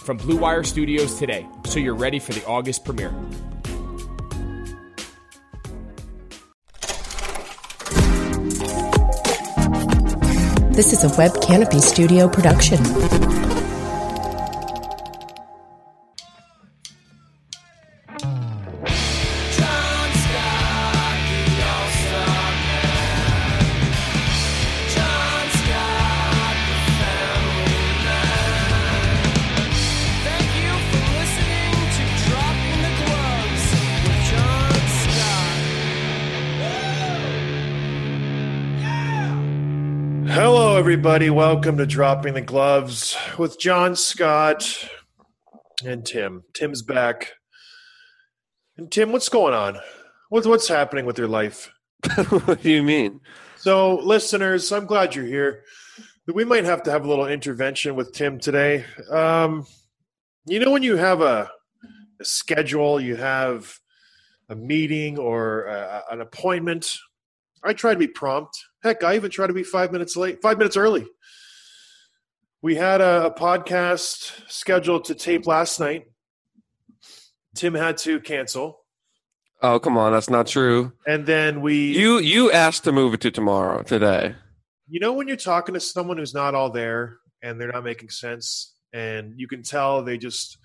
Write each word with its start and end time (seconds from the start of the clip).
from 0.00 0.16
Blue 0.16 0.36
Wire 0.36 0.64
Studios 0.64 1.18
today 1.18 1.46
so 1.64 1.78
you're 1.78 1.94
ready 1.94 2.18
for 2.18 2.32
the 2.32 2.44
August 2.46 2.84
premiere. 2.84 3.14
This 10.72 10.94
is 10.94 11.04
a 11.04 11.14
Web 11.18 11.42
Canopy 11.42 11.80
Studio 11.80 12.26
production. 12.28 13.49
Everybody. 41.00 41.30
Welcome 41.30 41.78
to 41.78 41.86
Dropping 41.86 42.34
the 42.34 42.42
Gloves 42.42 43.16
with 43.38 43.58
John 43.58 43.96
Scott 43.96 44.86
and 45.82 46.04
Tim. 46.04 46.44
Tim's 46.52 46.82
back. 46.82 47.32
And 48.76 48.92
Tim, 48.92 49.10
what's 49.10 49.30
going 49.30 49.54
on? 49.54 49.78
What's 50.28 50.46
what's 50.46 50.68
happening 50.68 51.06
with 51.06 51.16
your 51.16 51.26
life? 51.26 51.72
what 52.28 52.60
do 52.60 52.70
you 52.70 52.82
mean? 52.82 53.22
So, 53.56 53.96
listeners, 53.96 54.70
I'm 54.72 54.84
glad 54.84 55.14
you're 55.14 55.24
here. 55.24 55.64
We 56.26 56.44
might 56.44 56.64
have 56.66 56.82
to 56.82 56.90
have 56.90 57.06
a 57.06 57.08
little 57.08 57.28
intervention 57.28 57.94
with 57.94 58.12
Tim 58.12 58.38
today. 58.38 58.84
Um, 59.10 59.66
you 60.44 60.60
know, 60.60 60.70
when 60.70 60.82
you 60.82 60.96
have 60.96 61.22
a, 61.22 61.50
a 62.20 62.24
schedule, 62.26 63.00
you 63.00 63.16
have 63.16 63.74
a 64.50 64.54
meeting 64.54 65.18
or 65.18 65.64
a, 65.64 66.02
an 66.10 66.20
appointment. 66.20 66.98
I 67.62 67.72
try 67.72 67.92
to 67.92 67.98
be 67.98 68.06
prompt. 68.08 68.56
Heck, 68.82 69.04
I 69.04 69.14
even 69.16 69.30
try 69.30 69.46
to 69.46 69.52
be 69.52 69.62
five 69.62 69.92
minutes 69.92 70.16
late, 70.16 70.40
five 70.42 70.58
minutes 70.58 70.76
early. 70.76 71.06
We 72.62 72.74
had 72.76 73.00
a, 73.00 73.26
a 73.26 73.34
podcast 73.34 74.32
scheduled 74.50 75.04
to 75.06 75.14
tape 75.14 75.46
last 75.46 75.80
night. 75.80 76.04
Tim 77.54 77.74
had 77.74 77.98
to 77.98 78.20
cancel, 78.20 78.78
Oh, 79.62 79.78
come 79.78 79.98
on, 79.98 80.12
that's 80.12 80.30
not 80.30 80.46
true. 80.46 80.92
and 81.06 81.26
then 81.26 81.60
we 81.60 81.98
You 81.98 82.18
you 82.18 82.50
asked 82.50 82.84
to 82.84 82.92
move 82.92 83.12
it 83.12 83.20
to 83.22 83.30
tomorrow 83.30 83.82
today. 83.82 84.34
you 84.88 85.00
know 85.00 85.12
when 85.12 85.28
you're 85.28 85.36
talking 85.36 85.74
to 85.74 85.80
someone 85.80 86.16
who's 86.16 86.32
not 86.32 86.54
all 86.54 86.70
there 86.70 87.18
and 87.42 87.60
they're 87.60 87.72
not 87.72 87.84
making 87.84 88.08
sense 88.10 88.74
and 88.94 89.34
you 89.36 89.46
can 89.48 89.62
tell 89.62 90.02
they 90.02 90.16
just 90.16 90.56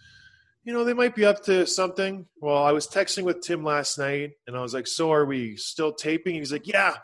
you 0.65 0.73
know 0.73 0.83
they 0.83 0.93
might 0.93 1.15
be 1.15 1.23
up 1.23 1.43
to 1.45 1.65
something. 1.65 2.25
Well 2.41 2.61
i 2.61 2.71
was 2.73 2.87
texting 2.87 3.23
with 3.23 3.41
tim 3.41 3.63
last 3.63 3.97
night 3.97 4.31
and 4.47 4.57
i 4.57 4.61
was 4.61 4.73
like 4.73 4.87
so 4.87 5.13
are 5.13 5.25
we 5.25 5.55
still 5.55 5.93
taping? 5.93 6.35
And 6.35 6.41
he's 6.41 6.51
like 6.51 6.67
yeah 6.67 6.95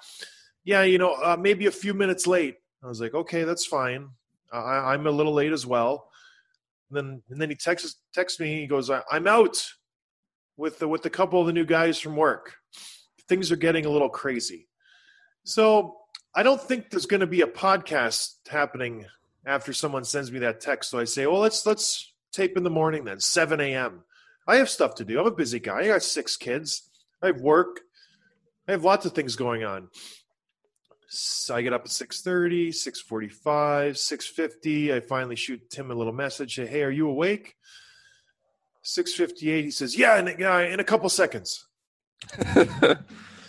yeah 0.65 0.81
you 0.83 0.97
know 0.97 1.13
uh, 1.13 1.37
maybe 1.39 1.67
a 1.67 1.71
few 1.71 1.93
minutes 1.93 2.27
late. 2.27 2.57
I 2.83 2.87
was 2.87 2.99
like 2.99 3.13
okay 3.13 3.43
that's 3.45 3.65
fine. 3.65 4.09
I, 4.51 4.93
i'm 4.93 5.07
a 5.07 5.11
little 5.11 5.33
late 5.33 5.53
as 5.53 5.65
well. 5.65 6.09
And 6.89 6.97
then 6.97 7.21
and 7.29 7.39
then 7.41 7.49
he 7.49 7.55
texts 7.55 7.95
texts 8.13 8.39
me 8.39 8.59
he 8.61 8.67
goes 8.67 8.89
"I- 8.89 9.03
i'm 9.09 9.27
out 9.27 9.65
with 10.57 10.79
the 10.79 10.87
with 10.87 11.05
a 11.05 11.09
couple 11.09 11.39
of 11.39 11.47
the 11.47 11.53
new 11.53 11.65
guys 11.65 11.99
from 11.99 12.15
work. 12.15 12.55
Things 13.29 13.51
are 13.51 13.55
getting 13.55 13.85
a 13.85 13.89
little 13.89 14.09
crazy. 14.09 14.67
So 15.43 15.97
I 16.35 16.43
don't 16.43 16.61
think 16.61 16.89
there's 16.89 17.05
going 17.05 17.21
to 17.21 17.27
be 17.27 17.41
a 17.41 17.47
podcast 17.47 18.35
happening 18.49 19.05
after 19.45 19.73
someone 19.73 20.03
sends 20.03 20.31
me 20.31 20.39
that 20.39 20.61
text. 20.61 20.89
So 20.91 20.99
I 20.99 21.05
say, 21.05 21.25
well, 21.27 21.39
let's 21.39 21.65
let's 21.65 22.10
tape 22.31 22.57
in 22.57 22.63
the 22.63 22.69
morning 22.69 23.03
then, 23.03 23.19
7 23.19 23.59
a.m. 23.59 24.03
I 24.47 24.57
have 24.57 24.69
stuff 24.69 24.95
to 24.95 25.05
do. 25.05 25.19
I'm 25.19 25.27
a 25.27 25.31
busy 25.31 25.59
guy. 25.59 25.81
I 25.81 25.87
got 25.87 26.03
six 26.03 26.35
kids. 26.35 26.89
I 27.21 27.27
have 27.27 27.41
work. 27.41 27.81
I 28.67 28.71
have 28.71 28.83
lots 28.83 29.05
of 29.05 29.13
things 29.13 29.35
going 29.35 29.63
on. 29.63 29.89
So 31.07 31.55
I 31.55 31.61
get 31.61 31.73
up 31.73 31.81
at 31.81 31.87
6.30, 31.87 32.69
6.45, 32.69 33.91
6.50. 33.91 34.93
I 34.93 34.99
finally 35.01 35.35
shoot 35.35 35.69
Tim 35.69 35.91
a 35.91 35.93
little 35.93 36.13
message. 36.13 36.55
Say, 36.55 36.65
hey, 36.65 36.83
are 36.83 36.91
you 36.91 37.09
awake? 37.09 37.55
6.58, 38.83 39.63
he 39.63 39.71
says, 39.71 39.97
yeah, 39.97 40.17
in, 40.17 40.35
yeah, 40.39 40.55
uh, 40.55 40.59
in 40.61 40.79
a 40.79 40.83
couple 40.83 41.09
seconds. 41.09 41.67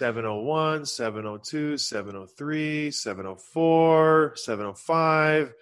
701, 0.03 0.87
702, 0.87 1.79
703, 1.79 2.91
704, 2.91 4.33
705. 4.35 5.53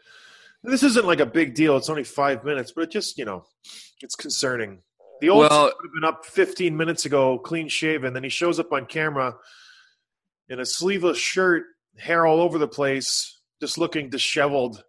This 0.62 0.82
isn't 0.82 1.06
like 1.06 1.20
a 1.20 1.26
big 1.26 1.54
deal. 1.54 1.76
It's 1.76 1.88
only 1.88 2.04
five 2.04 2.44
minutes, 2.44 2.72
but 2.72 2.82
it 2.84 2.90
just, 2.90 3.16
you 3.18 3.24
know, 3.24 3.44
it's 4.02 4.14
concerning. 4.14 4.82
The 5.20 5.30
old 5.30 5.40
Well- 5.50 5.64
would 5.64 5.74
have 5.86 5.94
been 5.94 6.04
up 6.04 6.26
15 6.26 6.76
minutes 6.76 7.04
ago, 7.06 7.38
clean 7.38 7.68
shaven. 7.68 8.12
Then 8.12 8.24
he 8.24 8.28
shows 8.30 8.58
up 8.60 8.72
on 8.72 8.86
camera 8.86 9.36
in 10.48 10.60
a 10.60 10.66
sleeveless 10.66 11.18
shirt, 11.18 11.64
hair 11.98 12.26
all 12.26 12.40
over 12.40 12.58
the 12.58 12.68
place, 12.68 13.40
just 13.60 13.78
looking 13.78 14.10
disheveled, 14.10 14.82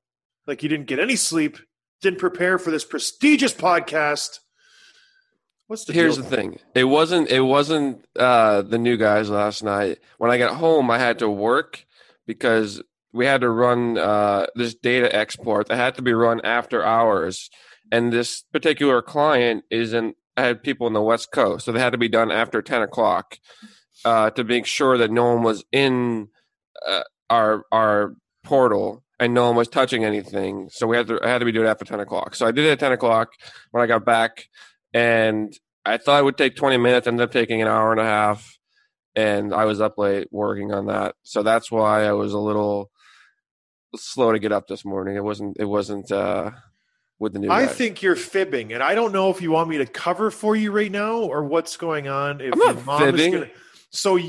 like 0.48 0.62
he 0.62 0.68
didn't 0.68 0.88
get 0.88 1.00
any 1.00 1.16
sleep, 1.16 1.58
didn't 2.02 2.20
prepare 2.20 2.58
for 2.58 2.72
this 2.72 2.84
prestigious 2.86 3.53
podcast. 3.53 4.40
What's 5.68 5.86
the 5.86 5.94
Here's 5.94 6.16
deal? 6.16 6.26
the 6.26 6.36
thing. 6.36 6.59
It 6.76 6.84
wasn't 6.86 7.30
it 7.30 7.42
wasn't 7.42 8.06
uh 8.18 8.62
the 8.64 8.78
new 8.78 8.98
guys 8.98 9.30
last 9.30 9.64
night. 9.64 10.00
When 10.18 10.30
I 10.32 10.38
got 10.38 10.56
home 10.58 10.92
I 10.92 10.98
had 11.00 11.20
to 11.20 11.29
work 11.29 11.85
because 12.28 12.82
we 13.13 13.25
had 13.25 13.41
to 13.41 13.49
run 13.49 13.97
uh 13.97 14.46
this 14.55 14.75
data 14.75 15.13
export 15.16 15.67
that 15.67 15.78
had 15.78 15.96
to 15.96 16.02
be 16.02 16.13
run 16.13 16.41
after 16.43 16.84
hours. 16.84 17.49
And 17.91 18.13
this 18.13 18.43
particular 18.53 19.02
client 19.02 19.66
is 19.69 19.93
in 19.93 20.13
I 20.37 20.43
had 20.43 20.63
people 20.63 20.87
in 20.87 20.93
the 20.93 21.02
West 21.02 21.31
Coast, 21.31 21.66
so 21.66 21.72
they 21.72 21.79
had 21.79 21.91
to 21.91 21.97
be 21.97 22.08
done 22.08 22.31
after 22.31 22.61
ten 22.61 22.81
o'clock 22.81 23.37
uh, 24.05 24.29
to 24.31 24.43
make 24.43 24.66
sure 24.66 24.97
that 24.97 25.11
no 25.11 25.34
one 25.34 25.43
was 25.43 25.63
in 25.72 26.29
uh, 26.87 27.03
our 27.29 27.66
our 27.72 28.16
portal 28.43 29.03
and 29.19 29.34
no 29.34 29.47
one 29.47 29.55
was 29.55 29.67
touching 29.67 30.03
anything. 30.05 30.69
So 30.72 30.87
we 30.87 30.97
had 30.97 31.08
to 31.08 31.19
I 31.23 31.29
had 31.29 31.40
to 31.40 31.46
be 31.46 31.52
doing 31.52 31.67
it 31.67 31.69
after 31.69 31.85
ten 31.85 31.99
o'clock. 31.99 32.35
So 32.35 32.47
I 32.47 32.52
did 32.52 32.66
it 32.66 32.72
at 32.72 32.79
ten 32.79 32.91
o'clock 32.91 33.34
when 33.72 33.84
I 33.84 33.87
got 33.87 34.05
back, 34.05 34.46
and 34.93 35.53
I 35.85 35.97
thought 35.97 36.19
it 36.19 36.23
would 36.23 36.37
take 36.37 36.55
twenty 36.55 36.78
minutes. 36.78 37.08
Ended 37.08 37.23
up 37.23 37.31
taking 37.31 37.61
an 37.61 37.67
hour 37.67 37.91
and 37.91 37.99
a 37.99 38.05
half, 38.05 38.58
and 39.16 39.53
I 39.53 39.66
was 39.66 39.81
up 39.81 39.97
late 39.97 40.28
working 40.31 40.73
on 40.73 40.87
that. 40.87 41.16
So 41.23 41.43
that's 41.43 41.72
why 41.72 42.05
I 42.05 42.13
was 42.13 42.34
a 42.34 42.40
little 42.40 42.91
slow 43.96 44.32
to 44.32 44.40
get 44.40 44.52
up 44.52 44.67
this 44.67 44.84
morning. 44.85 45.16
It 45.16 45.23
wasn't 45.23 45.58
it 45.59 45.66
wasn't 45.66 46.11
uh, 46.11 46.52
with 47.20 47.34
the 47.34 47.40
new. 47.40 47.49
I 47.49 47.66
guys. 47.66 47.76
think 47.76 48.02
you're 48.02 48.16
fibbing, 48.16 48.73
and 48.73 48.82
I 48.84 48.96
don't 48.96 49.11
know 49.11 49.29
if 49.29 49.41
you 49.41 49.52
want 49.52 49.70
me 49.70 49.78
to 49.79 49.85
cover 49.85 50.32
for 50.32 50.55
you 50.55 50.72
right 50.72 50.91
now 50.91 51.17
or 51.22 51.43
what's 51.43 51.78
going 51.78 52.08
on. 52.08 52.41
If 52.41 52.53
I'm 52.53 52.59
not 52.59 52.85
mom 52.85 53.03
is 53.03 53.09
fibbing. 53.11 53.32
gonna- 53.34 53.49
so 53.90 54.20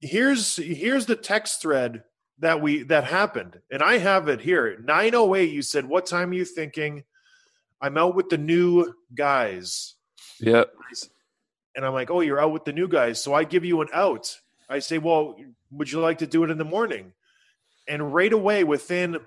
here's 0.00 0.56
here's 0.56 1.06
the 1.06 1.16
text 1.16 1.62
thread 1.62 2.02
that 2.40 2.60
we 2.60 2.82
that 2.84 3.04
happened, 3.04 3.60
and 3.70 3.82
I 3.82 3.98
have 3.98 4.28
it 4.28 4.40
here. 4.40 4.78
Nine 4.84 5.14
oh 5.14 5.34
eight. 5.34 5.50
You 5.52 5.62
said, 5.62 5.86
"What 5.86 6.06
time 6.06 6.30
are 6.30 6.34
you 6.34 6.44
thinking?" 6.44 7.04
I'm 7.80 7.98
out 7.98 8.14
with 8.14 8.30
the 8.30 8.38
new 8.38 8.94
guys, 9.14 9.94
Yep. 10.40 10.72
and 11.74 11.84
I'm 11.84 11.92
like, 11.92 12.10
"Oh, 12.10 12.20
you're 12.20 12.40
out 12.40 12.52
with 12.52 12.64
the 12.64 12.72
new 12.72 12.88
guys." 12.88 13.22
So 13.22 13.34
I 13.34 13.44
give 13.44 13.64
you 13.66 13.80
an 13.82 13.88
out. 13.92 14.34
I 14.68 14.78
say, 14.80 14.98
"Well, 14.98 15.36
would 15.70 15.92
you 15.92 16.00
like 16.00 16.18
to 16.18 16.26
do 16.26 16.42
it 16.44 16.50
in 16.50 16.58
the 16.58 16.64
morning?" 16.64 17.12
And 17.88 18.12
right 18.12 18.32
away, 18.32 18.64
within 18.64 19.18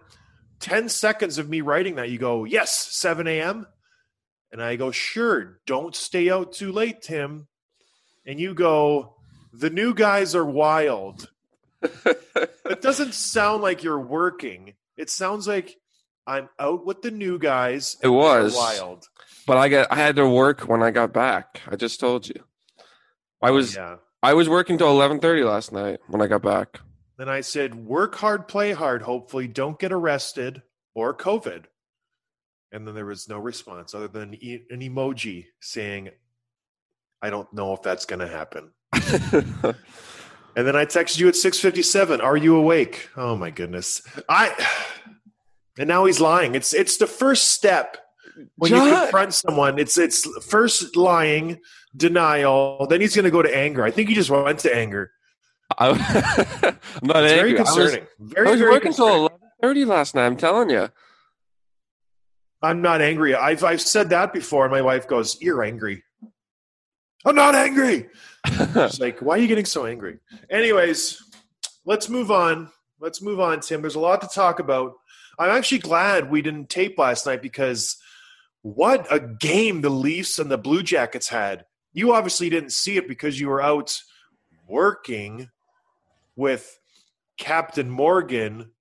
ten 0.59 0.89
seconds 0.89 1.37
of 1.37 1.49
me 1.49 1.61
writing 1.61 1.95
that, 1.95 2.09
you 2.09 2.17
go, 2.17 2.43
"Yes, 2.43 2.71
seven 2.71 3.27
a.m." 3.27 3.67
And 4.51 4.61
I 4.61 4.75
go, 4.75 4.91
"Sure. 4.91 5.59
Don't 5.65 5.95
stay 5.95 6.29
out 6.29 6.53
too 6.53 6.71
late, 6.71 7.01
Tim." 7.01 7.47
And 8.25 8.39
you 8.39 8.53
go, 8.53 9.15
"The 9.53 9.69
new 9.69 9.93
guys 9.93 10.35
are 10.35 10.45
wild." 10.45 11.29
it 11.81 12.81
doesn't 12.81 13.13
sound 13.13 13.61
like 13.61 13.83
you're 13.83 13.99
working. 13.99 14.73
It 14.97 15.09
sounds 15.09 15.47
like 15.47 15.77
I'm 16.27 16.49
out 16.59 16.85
with 16.85 17.01
the 17.01 17.11
new 17.11 17.39
guys. 17.39 17.97
It 18.03 18.09
was. 18.09 18.53
wild. 18.53 19.07
But 19.47 19.57
I 19.57 19.69
got 19.69 19.87
I 19.91 19.95
had 19.95 20.17
to 20.17 20.27
work 20.29 20.61
when 20.61 20.83
I 20.83 20.91
got 20.91 21.13
back. 21.13 21.61
I 21.67 21.75
just 21.75 21.99
told 21.99 22.27
you. 22.27 22.43
I 23.41 23.51
was 23.51 23.75
yeah. 23.75 23.95
I 24.21 24.33
was 24.33 24.49
working 24.49 24.77
till 24.77 24.89
eleven 24.89 25.19
thirty 25.19 25.43
last 25.43 25.71
night 25.71 25.99
when 26.07 26.21
I 26.21 26.27
got 26.27 26.41
back. 26.41 26.81
Then 27.19 27.29
I 27.29 27.41
said, 27.41 27.75
work 27.75 28.15
hard, 28.15 28.47
play 28.47 28.71
hard. 28.71 29.03
Hopefully, 29.03 29.47
don't 29.47 29.77
get 29.77 29.91
arrested 29.91 30.63
or 30.95 31.15
COVID. 31.15 31.65
And 32.71 32.87
then 32.87 32.95
there 32.95 33.05
was 33.05 33.29
no 33.29 33.37
response 33.37 33.93
other 33.93 34.07
than 34.07 34.33
e- 34.35 34.63
an 34.71 34.79
emoji 34.79 35.45
saying, 35.59 36.09
I 37.21 37.29
don't 37.29 37.51
know 37.53 37.73
if 37.73 37.83
that's 37.83 38.05
going 38.05 38.21
to 38.21 38.27
happen. 38.27 38.71
And 40.55 40.67
then 40.67 40.75
I 40.75 40.85
texted 40.85 41.19
you 41.19 41.27
at 41.29 41.35
6:57. 41.35 42.21
Are 42.21 42.35
you 42.35 42.57
awake? 42.57 43.09
Oh 43.15 43.35
my 43.37 43.49
goodness. 43.49 44.01
I 44.27 44.53
and 45.77 45.87
now 45.87 46.03
he's 46.05 46.19
lying. 46.19 46.53
It's 46.53 46.73
it's 46.73 46.97
the 46.97 47.07
first 47.07 47.51
step 47.51 47.97
when 48.57 48.73
you 48.73 48.79
confront 48.79 49.33
someone. 49.33 49.79
It's 49.79 49.97
it's 49.97 50.27
first 50.45 50.97
lying, 50.97 51.59
denial. 51.95 52.87
Then 52.89 52.99
he's 52.99 53.15
going 53.15 53.23
to 53.23 53.31
go 53.31 53.41
to 53.41 53.55
anger. 53.55 53.83
I 53.83 53.91
think 53.91 54.09
he 54.09 54.15
just 54.15 54.29
went 54.29 54.59
to 54.59 54.75
anger. 54.75 55.11
I, 55.77 55.89
am 56.63 56.79
not 57.03 57.23
It's 57.23 57.33
angry. 57.33 57.53
very 57.53 57.57
I 57.59 57.61
was- 57.61 57.75
very 58.19 58.47
I 58.47 58.51
was, 58.51 58.59
very 58.59 58.71
working 58.71 58.93
till 58.93 59.07
eleven 59.07 59.37
thirty 59.61 59.85
last 59.85 60.15
night. 60.15 60.25
I'm 60.25 60.37
telling 60.37 60.69
you. 60.69 60.89
I'm 62.61 62.81
not 62.81 63.01
angry. 63.01 63.35
I've 63.35 63.63
I've 63.63 63.81
said 63.81 64.09
that 64.09 64.33
before, 64.33 64.65
and 64.65 64.71
my 64.71 64.81
wife 64.81 65.07
goes, 65.07 65.41
"You're 65.41 65.63
angry." 65.63 66.03
I'm 67.25 67.35
not 67.35 67.55
angry. 67.55 68.09
She's 68.47 68.99
like, 68.99 69.19
"Why 69.21 69.35
are 69.35 69.41
you 69.41 69.47
getting 69.47 69.65
so 69.65 69.85
angry?" 69.85 70.19
Anyways, 70.49 71.21
let's 71.85 72.09
move 72.09 72.31
on. 72.31 72.69
Let's 72.99 73.21
move 73.21 73.39
on, 73.39 73.61
Tim. 73.61 73.81
There's 73.81 73.95
a 73.95 73.99
lot 73.99 74.21
to 74.21 74.27
talk 74.27 74.59
about. 74.59 74.93
I'm 75.37 75.51
actually 75.51 75.79
glad 75.79 76.29
we 76.29 76.41
didn't 76.41 76.69
tape 76.69 76.97
last 76.97 77.25
night 77.25 77.41
because 77.41 77.95
what 78.61 79.07
a 79.09 79.21
game 79.21 79.79
the 79.79 79.89
Leafs 79.89 80.37
and 80.39 80.51
the 80.51 80.57
Blue 80.57 80.83
Jackets 80.83 81.29
had. 81.29 81.63
You 81.93 82.13
obviously 82.13 82.49
didn't 82.49 82.73
see 82.73 82.97
it 82.97 83.07
because 83.07 83.39
you 83.39 83.47
were 83.47 83.61
out 83.61 83.97
working 84.67 85.49
with 86.39 86.79
Captain 87.37 87.89
Morgan 87.89 88.71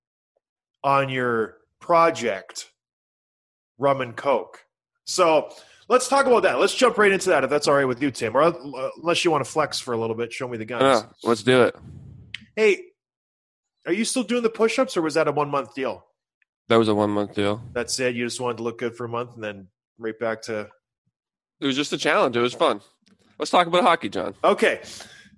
on 0.84 1.08
your 1.08 1.56
project, 1.80 2.70
Rum 3.78 4.00
and 4.00 4.14
Coke. 4.16 4.64
So 5.04 5.50
let's 5.88 6.06
talk 6.06 6.26
about 6.26 6.44
that. 6.44 6.60
Let's 6.60 6.74
jump 6.74 6.98
right 6.98 7.10
into 7.10 7.30
that 7.30 7.42
if 7.42 7.50
that's 7.50 7.66
all 7.66 7.74
right 7.74 7.84
with 7.84 8.00
you, 8.00 8.12
Tim. 8.12 8.36
Or 8.36 8.42
uh, 8.42 8.52
unless 9.02 9.24
you 9.24 9.32
want 9.32 9.44
to 9.44 9.50
flex 9.50 9.80
for 9.80 9.92
a 9.92 9.98
little 9.98 10.14
bit, 10.14 10.32
show 10.32 10.46
me 10.46 10.56
the 10.56 10.64
guns. 10.64 11.04
Let's 11.24 11.42
do 11.42 11.64
it. 11.64 11.74
Hey, 12.54 12.80
are 13.86 13.92
you 13.92 14.04
still 14.04 14.22
doing 14.22 14.44
the 14.44 14.50
push-ups, 14.50 14.96
or 14.96 15.02
was 15.02 15.14
that 15.14 15.26
a 15.26 15.32
one-month 15.32 15.74
deal? 15.74 16.04
That 16.68 16.76
was 16.76 16.88
a 16.88 16.94
one 16.94 17.10
month 17.10 17.34
deal. 17.34 17.60
That's 17.72 17.98
it. 17.98 18.14
You 18.14 18.24
just 18.24 18.40
wanted 18.40 18.58
to 18.58 18.62
look 18.62 18.78
good 18.78 18.94
for 18.94 19.06
a 19.06 19.08
month, 19.08 19.34
and 19.34 19.42
then 19.42 19.68
right 19.98 20.18
back 20.18 20.42
to 20.42 20.68
It 21.60 21.66
was 21.66 21.74
just 21.74 21.92
a 21.92 21.98
challenge. 21.98 22.36
It 22.36 22.40
was 22.40 22.54
fun. 22.54 22.82
Let's 23.38 23.50
talk 23.50 23.66
about 23.66 23.82
hockey, 23.82 24.10
John. 24.10 24.34
okay. 24.44 24.80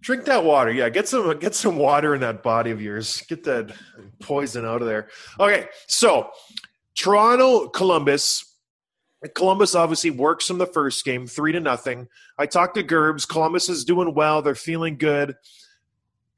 Drink 0.01 0.25
that 0.25 0.45
water. 0.45 0.71
Yeah, 0.73 0.89
get 0.89 1.09
some 1.09 1.39
get 1.39 1.55
some 1.55 1.77
water 1.77 2.15
in 2.15 2.21
that 2.23 2.43
body 2.43 2.71
of 2.71 2.81
yours. 2.81 3.23
Get 3.29 3.45
that 3.45 3.73
poison 4.21 4.65
out 4.65 4.81
of 4.81 4.89
there. 4.89 5.09
Okay, 5.39 5.67
so 5.87 6.31
Toronto, 6.95 7.69
Columbus. 7.69 8.47
Columbus 9.35 9.75
obviously 9.75 10.11
works 10.11 10.47
from 10.47 10.57
the 10.57 10.67
first 10.67 11.05
game, 11.05 11.27
three 11.27 11.53
to 11.53 11.61
nothing. 11.61 12.09
I 12.39 12.47
talked 12.47 12.77
to 12.77 12.83
Gerbs. 12.83 13.27
Columbus 13.27 13.69
is 13.69 13.85
doing 13.85 14.15
well. 14.15 14.41
They're 14.41 14.55
feeling 14.55 14.97
good. 14.97 15.37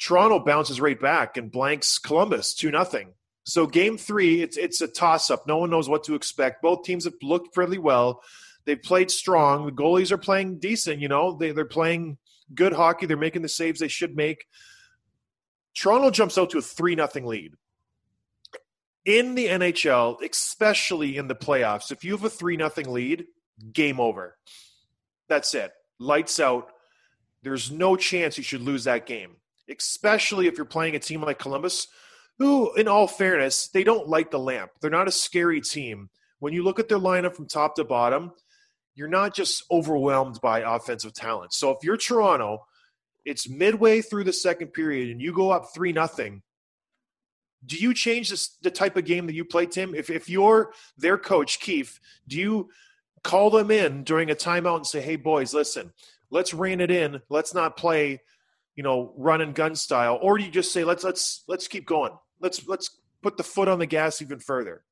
Toronto 0.01 0.41
bounces 0.41 0.81
right 0.81 0.99
back 0.99 1.37
and 1.37 1.53
blanks 1.53 2.01
Columbus 2.01 2.55
two 2.55 2.73
nothing. 2.73 3.13
So 3.45 3.67
game 3.67 3.97
three, 3.97 4.43
it's 4.43 4.57
it's 4.57 4.81
a 4.81 4.89
toss 4.89 5.31
up. 5.31 5.47
No 5.47 5.59
one 5.59 5.71
knows 5.71 5.89
what 5.89 6.03
to 6.05 6.17
expect. 6.17 6.63
Both 6.63 6.83
teams 6.83 7.05
have 7.05 7.15
looked 7.23 7.55
pretty 7.55 7.79
well. 7.79 8.23
They've 8.65 8.83
played 8.83 9.11
strong. 9.11 9.67
The 9.67 9.73
goalies 9.73 10.11
are 10.11 10.19
playing 10.19 10.59
decent. 10.59 11.01
You 11.01 11.09
know, 11.09 11.37
they 11.37 11.53
they're 11.53 11.65
playing 11.65 12.19
good 12.55 12.73
hockey. 12.73 13.07
They're 13.07 13.17
making 13.17 13.43
the 13.43 13.49
saves 13.49 13.81
they 13.81 13.89
should 13.89 14.17
make. 14.17 14.47
Toronto 15.75 16.11
jumps 16.11 16.39
out 16.39 16.51
to 16.51 16.59
a 16.59 16.63
three 16.63 16.95
nothing 16.95 17.27
lead. 17.27 17.55
In 19.05 19.35
the 19.35 19.47
NHL, 19.47 20.23
especially 20.23 21.17
in 21.17 21.27
the 21.27 21.35
playoffs, 21.35 21.91
if 21.91 22.05
you 22.05 22.13
have 22.13 22.25
a 22.25 22.31
three 22.31 22.57
nothing 22.57 22.93
lead, 22.93 23.27
game 23.73 23.99
over. 23.99 24.37
That's 25.29 25.55
it. 25.55 25.73
Lights 25.99 26.39
out. 26.39 26.69
There's 27.43 27.71
no 27.71 27.97
chance 27.97 28.39
you 28.39 28.45
should 28.45 28.63
lose 28.63 28.85
that 28.85 29.07
game, 29.07 29.37
especially 29.69 30.47
if 30.47 30.57
you're 30.57 30.65
playing 30.65 30.95
a 30.95 31.01
team 31.01 31.23
like 31.23 31.39
Columbus, 31.39 31.89
who, 32.39 32.73
in 32.75 32.87
all 32.87 33.09
fairness, 33.09 33.69
they 33.69 33.83
don't 33.83 34.09
light 34.09 34.31
the 34.31 34.39
lamp. 34.39 34.71
They're 34.81 34.91
not 34.91 35.09
a 35.09 35.13
scary 35.13 35.61
team. 35.61 36.09
When 36.39 36.53
you 36.53 36.63
look 36.63 36.79
at 36.79 36.89
their 36.89 36.99
lineup 36.99 37.35
from 37.35 37.49
top 37.49 37.77
to 37.77 37.85
bottom, 37.85 38.33
you're 38.95 39.09
not 39.09 39.35
just 39.35 39.65
overwhelmed 39.71 40.41
by 40.41 40.61
offensive 40.61 41.15
talent. 41.15 41.53
So 41.53 41.71
if 41.71 41.79
you're 41.83 41.97
Toronto, 41.97 42.67
it's 43.25 43.49
midway 43.49 44.03
through 44.03 44.25
the 44.25 44.33
second 44.33 44.69
period 44.69 45.11
and 45.11 45.21
you 45.21 45.33
go 45.33 45.51
up 45.51 45.75
three 45.75 45.93
nothing. 45.93 46.43
Do 47.65 47.77
you 47.77 47.95
change 47.95 48.31
this, 48.31 48.57
the 48.63 48.71
type 48.71 48.97
of 48.97 49.05
game 49.05 49.27
that 49.27 49.35
you 49.35 49.45
play, 49.45 49.67
Tim? 49.67 49.95
If 49.95 50.11
if 50.11 50.29
you're 50.29 50.73
their 50.99 51.17
coach, 51.17 51.61
Keefe, 51.61 52.01
do 52.27 52.37
you 52.37 52.71
call 53.23 53.51
them 53.51 53.71
in 53.71 54.03
during 54.03 54.31
a 54.31 54.35
timeout 54.35 54.79
and 54.79 54.87
say, 54.87 55.01
"Hey, 55.01 55.15
boys, 55.15 55.55
listen, 55.55 55.93
let's 56.31 56.53
rein 56.53 56.81
it 56.81 56.91
in. 56.91 57.23
Let's 57.29 57.55
not 57.55 57.77
play, 57.77 58.21
you 58.75 58.83
know, 58.83 59.15
run 59.17 59.41
and 59.41 59.55
gun 59.55 59.77
style," 59.77 60.19
or 60.21 60.39
do 60.39 60.45
you 60.45 60.51
just 60.51 60.73
say, 60.73 60.83
"Let's 60.83 61.05
let's 61.05 61.45
let's 61.47 61.69
keep 61.69 61.87
going. 61.87 62.13
Let's 62.41 62.67
let's 62.67 62.99
put 63.23 63.37
the 63.37 63.45
foot 63.45 63.69
on 63.69 63.79
the 63.79 63.87
gas 63.87 64.21
even 64.21 64.41
further." 64.41 64.83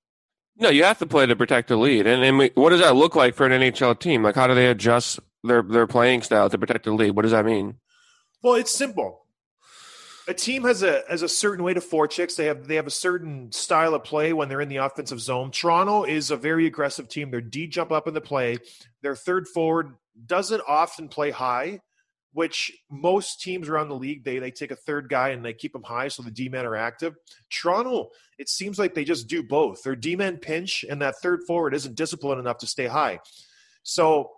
No, 0.56 0.68
you 0.68 0.84
have 0.84 0.98
to 0.98 1.06
play 1.06 1.26
to 1.26 1.36
protect 1.36 1.68
the 1.68 1.76
lead. 1.76 2.06
And, 2.06 2.22
and 2.22 2.38
we- 2.38 2.50
what 2.54 2.70
does 2.70 2.80
that 2.80 2.96
look 2.96 3.14
like 3.16 3.34
for 3.34 3.46
an 3.46 3.52
NHL 3.52 3.98
team? 3.98 4.22
Like, 4.22 4.34
how 4.34 4.46
do 4.46 4.54
they 4.54 4.66
adjust 4.66 5.20
their 5.42 5.62
their 5.62 5.86
playing 5.86 6.22
style 6.22 6.50
to 6.50 6.58
protect 6.58 6.84
the 6.84 6.92
lead? 6.92 7.12
What 7.12 7.22
does 7.22 7.32
that 7.32 7.46
mean? 7.46 7.76
Well, 8.42 8.54
it's 8.54 8.70
simple. 8.70 9.26
A 10.28 10.34
team 10.34 10.64
has 10.64 10.82
a 10.82 11.02
has 11.08 11.22
a 11.22 11.28
certain 11.28 11.64
way 11.64 11.74
to 11.74 11.80
forechecks. 11.80 12.36
They 12.36 12.44
have 12.44 12.66
they 12.68 12.76
have 12.76 12.86
a 12.86 12.90
certain 12.90 13.50
style 13.52 13.94
of 13.94 14.04
play 14.04 14.32
when 14.32 14.48
they're 14.48 14.60
in 14.60 14.68
the 14.68 14.76
offensive 14.76 15.20
zone. 15.20 15.50
Toronto 15.50 16.04
is 16.04 16.30
a 16.30 16.36
very 16.36 16.66
aggressive 16.66 17.08
team. 17.08 17.30
Their 17.30 17.40
D 17.40 17.66
jump 17.66 17.90
up 17.90 18.06
in 18.06 18.14
the 18.14 18.20
play. 18.20 18.58
Their 19.02 19.16
third 19.16 19.48
forward 19.48 19.94
doesn't 20.26 20.62
often 20.68 21.08
play 21.08 21.30
high, 21.30 21.80
which 22.32 22.72
most 22.90 23.40
teams 23.40 23.68
around 23.68 23.88
the 23.88 23.94
league 23.94 24.22
they 24.24 24.38
they 24.38 24.50
take 24.50 24.70
a 24.70 24.76
third 24.76 25.08
guy 25.08 25.30
and 25.30 25.44
they 25.44 25.52
keep 25.52 25.72
them 25.72 25.82
high 25.82 26.08
so 26.08 26.22
the 26.22 26.30
D 26.30 26.48
men 26.48 26.64
are 26.66 26.76
active. 26.76 27.16
Toronto, 27.50 28.10
it 28.38 28.48
seems 28.48 28.78
like 28.78 28.94
they 28.94 29.04
just 29.04 29.28
do 29.28 29.42
both. 29.42 29.82
Their 29.82 29.96
D 29.96 30.16
men 30.16 30.36
pinch 30.36 30.84
and 30.88 31.02
that 31.02 31.16
third 31.16 31.40
forward 31.46 31.74
isn't 31.74 31.96
disciplined 31.96 32.40
enough 32.40 32.58
to 32.58 32.66
stay 32.66 32.86
high. 32.86 33.20
So 33.82 34.30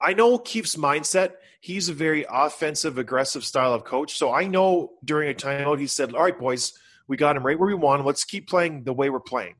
I 0.00 0.14
know 0.14 0.38
Keefe's 0.38 0.76
mindset. 0.76 1.32
He's 1.60 1.88
a 1.88 1.94
very 1.94 2.24
offensive, 2.30 2.98
aggressive 2.98 3.44
style 3.44 3.74
of 3.74 3.84
coach. 3.84 4.16
So 4.16 4.32
I 4.32 4.46
know 4.46 4.92
during 5.04 5.30
a 5.30 5.34
timeout, 5.34 5.80
he 5.80 5.88
said, 5.88 6.14
All 6.14 6.22
right, 6.22 6.38
boys, 6.38 6.72
we 7.08 7.16
got 7.16 7.36
him 7.36 7.44
right 7.44 7.58
where 7.58 7.66
we 7.66 7.74
want 7.74 8.00
him. 8.00 8.06
Let's 8.06 8.24
keep 8.24 8.48
playing 8.48 8.84
the 8.84 8.92
way 8.92 9.10
we're 9.10 9.20
playing. 9.20 9.56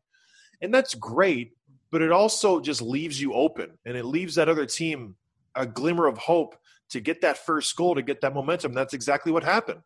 And 0.60 0.72
that's 0.72 0.94
great, 0.94 1.52
but 1.90 2.02
it 2.02 2.12
also 2.12 2.60
just 2.60 2.82
leaves 2.82 3.20
you 3.20 3.32
open 3.34 3.78
and 3.84 3.96
it 3.96 4.04
leaves 4.04 4.36
that 4.36 4.48
other 4.48 4.66
team 4.66 5.16
a 5.54 5.66
glimmer 5.66 6.06
of 6.06 6.18
hope 6.18 6.56
to 6.90 7.00
get 7.00 7.22
that 7.22 7.38
first 7.38 7.74
goal, 7.76 7.94
to 7.94 8.02
get 8.02 8.20
that 8.22 8.34
momentum. 8.34 8.72
That's 8.72 8.94
exactly 8.94 9.32
what 9.32 9.44
happened. 9.44 9.80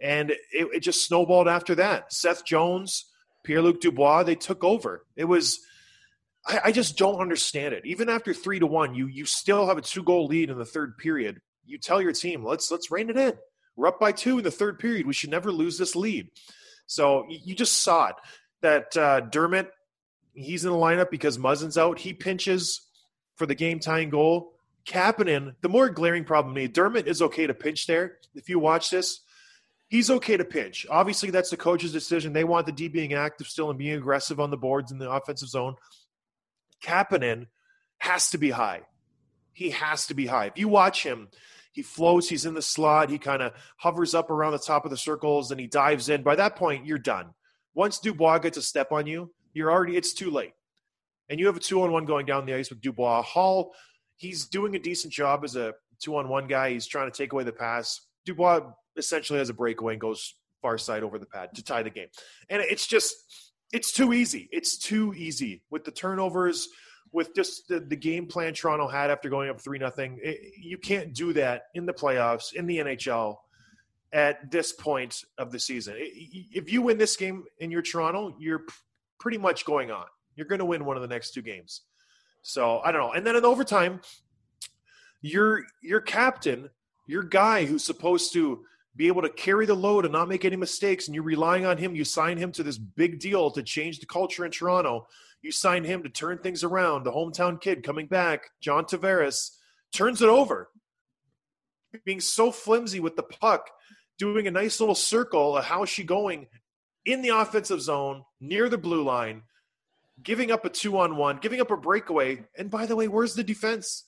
And 0.00 0.30
it, 0.30 0.38
it 0.52 0.80
just 0.80 1.06
snowballed 1.06 1.48
after 1.48 1.74
that. 1.76 2.12
Seth 2.12 2.44
Jones, 2.44 3.06
Pierre 3.44 3.62
Luc 3.62 3.80
Dubois, 3.80 4.22
they 4.22 4.34
took 4.34 4.64
over. 4.64 5.04
It 5.16 5.24
was. 5.24 5.60
I, 6.46 6.60
I 6.66 6.72
just 6.72 6.96
don't 6.96 7.20
understand 7.20 7.74
it. 7.74 7.84
Even 7.84 8.08
after 8.08 8.32
three 8.32 8.58
to 8.58 8.66
one, 8.66 8.94
you 8.94 9.06
you 9.06 9.26
still 9.26 9.66
have 9.66 9.78
a 9.78 9.82
two 9.82 10.02
goal 10.02 10.26
lead 10.26 10.50
in 10.50 10.58
the 10.58 10.64
third 10.64 10.96
period. 10.96 11.40
You 11.66 11.78
tell 11.78 12.00
your 12.00 12.12
team, 12.12 12.44
let's 12.44 12.70
let's 12.70 12.90
rein 12.90 13.10
it 13.10 13.16
in. 13.16 13.34
We're 13.76 13.88
up 13.88 14.00
by 14.00 14.12
two 14.12 14.38
in 14.38 14.44
the 14.44 14.50
third 14.50 14.78
period. 14.78 15.06
We 15.06 15.12
should 15.12 15.30
never 15.30 15.52
lose 15.52 15.78
this 15.78 15.96
lead. 15.96 16.28
So 16.86 17.26
you, 17.28 17.54
just 17.54 17.82
saw 17.82 18.08
it 18.08 18.16
that 18.62 18.96
uh, 18.96 19.20
Dermott, 19.20 19.70
he's 20.34 20.64
in 20.64 20.72
the 20.72 20.76
lineup 20.76 21.10
because 21.10 21.38
Muzzin's 21.38 21.78
out. 21.78 21.98
He 21.98 22.12
pinches 22.12 22.80
for 23.36 23.46
the 23.46 23.54
game 23.54 23.78
tying 23.78 24.10
goal. 24.10 24.52
Kapanen, 24.86 25.54
the 25.60 25.68
more 25.68 25.88
glaring 25.90 26.24
problem 26.24 26.54
Dermott 26.72 27.06
is 27.06 27.22
okay 27.22 27.46
to 27.46 27.54
pinch 27.54 27.86
there. 27.86 28.18
If 28.34 28.48
you 28.48 28.58
watch 28.58 28.90
this, 28.90 29.20
he's 29.88 30.10
okay 30.10 30.36
to 30.36 30.44
pinch. 30.44 30.86
Obviously, 30.88 31.30
that's 31.30 31.50
the 31.50 31.56
coach's 31.56 31.92
decision. 31.92 32.32
They 32.32 32.44
want 32.44 32.66
the 32.66 32.72
D 32.72 32.88
being 32.88 33.14
active 33.14 33.46
still 33.46 33.70
and 33.70 33.78
being 33.78 33.94
aggressive 33.94 34.40
on 34.40 34.50
the 34.50 34.56
boards 34.56 34.90
in 34.90 34.98
the 34.98 35.10
offensive 35.10 35.48
zone. 35.48 35.76
Kapanen 36.82 37.46
has 37.98 38.30
to 38.30 38.38
be 38.38 38.50
high. 38.50 38.82
He 39.52 39.70
has 39.70 40.06
to 40.06 40.14
be 40.14 40.26
high. 40.26 40.46
If 40.46 40.58
you 40.58 40.68
watch 40.68 41.02
him, 41.04 41.28
he 41.72 41.82
floats, 41.82 42.28
he's 42.28 42.46
in 42.46 42.54
the 42.54 42.62
slot, 42.62 43.10
he 43.10 43.18
kind 43.18 43.42
of 43.42 43.52
hovers 43.76 44.14
up 44.14 44.30
around 44.30 44.52
the 44.52 44.58
top 44.58 44.84
of 44.84 44.90
the 44.90 44.96
circles, 44.96 45.50
and 45.50 45.60
he 45.60 45.66
dives 45.66 46.08
in. 46.08 46.22
By 46.22 46.36
that 46.36 46.56
point, 46.56 46.86
you're 46.86 46.98
done. 46.98 47.34
Once 47.74 47.98
Dubois 47.98 48.38
gets 48.38 48.56
a 48.56 48.62
step 48.62 48.90
on 48.90 49.06
you, 49.06 49.32
you're 49.52 49.70
already, 49.70 49.96
it's 49.96 50.14
too 50.14 50.30
late. 50.30 50.52
And 51.28 51.38
you 51.38 51.46
have 51.46 51.56
a 51.56 51.60
two 51.60 51.82
on 51.82 51.92
one 51.92 52.06
going 52.06 52.26
down 52.26 52.46
the 52.46 52.54
ice 52.54 52.70
with 52.70 52.80
Dubois. 52.80 53.22
Hall, 53.22 53.74
he's 54.20 54.44
doing 54.44 54.76
a 54.76 54.78
decent 54.78 55.12
job 55.12 55.44
as 55.44 55.56
a 55.56 55.72
two 55.98 56.16
on 56.16 56.28
one 56.28 56.46
guy. 56.46 56.70
He's 56.70 56.86
trying 56.86 57.10
to 57.10 57.16
take 57.16 57.32
away 57.32 57.42
the 57.42 57.52
pass. 57.52 58.02
Dubois 58.26 58.60
essentially 58.96 59.38
has 59.38 59.48
a 59.48 59.54
breakaway 59.54 59.94
and 59.94 60.00
goes 60.00 60.34
far 60.60 60.76
side 60.76 61.02
over 61.02 61.18
the 61.18 61.26
pad 61.26 61.54
to 61.54 61.64
tie 61.64 61.82
the 61.82 61.90
game. 61.90 62.08
And 62.50 62.60
it's 62.60 62.86
just, 62.86 63.14
it's 63.72 63.92
too 63.92 64.12
easy. 64.12 64.48
It's 64.52 64.76
too 64.76 65.14
easy 65.14 65.62
with 65.70 65.84
the 65.84 65.90
turnovers, 65.90 66.68
with 67.12 67.34
just 67.34 67.66
the, 67.68 67.80
the 67.80 67.96
game 67.96 68.26
plan 68.26 68.52
Toronto 68.52 68.88
had 68.88 69.10
after 69.10 69.30
going 69.30 69.48
up 69.48 69.58
three 69.58 69.78
nothing. 69.78 70.20
You 70.60 70.76
can't 70.76 71.14
do 71.14 71.32
that 71.32 71.64
in 71.74 71.86
the 71.86 71.94
playoffs 71.94 72.52
in 72.52 72.66
the 72.66 72.78
NHL 72.78 73.36
at 74.12 74.50
this 74.50 74.72
point 74.72 75.24
of 75.38 75.50
the 75.50 75.58
season. 75.58 75.94
If 75.98 76.70
you 76.70 76.82
win 76.82 76.98
this 76.98 77.16
game 77.16 77.44
in 77.58 77.70
your 77.70 77.82
Toronto, 77.82 78.36
you're 78.38 78.64
pretty 79.18 79.38
much 79.38 79.64
going 79.64 79.90
on. 79.90 80.04
You're 80.36 80.46
going 80.46 80.58
to 80.58 80.66
win 80.66 80.84
one 80.84 80.96
of 80.96 81.02
the 81.02 81.08
next 81.08 81.32
two 81.32 81.42
games. 81.42 81.82
So 82.42 82.80
I 82.80 82.92
don't 82.92 83.00
know. 83.00 83.12
And 83.12 83.26
then 83.26 83.36
in 83.36 83.44
overtime, 83.44 84.00
your 85.20 85.64
your 85.82 86.00
captain, 86.00 86.70
your 87.06 87.22
guy 87.22 87.64
who's 87.64 87.84
supposed 87.84 88.32
to 88.32 88.64
be 88.96 89.06
able 89.06 89.22
to 89.22 89.30
carry 89.30 89.66
the 89.66 89.74
load 89.74 90.04
and 90.04 90.12
not 90.12 90.28
make 90.28 90.44
any 90.44 90.56
mistakes, 90.56 91.06
and 91.06 91.14
you're 91.14 91.24
relying 91.24 91.64
on 91.64 91.78
him. 91.78 91.94
You 91.94 92.04
sign 92.04 92.38
him 92.38 92.52
to 92.52 92.62
this 92.62 92.78
big 92.78 93.20
deal 93.20 93.50
to 93.52 93.62
change 93.62 94.00
the 94.00 94.06
culture 94.06 94.44
in 94.44 94.50
Toronto. 94.50 95.06
You 95.42 95.52
sign 95.52 95.84
him 95.84 96.02
to 96.02 96.08
turn 96.08 96.38
things 96.38 96.64
around. 96.64 97.04
The 97.04 97.12
hometown 97.12 97.60
kid 97.60 97.82
coming 97.82 98.06
back, 98.06 98.50
John 98.60 98.84
Tavares, 98.84 99.50
turns 99.92 100.20
it 100.20 100.28
over. 100.28 100.70
Being 102.04 102.20
so 102.20 102.52
flimsy 102.52 103.00
with 103.00 103.16
the 103.16 103.22
puck, 103.22 103.70
doing 104.18 104.46
a 104.46 104.50
nice 104.50 104.80
little 104.80 104.94
circle 104.94 105.56
of 105.56 105.64
how 105.64 105.82
is 105.82 105.88
she 105.88 106.04
going 106.04 106.46
in 107.04 107.22
the 107.22 107.30
offensive 107.30 107.80
zone 107.80 108.24
near 108.40 108.68
the 108.68 108.78
blue 108.78 109.02
line, 109.02 109.42
giving 110.22 110.50
up 110.50 110.64
a 110.64 110.70
two 110.70 110.98
on 110.98 111.16
one, 111.16 111.38
giving 111.38 111.60
up 111.60 111.70
a 111.70 111.76
breakaway. 111.76 112.44
And 112.56 112.70
by 112.70 112.86
the 112.86 112.96
way, 112.96 113.08
where's 113.08 113.34
the 113.34 113.44
defense? 113.44 114.04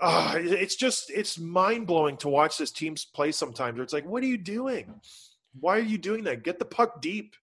uh, 0.00 0.34
it's 0.36 0.76
just 0.76 1.10
it's 1.10 1.38
mind 1.38 1.86
blowing 1.86 2.16
to 2.18 2.28
watch 2.28 2.58
this 2.58 2.70
team 2.70 2.96
play 3.12 3.32
sometimes. 3.32 3.78
It's 3.80 3.92
like, 3.92 4.06
what 4.06 4.22
are 4.22 4.26
you 4.26 4.38
doing? 4.38 5.00
Why 5.60 5.76
are 5.76 5.82
you 5.82 5.98
doing 5.98 6.24
that? 6.24 6.42
Get 6.42 6.58
the 6.58 6.64
puck 6.64 7.00
deep. 7.00 7.36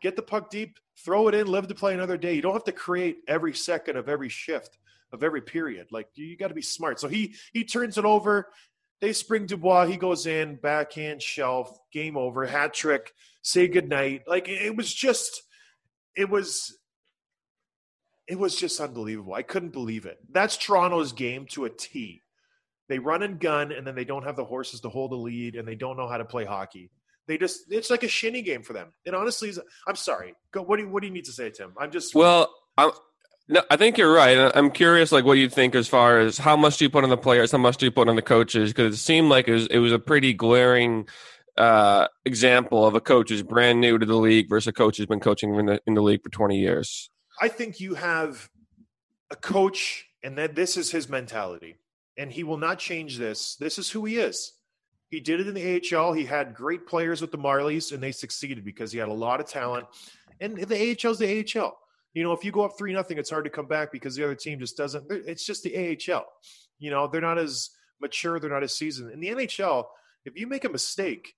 Get 0.00 0.16
the 0.16 0.22
puck 0.22 0.50
deep. 0.50 0.78
Throw 1.04 1.28
it 1.28 1.34
in. 1.34 1.46
Live 1.46 1.68
to 1.68 1.74
play 1.74 1.92
another 1.92 2.16
day. 2.16 2.34
You 2.34 2.42
don't 2.42 2.54
have 2.54 2.64
to 2.64 2.72
create 2.72 3.18
every 3.28 3.54
second 3.54 3.96
of 3.96 4.08
every 4.08 4.30
shift 4.30 4.78
of 5.12 5.22
every 5.22 5.42
period. 5.42 5.88
Like 5.90 6.08
you 6.14 6.36
got 6.36 6.48
to 6.48 6.54
be 6.54 6.62
smart. 6.62 6.98
So 6.98 7.08
he 7.08 7.34
he 7.52 7.64
turns 7.64 7.98
it 7.98 8.04
over. 8.04 8.48
They 9.00 9.12
spring 9.12 9.44
Dubois. 9.44 9.86
He 9.86 9.98
goes 9.98 10.26
in 10.26 10.56
backhand 10.56 11.20
shelf. 11.20 11.78
Game 11.92 12.16
over. 12.16 12.46
Hat 12.46 12.72
trick. 12.72 13.12
Say 13.42 13.68
goodnight. 13.68 14.22
Like 14.26 14.48
it 14.48 14.74
was 14.74 14.92
just. 14.92 15.42
It 16.16 16.30
was 16.30 16.78
it 18.28 18.38
was 18.38 18.56
just 18.56 18.80
unbelievable. 18.80 19.34
I 19.34 19.42
couldn't 19.42 19.72
believe 19.72 20.06
it. 20.06 20.18
That's 20.30 20.56
Toronto's 20.56 21.12
game 21.12 21.46
to 21.50 21.64
a 21.64 21.70
T. 21.70 22.22
They 22.88 22.98
run 22.98 23.22
and 23.22 23.40
gun, 23.40 23.72
and 23.72 23.86
then 23.86 23.94
they 23.94 24.04
don't 24.04 24.24
have 24.24 24.36
the 24.36 24.44
horses 24.44 24.80
to 24.80 24.88
hold 24.88 25.10
the 25.10 25.16
lead, 25.16 25.56
and 25.56 25.66
they 25.66 25.74
don't 25.74 25.96
know 25.96 26.08
how 26.08 26.18
to 26.18 26.24
play 26.24 26.44
hockey. 26.44 26.90
They 27.26 27.38
just 27.38 27.62
it's 27.70 27.90
like 27.90 28.04
a 28.04 28.08
shinny 28.08 28.42
game 28.42 28.62
for 28.62 28.72
them. 28.72 28.92
It 29.04 29.14
honestly 29.14 29.48
is. 29.48 29.60
I'm 29.86 29.96
sorry. 29.96 30.34
Go. 30.52 30.62
What 30.62 30.76
do 30.76 30.84
you, 30.84 30.88
What 30.88 31.00
do 31.00 31.08
you 31.08 31.12
need 31.12 31.24
to 31.24 31.32
say, 31.32 31.50
Tim? 31.50 31.72
I'm 31.78 31.90
just 31.90 32.14
well. 32.14 32.52
I'm, 32.78 32.90
no, 33.48 33.62
I 33.70 33.76
think 33.76 33.96
you're 33.96 34.12
right. 34.12 34.50
I'm 34.54 34.70
curious, 34.70 35.12
like 35.12 35.24
what 35.24 35.38
you 35.38 35.48
think 35.48 35.74
as 35.76 35.86
far 35.86 36.18
as 36.18 36.36
how 36.36 36.56
much 36.56 36.78
do 36.78 36.84
you 36.84 36.90
put 36.90 37.04
on 37.04 37.10
the 37.10 37.16
players, 37.16 37.52
how 37.52 37.58
much 37.58 37.76
do 37.76 37.86
you 37.86 37.92
put 37.92 38.08
on 38.08 38.16
the 38.16 38.22
coaches? 38.22 38.70
Because 38.70 38.94
it 38.94 38.98
seemed 38.98 39.28
like 39.28 39.46
it 39.48 39.52
was 39.52 39.66
it 39.68 39.78
was 39.78 39.92
a 39.92 39.98
pretty 40.00 40.32
glaring 40.32 41.08
uh, 41.56 42.08
example 42.24 42.86
of 42.86 42.94
a 42.94 43.00
coach 43.00 43.30
who's 43.30 43.42
brand 43.42 43.80
new 43.80 43.98
to 43.98 44.06
the 44.06 44.16
league 44.16 44.48
versus 44.48 44.68
a 44.68 44.72
coach 44.72 44.96
who's 44.96 45.06
been 45.06 45.20
coaching 45.20 45.54
in 45.54 45.66
the 45.66 45.80
in 45.86 45.94
the 45.94 46.02
league 46.02 46.22
for 46.22 46.28
20 46.28 46.58
years. 46.58 47.10
I 47.40 47.48
think 47.48 47.80
you 47.80 47.94
have 47.94 48.48
a 49.30 49.36
coach, 49.36 50.06
and 50.22 50.38
that 50.38 50.54
this 50.54 50.76
is 50.76 50.90
his 50.90 51.08
mentality, 51.08 51.76
and 52.16 52.30
he 52.30 52.44
will 52.44 52.56
not 52.56 52.78
change 52.78 53.18
this. 53.18 53.56
This 53.56 53.78
is 53.78 53.90
who 53.90 54.04
he 54.04 54.16
is. 54.16 54.52
He 55.10 55.20
did 55.20 55.40
it 55.40 55.46
in 55.46 55.54
the 55.54 55.96
AHL. 55.96 56.12
He 56.12 56.24
had 56.24 56.54
great 56.54 56.86
players 56.86 57.20
with 57.20 57.30
the 57.30 57.38
Marlies, 57.38 57.92
and 57.92 58.02
they 58.02 58.12
succeeded 58.12 58.64
because 58.64 58.90
he 58.90 58.98
had 58.98 59.08
a 59.08 59.14
lot 59.14 59.40
of 59.40 59.46
talent. 59.46 59.86
And 60.40 60.56
the 60.56 60.96
AHL 61.04 61.12
is 61.12 61.18
the 61.18 61.44
AHL. 61.56 61.78
You 62.12 62.22
know, 62.22 62.32
if 62.32 62.44
you 62.44 62.50
go 62.50 62.64
up 62.64 62.78
three 62.78 62.92
nothing, 62.92 63.18
it's 63.18 63.30
hard 63.30 63.44
to 63.44 63.50
come 63.50 63.66
back 63.66 63.92
because 63.92 64.16
the 64.16 64.24
other 64.24 64.34
team 64.34 64.58
just 64.58 64.76
doesn't. 64.76 65.04
It's 65.10 65.44
just 65.44 65.62
the 65.62 65.76
AHL. 65.76 66.26
You 66.78 66.90
know, 66.90 67.06
they're 67.06 67.20
not 67.20 67.38
as 67.38 67.70
mature. 68.00 68.40
They're 68.40 68.50
not 68.50 68.62
as 68.62 68.74
seasoned. 68.74 69.12
In 69.12 69.20
the 69.20 69.28
NHL, 69.28 69.84
if 70.24 70.38
you 70.38 70.46
make 70.46 70.64
a 70.64 70.68
mistake, 70.68 71.34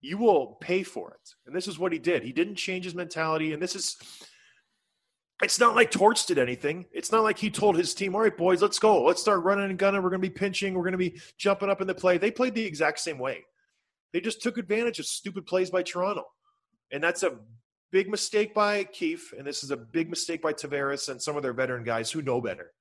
you 0.00 0.18
will 0.18 0.58
pay 0.60 0.82
for 0.82 1.10
it. 1.10 1.30
And 1.46 1.56
this 1.56 1.66
is 1.66 1.78
what 1.78 1.92
he 1.92 1.98
did. 1.98 2.22
He 2.22 2.32
didn't 2.32 2.56
change 2.56 2.84
his 2.84 2.94
mentality. 2.94 3.52
And 3.52 3.62
this 3.62 3.74
is 3.74 3.96
it's 5.42 5.58
not 5.58 5.74
like 5.74 5.90
Torts 5.90 6.24
did 6.24 6.38
anything. 6.38 6.86
It's 6.92 7.10
not 7.10 7.22
like 7.22 7.38
he 7.38 7.50
told 7.50 7.76
his 7.76 7.94
team, 7.94 8.14
all 8.14 8.20
right, 8.20 8.36
boys, 8.36 8.62
let's 8.62 8.78
go. 8.78 9.02
Let's 9.02 9.20
start 9.20 9.42
running 9.42 9.70
and 9.70 9.78
gunning. 9.78 10.02
We're 10.02 10.10
going 10.10 10.22
to 10.22 10.28
be 10.28 10.34
pinching. 10.34 10.74
We're 10.74 10.82
going 10.82 10.92
to 10.92 10.98
be 10.98 11.20
jumping 11.36 11.68
up 11.68 11.80
in 11.80 11.86
the 11.86 11.94
play. 11.94 12.18
They 12.18 12.30
played 12.30 12.54
the 12.54 12.64
exact 12.64 13.00
same 13.00 13.18
way. 13.18 13.44
They 14.12 14.20
just 14.20 14.42
took 14.42 14.58
advantage 14.58 14.98
of 14.98 15.06
stupid 15.06 15.46
plays 15.46 15.70
by 15.70 15.82
Toronto. 15.82 16.24
And 16.92 17.02
that's 17.02 17.22
a 17.22 17.38
big 17.90 18.08
mistake 18.08 18.54
by 18.54 18.84
Keefe. 18.84 19.32
And 19.36 19.46
this 19.46 19.64
is 19.64 19.70
a 19.70 19.76
big 19.76 20.10
mistake 20.10 20.42
by 20.42 20.52
Tavares 20.52 21.08
and 21.08 21.20
some 21.20 21.36
of 21.36 21.42
their 21.42 21.54
veteran 21.54 21.84
guys 21.84 22.10
who 22.10 22.22
know 22.22 22.40
better. 22.40 22.72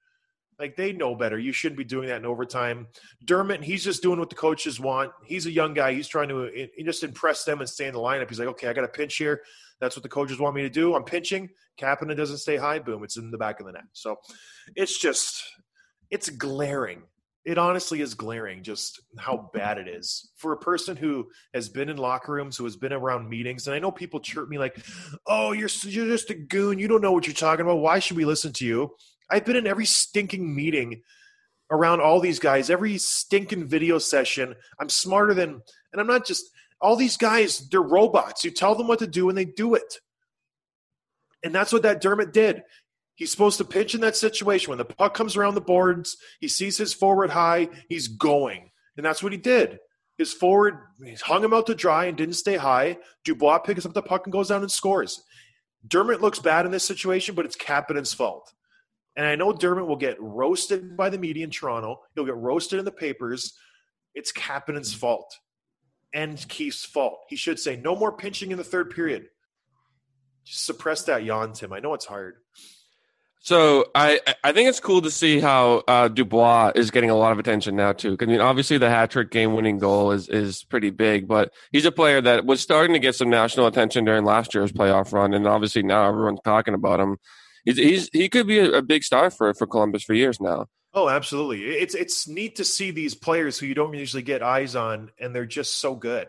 Like 0.60 0.76
they 0.76 0.94
know 0.94 1.16
better. 1.16 1.40
You 1.40 1.52
shouldn't 1.52 1.78
be 1.78 1.84
doing 1.84 2.08
that 2.10 2.18
in 2.18 2.26
overtime. 2.26 2.88
Dermott, 3.26 3.64
he's 3.64 3.84
just 3.84 4.04
doing 4.04 4.20
what 4.20 4.30
the 4.30 4.36
coaches 4.36 4.80
want. 4.80 5.12
He's 5.26 5.48
a 5.48 5.52
young 5.52 5.74
guy. 5.74 5.94
He's 5.94 6.08
trying 6.08 6.30
to 6.30 6.70
just 6.84 7.04
impress 7.04 7.44
them 7.44 7.62
and 7.62 7.70
stay 7.70 7.88
in 7.88 7.94
the 7.94 8.00
lineup. 8.00 8.30
He's 8.30 8.40
like, 8.40 8.50
okay, 8.50 8.68
I 8.68 8.74
got 8.74 8.84
a 8.84 8.90
pinch 8.90 9.16
here. 9.16 9.42
That's 9.80 9.96
what 9.96 10.04
the 10.04 10.10
coaches 10.10 10.40
want 10.40 10.56
me 10.56 10.62
to 10.62 10.70
do. 10.70 10.94
I'm 10.94 11.04
pinching. 11.04 11.50
Kapanen 11.80 12.16
doesn't 12.16 12.38
stay 12.38 12.58
high. 12.58 12.78
Boom, 12.78 13.04
it's 13.04 13.18
in 13.18 13.32
the 13.32 13.38
back 13.40 13.60
of 13.60 13.66
the 13.66 13.72
net. 13.72 13.86
So 13.94 14.18
it's 14.76 15.00
just, 15.00 15.44
it's 16.12 16.30
glaring. 16.30 17.02
It 17.44 17.58
honestly 17.58 18.02
is 18.02 18.14
glaring 18.14 18.62
just 18.62 19.02
how 19.18 19.50
bad 19.56 19.80
it 19.80 19.88
is 19.88 20.30
for 20.36 20.54
a 20.54 20.58
person 20.58 20.96
who 20.96 21.28
has 21.56 21.70
been 21.70 21.90
in 21.90 21.98
locker 21.98 22.34
rooms, 22.34 22.56
who 22.56 22.66
has 22.66 22.76
been 22.76 22.94
around 22.94 23.28
meetings. 23.28 23.66
And 23.66 23.76
I 23.76 23.80
know 23.80 23.90
people 23.90 24.20
chirp 24.20 24.48
me 24.48 24.60
like, 24.60 24.78
oh, 25.26 25.52
you're, 25.54 25.70
you're 25.82 26.06
just 26.06 26.30
a 26.30 26.36
goon. 26.36 26.78
You 26.78 26.88
don't 26.88 27.02
know 27.02 27.12
what 27.12 27.26
you're 27.26 27.34
talking 27.34 27.66
about. 27.66 27.80
Why 27.80 27.98
should 27.98 28.18
we 28.18 28.26
listen 28.26 28.54
to 28.54 28.66
you? 28.66 28.92
I've 29.32 29.46
been 29.46 29.56
in 29.56 29.68
every 29.68 29.86
stinking 29.86 30.54
meeting 30.54 31.02
around 31.72 32.02
all 32.02 32.20
these 32.20 32.40
guys, 32.40 32.70
every 32.70 32.98
stinking 32.98 33.68
video 33.68 33.98
session. 33.98 34.56
I'm 34.80 34.90
smarter 34.90 35.34
than, 35.34 35.62
and 35.92 36.02
I'm 36.02 36.08
not 36.08 36.26
just, 36.26 36.46
all 36.82 36.96
these 36.96 37.18
guys, 37.18 37.70
they're 37.70 37.82
robots. 37.82 38.44
You 38.44 38.52
tell 38.52 38.76
them 38.76 38.88
what 38.88 39.00
to 39.00 39.08
do 39.08 39.30
and 39.30 39.38
they 39.38 39.46
do 39.46 39.76
it. 39.76 40.00
And 41.44 41.56
that's 41.56 41.72
what 41.72 41.84
that 41.84 42.02
Dermott 42.02 42.34
did. 42.34 42.64
He's 43.16 43.32
supposed 43.32 43.58
to 43.60 43.66
pitch 43.66 43.96
in 43.96 44.02
that 44.02 44.16
situation. 44.16 44.70
When 44.70 44.78
the 44.78 44.86
puck 44.86 45.14
comes 45.14 45.38
around 45.38 45.56
the 45.56 45.62
boards, 45.62 46.18
he 46.40 46.48
sees 46.48 46.78
his 46.78 46.94
forward 46.94 47.30
high, 47.30 47.70
he's 47.88 48.08
going. 48.08 48.72
And 48.98 49.06
that's 49.06 49.24
what 49.24 49.32
he 49.32 49.38
did. 49.38 49.80
His 50.18 50.34
forward 50.34 50.78
hung 51.24 51.44
him 51.44 51.54
out 51.54 51.68
to 51.68 51.76
dry 51.76 52.06
and 52.06 52.18
didn't 52.18 52.36
stay 52.36 52.58
high. 52.58 52.98
Dubois 53.24 53.60
picks 53.60 53.86
up 53.86 53.94
the 53.94 54.02
puck 54.02 54.26
and 54.26 54.34
goes 54.34 54.50
down 54.50 54.62
and 54.62 54.72
scores. 54.72 55.24
Dermott 55.88 56.22
looks 56.22 56.40
bad 56.40 56.66
in 56.66 56.72
this 56.72 56.84
situation, 56.84 57.34
but 57.34 57.46
it's 57.46 57.56
Kapanen's 57.56 58.14
fault. 58.14 58.52
And 59.16 59.26
I 59.26 59.36
know 59.36 59.52
Dermott 59.52 59.88
will 59.88 59.98
get 59.98 60.18
roasted 60.20 60.96
by 60.96 61.10
the 61.10 61.18
media 61.18 61.44
in 61.44 61.50
Toronto. 61.50 62.02
He'll 62.16 62.26
get 62.26 62.36
roasted 62.36 62.80
in 62.80 62.86
the 62.86 62.92
papers. 62.92 63.54
It's 64.14 64.32
Kapanen's 64.32 64.94
fault 64.94 65.38
and 66.14 66.38
Keefe's 66.48 66.86
fault. 66.86 67.20
He 67.30 67.36
should 67.36 67.60
say 67.60 67.76
no 67.76 67.96
more 67.96 68.12
pinching 68.12 68.52
in 68.52 68.58
the 68.58 68.64
third 68.64 68.90
period. 68.90 69.28
Just 70.46 70.66
suppress 70.66 71.04
that 71.04 71.24
yawn, 71.24 71.54
Tim. 71.54 71.74
I 71.74 71.80
know 71.80 71.94
it's 71.94 72.06
hard. 72.06 72.36
So 73.44 73.86
I 73.96 74.20
I 74.44 74.52
think 74.52 74.70
it's 74.70 74.80
cool 74.80 75.02
to 75.02 75.10
see 75.10 75.40
how 75.40 75.84
uh, 75.88 76.10
Dubois 76.10 76.74
is 76.76 76.92
getting 76.92 77.10
a 77.10 77.16
lot 77.16 77.32
of 77.32 77.40
attention 77.40 77.76
now 77.76 77.92
too. 77.92 78.16
I 78.20 78.26
mean, 78.26 78.40
obviously 78.40 78.78
the 78.78 78.90
hat 78.90 79.10
trick 79.10 79.32
game 79.32 79.56
winning 79.56 79.80
goal 79.80 80.12
is 80.12 80.30
is 80.30 80.64
pretty 80.64 80.92
big, 80.92 81.28
but 81.28 81.52
he's 81.72 81.86
a 81.86 81.92
player 81.92 82.22
that 82.22 82.46
was 82.46 82.62
starting 82.62 82.94
to 82.94 83.00
get 83.00 83.16
some 83.16 83.32
national 83.32 83.66
attention 83.66 84.06
during 84.06 84.26
last 84.26 84.54
year's 84.54 84.72
playoff 84.72 85.12
run, 85.12 85.34
and 85.34 85.48
obviously 85.48 85.82
now 85.82 86.08
everyone's 86.08 86.40
talking 86.44 86.76
about 86.76 87.00
him. 87.00 87.18
He's, 87.66 87.78
he's 87.78 88.10
he 88.12 88.30
could 88.30 88.48
be 88.48 88.60
a, 88.60 88.72
a 88.72 88.82
big 88.82 89.04
star 89.04 89.30
for 89.30 89.54
for 89.54 89.68
Columbus 89.68 90.04
for 90.04 90.14
years 90.14 90.40
now. 90.40 90.68
Oh, 90.94 91.08
absolutely. 91.08 91.64
It's 91.64 91.96
it's 91.96 92.28
neat 92.28 92.58
to 92.58 92.66
see 92.66 92.92
these 92.92 93.16
players 93.16 93.58
who 93.58 93.66
you 93.66 93.76
don't 93.76 93.94
usually 93.94 94.24
get 94.24 94.44
eyes 94.44 94.76
on, 94.76 95.12
and 95.20 95.34
they're 95.34 95.46
just 95.46 95.76
so 95.80 95.96
good. 95.96 96.28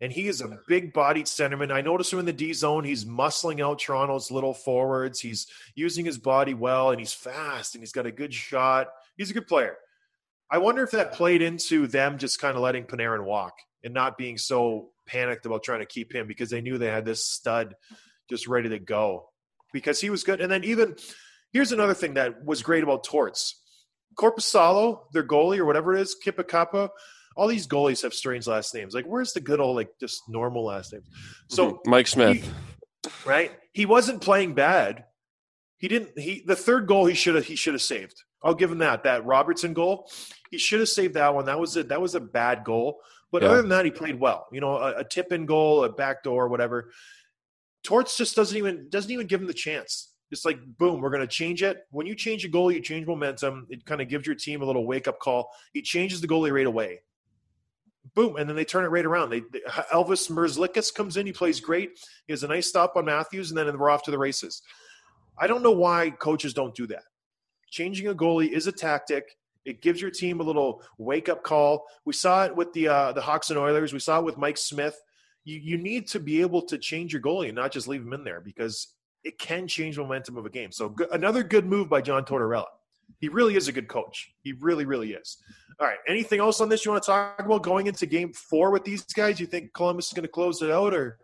And 0.00 0.12
he 0.12 0.28
is 0.28 0.40
a 0.40 0.58
big 0.68 0.92
bodied 0.92 1.26
centerman. 1.26 1.72
I 1.72 1.80
notice 1.80 2.12
him 2.12 2.20
in 2.20 2.26
the 2.26 2.32
D 2.32 2.52
zone. 2.52 2.84
He's 2.84 3.04
muscling 3.04 3.64
out 3.64 3.80
Toronto's 3.80 4.30
little 4.30 4.54
forwards. 4.54 5.18
He's 5.18 5.48
using 5.74 6.04
his 6.04 6.18
body 6.18 6.54
well, 6.54 6.90
and 6.90 7.00
he's 7.00 7.14
fast, 7.14 7.74
and 7.74 7.82
he's 7.82 7.92
got 7.92 8.06
a 8.06 8.12
good 8.12 8.32
shot. 8.32 8.88
He's 9.16 9.30
a 9.30 9.34
good 9.34 9.48
player. 9.48 9.76
I 10.50 10.58
wonder 10.58 10.82
if 10.82 10.92
that 10.92 11.14
played 11.14 11.42
into 11.42 11.86
them 11.86 12.18
just 12.18 12.40
kind 12.40 12.56
of 12.56 12.62
letting 12.62 12.84
Panarin 12.84 13.24
walk 13.24 13.54
and 13.82 13.92
not 13.92 14.16
being 14.16 14.38
so 14.38 14.90
panicked 15.06 15.46
about 15.46 15.62
trying 15.62 15.80
to 15.80 15.86
keep 15.86 16.14
him 16.14 16.26
because 16.26 16.50
they 16.50 16.60
knew 16.60 16.78
they 16.78 16.86
had 16.86 17.04
this 17.04 17.26
stud 17.26 17.74
just 18.30 18.46
ready 18.46 18.68
to 18.70 18.78
go 18.78 19.28
because 19.72 20.00
he 20.00 20.10
was 20.10 20.24
good. 20.24 20.40
And 20.40 20.50
then 20.50 20.64
even 20.64 20.96
here's 21.52 21.72
another 21.72 21.94
thing 21.94 22.14
that 22.14 22.44
was 22.44 22.62
great 22.62 22.82
about 22.82 23.04
Torts. 23.04 23.60
Korpisalo, 24.18 25.02
their 25.12 25.22
goalie 25.24 25.58
or 25.58 25.64
whatever 25.64 25.94
it 25.94 26.00
is, 26.00 26.16
Kipakapa, 26.24 26.88
all 27.36 27.46
these 27.46 27.66
goalies 27.68 28.02
have 28.02 28.12
strange 28.14 28.46
last 28.46 28.74
names. 28.74 28.94
Like, 28.94 29.04
where's 29.04 29.32
the 29.32 29.40
good 29.40 29.60
old, 29.60 29.76
like, 29.76 29.90
just 30.00 30.22
normal 30.28 30.64
last 30.64 30.92
names? 30.92 31.06
So, 31.48 31.72
mhm. 31.72 31.78
Mike 31.86 32.06
Smith. 32.08 32.36
he- 32.42 33.10
right? 33.24 33.52
He 33.72 33.86
wasn't 33.86 34.20
playing 34.20 34.54
bad. 34.54 35.04
He 35.78 35.86
didn't. 35.86 36.18
He 36.18 36.42
the 36.44 36.56
third 36.56 36.88
goal 36.88 37.06
he 37.06 37.14
should 37.14 37.36
have 37.36 37.44
he 37.44 37.54
should 37.54 37.74
have 37.74 37.82
saved. 37.82 38.24
I'll 38.42 38.54
give 38.54 38.72
him 38.72 38.78
that. 38.78 39.04
That 39.04 39.24
Robertson 39.24 39.72
goal, 39.74 40.10
he 40.50 40.58
should 40.58 40.80
have 40.80 40.88
saved 40.88 41.14
that 41.14 41.32
one. 41.34 41.44
That 41.44 41.60
was 41.60 41.76
a 41.76 41.84
that 41.84 42.00
was 42.00 42.16
a 42.16 42.20
bad 42.20 42.64
goal. 42.64 43.00
But 43.30 43.42
Yeah. 43.42 43.48
other 43.50 43.60
than 43.60 43.68
that, 43.68 43.84
he 43.84 43.92
played 43.92 44.18
well. 44.18 44.48
You 44.50 44.60
know, 44.60 44.76
a, 44.76 44.98
a 45.00 45.04
tip 45.04 45.30
in 45.32 45.46
goal, 45.46 45.84
a 45.84 45.88
back 45.92 46.24
door, 46.24 46.48
whatever. 46.48 46.90
Torts 47.82 48.16
just 48.16 48.36
doesn't 48.36 48.56
even 48.56 48.88
doesn't 48.90 49.10
even 49.10 49.26
give 49.26 49.40
him 49.40 49.46
the 49.46 49.54
chance. 49.54 50.12
It's 50.30 50.44
like 50.44 50.58
boom, 50.78 51.00
we're 51.00 51.10
going 51.10 51.22
to 51.22 51.26
change 51.26 51.62
it. 51.62 51.86
When 51.90 52.06
you 52.06 52.14
change 52.14 52.44
a 52.44 52.48
goal, 52.48 52.70
you 52.70 52.80
change 52.80 53.06
momentum. 53.06 53.66
It 53.70 53.84
kind 53.86 54.00
of 54.00 54.08
gives 54.08 54.26
your 54.26 54.36
team 54.36 54.62
a 54.62 54.64
little 54.64 54.86
wake 54.86 55.08
up 55.08 55.18
call. 55.20 55.50
He 55.72 55.82
changes 55.82 56.20
the 56.20 56.28
goalie 56.28 56.52
right 56.52 56.66
away. 56.66 57.00
Boom, 58.14 58.36
and 58.36 58.48
then 58.48 58.56
they 58.56 58.64
turn 58.64 58.84
it 58.84 58.88
right 58.88 59.04
around. 59.04 59.30
They, 59.30 59.40
they 59.52 59.60
Elvis 59.92 60.30
Merzlikins 60.30 60.94
comes 60.94 61.16
in. 61.16 61.26
He 61.26 61.32
plays 61.32 61.60
great. 61.60 61.98
He 62.26 62.32
has 62.32 62.42
a 62.42 62.48
nice 62.48 62.66
stop 62.66 62.96
on 62.96 63.04
Matthews, 63.04 63.50
and 63.50 63.58
then 63.58 63.78
we're 63.78 63.90
off 63.90 64.02
to 64.04 64.10
the 64.10 64.18
races. 64.18 64.62
I 65.38 65.46
don't 65.46 65.62
know 65.62 65.72
why 65.72 66.10
coaches 66.10 66.52
don't 66.52 66.74
do 66.74 66.86
that. 66.88 67.04
Changing 67.70 68.08
a 68.08 68.14
goalie 68.14 68.50
is 68.50 68.66
a 68.66 68.72
tactic. 68.72 69.36
It 69.64 69.82
gives 69.82 70.00
your 70.00 70.10
team 70.10 70.40
a 70.40 70.42
little 70.42 70.82
wake 70.96 71.28
up 71.28 71.42
call. 71.42 71.84
We 72.06 72.14
saw 72.14 72.44
it 72.44 72.56
with 72.56 72.72
the 72.72 72.88
uh, 72.88 73.12
the 73.12 73.20
Hawks 73.20 73.50
and 73.50 73.58
Oilers. 73.58 73.92
We 73.92 73.98
saw 73.98 74.18
it 74.18 74.24
with 74.24 74.38
Mike 74.38 74.56
Smith. 74.56 74.98
You 75.48 75.60
you 75.62 75.78
need 75.78 76.06
to 76.08 76.20
be 76.20 76.40
able 76.42 76.62
to 76.62 76.78
change 76.78 77.12
your 77.12 77.22
goalie 77.22 77.46
and 77.46 77.56
not 77.56 77.72
just 77.72 77.88
leave 77.88 78.02
him 78.02 78.12
in 78.12 78.22
there 78.22 78.40
because 78.40 78.88
it 79.24 79.38
can 79.38 79.66
change 79.66 79.98
momentum 79.98 80.36
of 80.36 80.46
a 80.46 80.50
game. 80.50 80.70
So 80.72 80.88
good, 80.90 81.08
another 81.10 81.42
good 81.42 81.66
move 81.66 81.88
by 81.88 82.00
John 82.02 82.24
Tortorella. 82.24 82.66
He 83.20 83.28
really 83.28 83.56
is 83.56 83.68
a 83.68 83.72
good 83.72 83.88
coach. 83.88 84.32
He 84.42 84.52
really, 84.52 84.84
really 84.84 85.12
is. 85.12 85.38
All 85.80 85.86
right. 85.86 85.98
Anything 86.06 86.40
else 86.40 86.60
on 86.60 86.68
this 86.68 86.84
you 86.84 86.90
want 86.90 87.02
to 87.02 87.06
talk 87.06 87.40
about 87.40 87.62
going 87.62 87.86
into 87.86 88.04
game 88.06 88.32
four 88.32 88.70
with 88.70 88.84
these 88.84 89.02
guys? 89.04 89.40
You 89.40 89.46
think 89.46 89.72
Columbus 89.72 90.08
is 90.08 90.12
going 90.12 90.22
to 90.22 90.28
close 90.28 90.60
it 90.60 90.70
out 90.70 90.92
or 90.92 91.18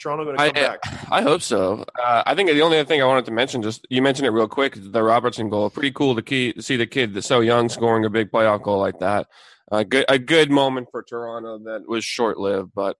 Toronto 0.00 0.24
going 0.24 0.36
to 0.36 0.42
I, 0.42 0.50
come 0.50 0.62
back? 0.62 1.10
I 1.10 1.22
hope 1.22 1.42
so. 1.42 1.84
Uh, 2.02 2.22
I 2.24 2.34
think 2.34 2.50
the 2.50 2.62
only 2.62 2.78
other 2.78 2.86
thing 2.86 3.02
I 3.02 3.06
wanted 3.06 3.26
to 3.26 3.32
mention, 3.32 3.62
just 3.62 3.86
you 3.90 4.00
mentioned 4.00 4.26
it 4.26 4.30
real 4.30 4.48
quick, 4.48 4.76
the 4.76 5.02
Robertson 5.02 5.48
goal. 5.48 5.70
Pretty 5.70 5.92
cool 5.92 6.14
to 6.14 6.22
key, 6.22 6.52
to 6.54 6.62
see 6.62 6.76
the 6.76 6.86
kid 6.86 7.14
that's 7.14 7.26
so 7.26 7.40
young 7.40 7.68
scoring 7.68 8.04
a 8.04 8.10
big 8.10 8.30
playoff 8.30 8.62
goal 8.62 8.78
like 8.78 8.98
that. 9.00 9.26
Uh, 9.70 9.82
good, 9.82 10.04
a 10.08 10.18
good 10.18 10.50
moment 10.50 10.88
for 10.90 11.02
Toronto 11.02 11.58
that 11.64 11.88
was 11.88 12.04
short 12.04 12.38
lived, 12.38 12.70
but 12.74 12.96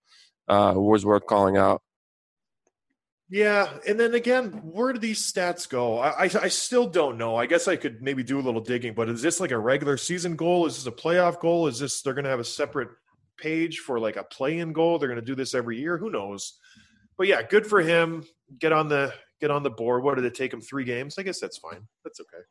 uh, 0.49 0.75
was 0.76 1.05
worth 1.05 1.26
calling 1.26 1.57
out. 1.57 1.83
Yeah, 3.29 3.69
and 3.88 3.99
then 3.99 4.15
again, 4.15 4.50
where 4.62 4.93
do 4.93 5.00
these 5.00 5.21
stats 5.21 5.69
go? 5.69 5.99
I, 5.99 6.26
I 6.26 6.31
I 6.43 6.49
still 6.49 6.87
don't 6.87 7.19
know. 7.19 7.35
I 7.35 7.47
guess 7.47 7.67
I 7.67 7.75
could 7.75 8.00
maybe 8.00 8.23
do 8.23 8.38
a 8.38 8.43
little 8.43 8.61
digging, 8.61 8.95
but 8.95 9.09
is 9.09 9.21
this 9.21 9.41
like 9.41 9.50
a 9.50 9.59
regular 9.59 9.97
season 9.97 10.37
goal? 10.37 10.67
Is 10.67 10.76
this 10.76 10.87
a 10.87 10.97
playoff 10.97 11.41
goal? 11.41 11.67
Is 11.67 11.81
this 11.81 12.03
they're 12.03 12.15
going 12.15 12.25
to 12.25 12.31
have 12.31 12.38
a 12.38 12.45
separate 12.45 12.91
page 13.37 13.81
for 13.81 13.99
like 13.99 14.17
a 14.17 14.23
play-in 14.23 14.73
goal? 14.73 14.99
They're 14.99 15.09
going 15.09 15.21
to 15.21 15.26
do 15.26 15.35
this 15.35 15.55
every 15.55 15.81
year. 15.81 15.99
Who 15.99 16.09
knows? 16.11 16.59
But 17.19 17.26
yeah, 17.26 17.43
good 17.43 17.67
for 17.67 17.81
him. 17.81 18.25
Get 18.61 18.73
on 18.73 18.88
the 18.88 19.12
get 19.41 19.50
on 19.50 19.65
the 19.65 19.71
board. 19.71 20.05
What 20.05 20.15
did 20.15 20.25
it 20.25 20.37
take 20.37 20.53
him? 20.53 20.61
Three 20.61 20.85
games. 20.85 21.19
I 21.19 21.23
guess 21.23 21.41
that's 21.41 21.59
fine. 21.59 21.88
That's 22.05 22.21
okay. 22.21 22.45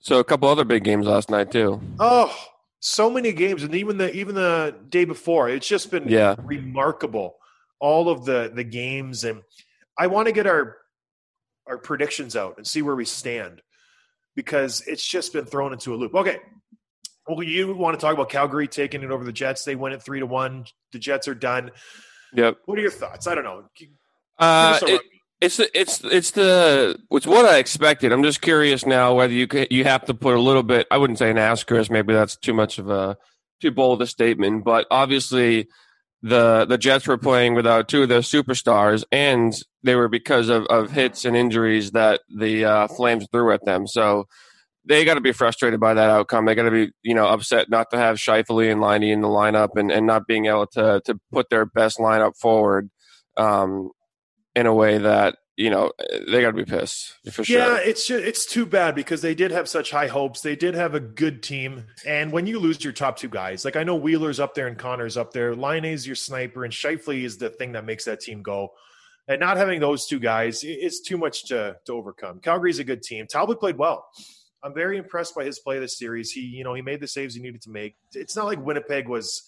So 0.00 0.20
a 0.20 0.24
couple 0.24 0.48
other 0.48 0.64
big 0.64 0.84
games 0.84 1.06
last 1.06 1.28
night 1.28 1.50
too. 1.50 1.80
Oh, 1.98 2.32
so 2.80 3.10
many 3.10 3.32
games, 3.32 3.62
and 3.62 3.74
even 3.74 3.98
the 3.98 4.12
even 4.14 4.34
the 4.34 4.74
day 4.88 5.04
before, 5.04 5.48
it's 5.48 5.66
just 5.66 5.90
been 5.90 6.08
Yeah. 6.08 6.36
remarkable. 6.38 7.36
All 7.80 8.08
of 8.08 8.24
the 8.24 8.50
the 8.54 8.64
games, 8.64 9.24
and 9.24 9.42
I 9.98 10.06
want 10.08 10.26
to 10.26 10.32
get 10.32 10.46
our 10.46 10.76
our 11.66 11.78
predictions 11.78 12.34
out 12.36 12.56
and 12.56 12.66
see 12.66 12.82
where 12.82 12.96
we 12.96 13.04
stand 13.04 13.62
because 14.34 14.80
it's 14.86 15.06
just 15.06 15.32
been 15.32 15.44
thrown 15.44 15.72
into 15.72 15.94
a 15.94 15.96
loop. 15.96 16.14
Okay. 16.14 16.38
Well, 17.26 17.42
you 17.42 17.74
want 17.74 17.98
to 17.98 18.00
talk 18.00 18.14
about 18.14 18.30
Calgary 18.30 18.66
taking 18.68 19.02
it 19.02 19.10
over 19.10 19.22
the 19.22 19.32
Jets? 19.32 19.64
They 19.64 19.74
win 19.76 19.92
it 19.92 20.02
three 20.02 20.20
to 20.20 20.26
one. 20.26 20.64
The 20.92 20.98
Jets 20.98 21.28
are 21.28 21.34
done. 21.34 21.72
Yep. 22.32 22.58
What 22.64 22.78
are 22.78 22.82
your 22.82 22.90
thoughts? 22.90 23.26
I 23.26 23.34
don't 23.34 23.44
know. 23.44 23.64
Uh, 24.38 24.78
it-. 24.82 25.02
It's 25.40 25.56
the- 25.58 25.78
it's 25.78 26.02
it's 26.04 26.32
the 26.32 26.98
it's 27.12 27.26
what 27.26 27.46
I 27.46 27.58
expected. 27.58 28.10
I'm 28.12 28.24
just 28.24 28.40
curious 28.40 28.84
now 28.84 29.14
whether 29.14 29.32
you 29.32 29.46
you 29.70 29.84
have 29.84 30.04
to 30.06 30.14
put 30.14 30.34
a 30.34 30.40
little 30.40 30.64
bit. 30.64 30.86
I 30.90 30.98
wouldn't 30.98 31.18
say 31.18 31.30
an 31.30 31.38
asterisk. 31.38 31.90
Maybe 31.90 32.12
that's 32.12 32.36
too 32.36 32.52
much 32.54 32.78
of 32.78 32.90
a 32.90 33.16
too 33.60 33.70
bold 33.70 34.02
a 34.02 34.06
statement. 34.06 34.64
But 34.64 34.86
obviously, 34.90 35.68
the 36.22 36.66
the 36.68 36.76
Jets 36.78 37.06
were 37.06 37.18
playing 37.18 37.54
without 37.54 37.88
two 37.88 38.02
of 38.02 38.08
their 38.08 38.20
superstars, 38.20 39.04
and 39.12 39.54
they 39.84 39.94
were 39.94 40.08
because 40.08 40.48
of, 40.48 40.66
of 40.66 40.90
hits 40.90 41.24
and 41.24 41.36
injuries 41.36 41.92
that 41.92 42.20
the 42.36 42.64
uh, 42.64 42.88
Flames 42.88 43.26
threw 43.30 43.52
at 43.52 43.64
them. 43.64 43.86
So 43.86 44.24
they 44.84 45.04
got 45.04 45.14
to 45.14 45.20
be 45.20 45.32
frustrated 45.32 45.78
by 45.78 45.94
that 45.94 46.10
outcome. 46.10 46.46
They 46.46 46.56
got 46.56 46.64
to 46.64 46.70
be 46.72 46.90
you 47.04 47.14
know 47.14 47.28
upset 47.28 47.70
not 47.70 47.90
to 47.92 47.96
have 47.96 48.16
Scheifele 48.16 48.72
and 48.72 48.80
Liney 48.80 49.12
in 49.12 49.20
the 49.20 49.28
lineup, 49.28 49.76
and, 49.76 49.92
and 49.92 50.04
not 50.04 50.26
being 50.26 50.46
able 50.46 50.66
to 50.72 51.00
to 51.04 51.20
put 51.30 51.48
their 51.48 51.64
best 51.64 51.98
lineup 51.98 52.36
forward. 52.36 52.90
Um, 53.36 53.90
in 54.58 54.66
a 54.66 54.74
way 54.74 54.98
that 54.98 55.36
you 55.56 55.70
know 55.70 55.92
they 56.26 56.40
got 56.40 56.48
to 56.48 56.52
be 56.52 56.64
pissed 56.64 57.14
for 57.30 57.44
sure. 57.44 57.58
Yeah, 57.58 57.78
it's 57.78 58.10
it's 58.10 58.44
too 58.44 58.66
bad 58.66 58.94
because 58.94 59.22
they 59.22 59.34
did 59.34 59.50
have 59.50 59.68
such 59.68 59.90
high 59.90 60.08
hopes. 60.08 60.40
They 60.40 60.56
did 60.56 60.74
have 60.74 60.94
a 60.94 61.00
good 61.00 61.42
team, 61.42 61.86
and 62.06 62.32
when 62.32 62.46
you 62.46 62.58
lose 62.58 62.82
your 62.82 62.92
top 62.92 63.16
two 63.16 63.28
guys, 63.28 63.64
like 63.64 63.76
I 63.76 63.84
know 63.84 63.94
Wheeler's 63.94 64.40
up 64.40 64.54
there 64.54 64.66
and 64.66 64.76
Connor's 64.76 65.16
up 65.16 65.32
there, 65.32 65.54
Laine's 65.54 66.06
your 66.06 66.16
sniper, 66.16 66.64
and 66.64 66.72
Scheifele 66.72 67.24
is 67.24 67.38
the 67.38 67.50
thing 67.50 67.72
that 67.72 67.84
makes 67.84 68.04
that 68.04 68.20
team 68.20 68.42
go. 68.42 68.70
And 69.28 69.40
not 69.40 69.58
having 69.58 69.78
those 69.78 70.06
two 70.06 70.18
guys, 70.18 70.64
it's 70.64 71.00
too 71.00 71.18
much 71.18 71.46
to 71.46 71.76
to 71.86 71.92
overcome. 71.92 72.40
Calgary's 72.40 72.78
a 72.78 72.84
good 72.84 73.02
team. 73.02 73.26
Talbot 73.26 73.60
played 73.60 73.76
well. 73.76 74.06
I'm 74.62 74.74
very 74.74 74.96
impressed 74.98 75.36
by 75.36 75.44
his 75.44 75.60
play 75.60 75.78
this 75.78 75.96
series. 75.98 76.32
He, 76.32 76.40
you 76.40 76.64
know, 76.64 76.74
he 76.74 76.82
made 76.82 77.00
the 77.00 77.06
saves 77.06 77.34
he 77.34 77.40
needed 77.40 77.62
to 77.62 77.70
make. 77.70 77.94
It's 78.12 78.34
not 78.34 78.46
like 78.46 78.64
Winnipeg 78.64 79.06
was 79.08 79.42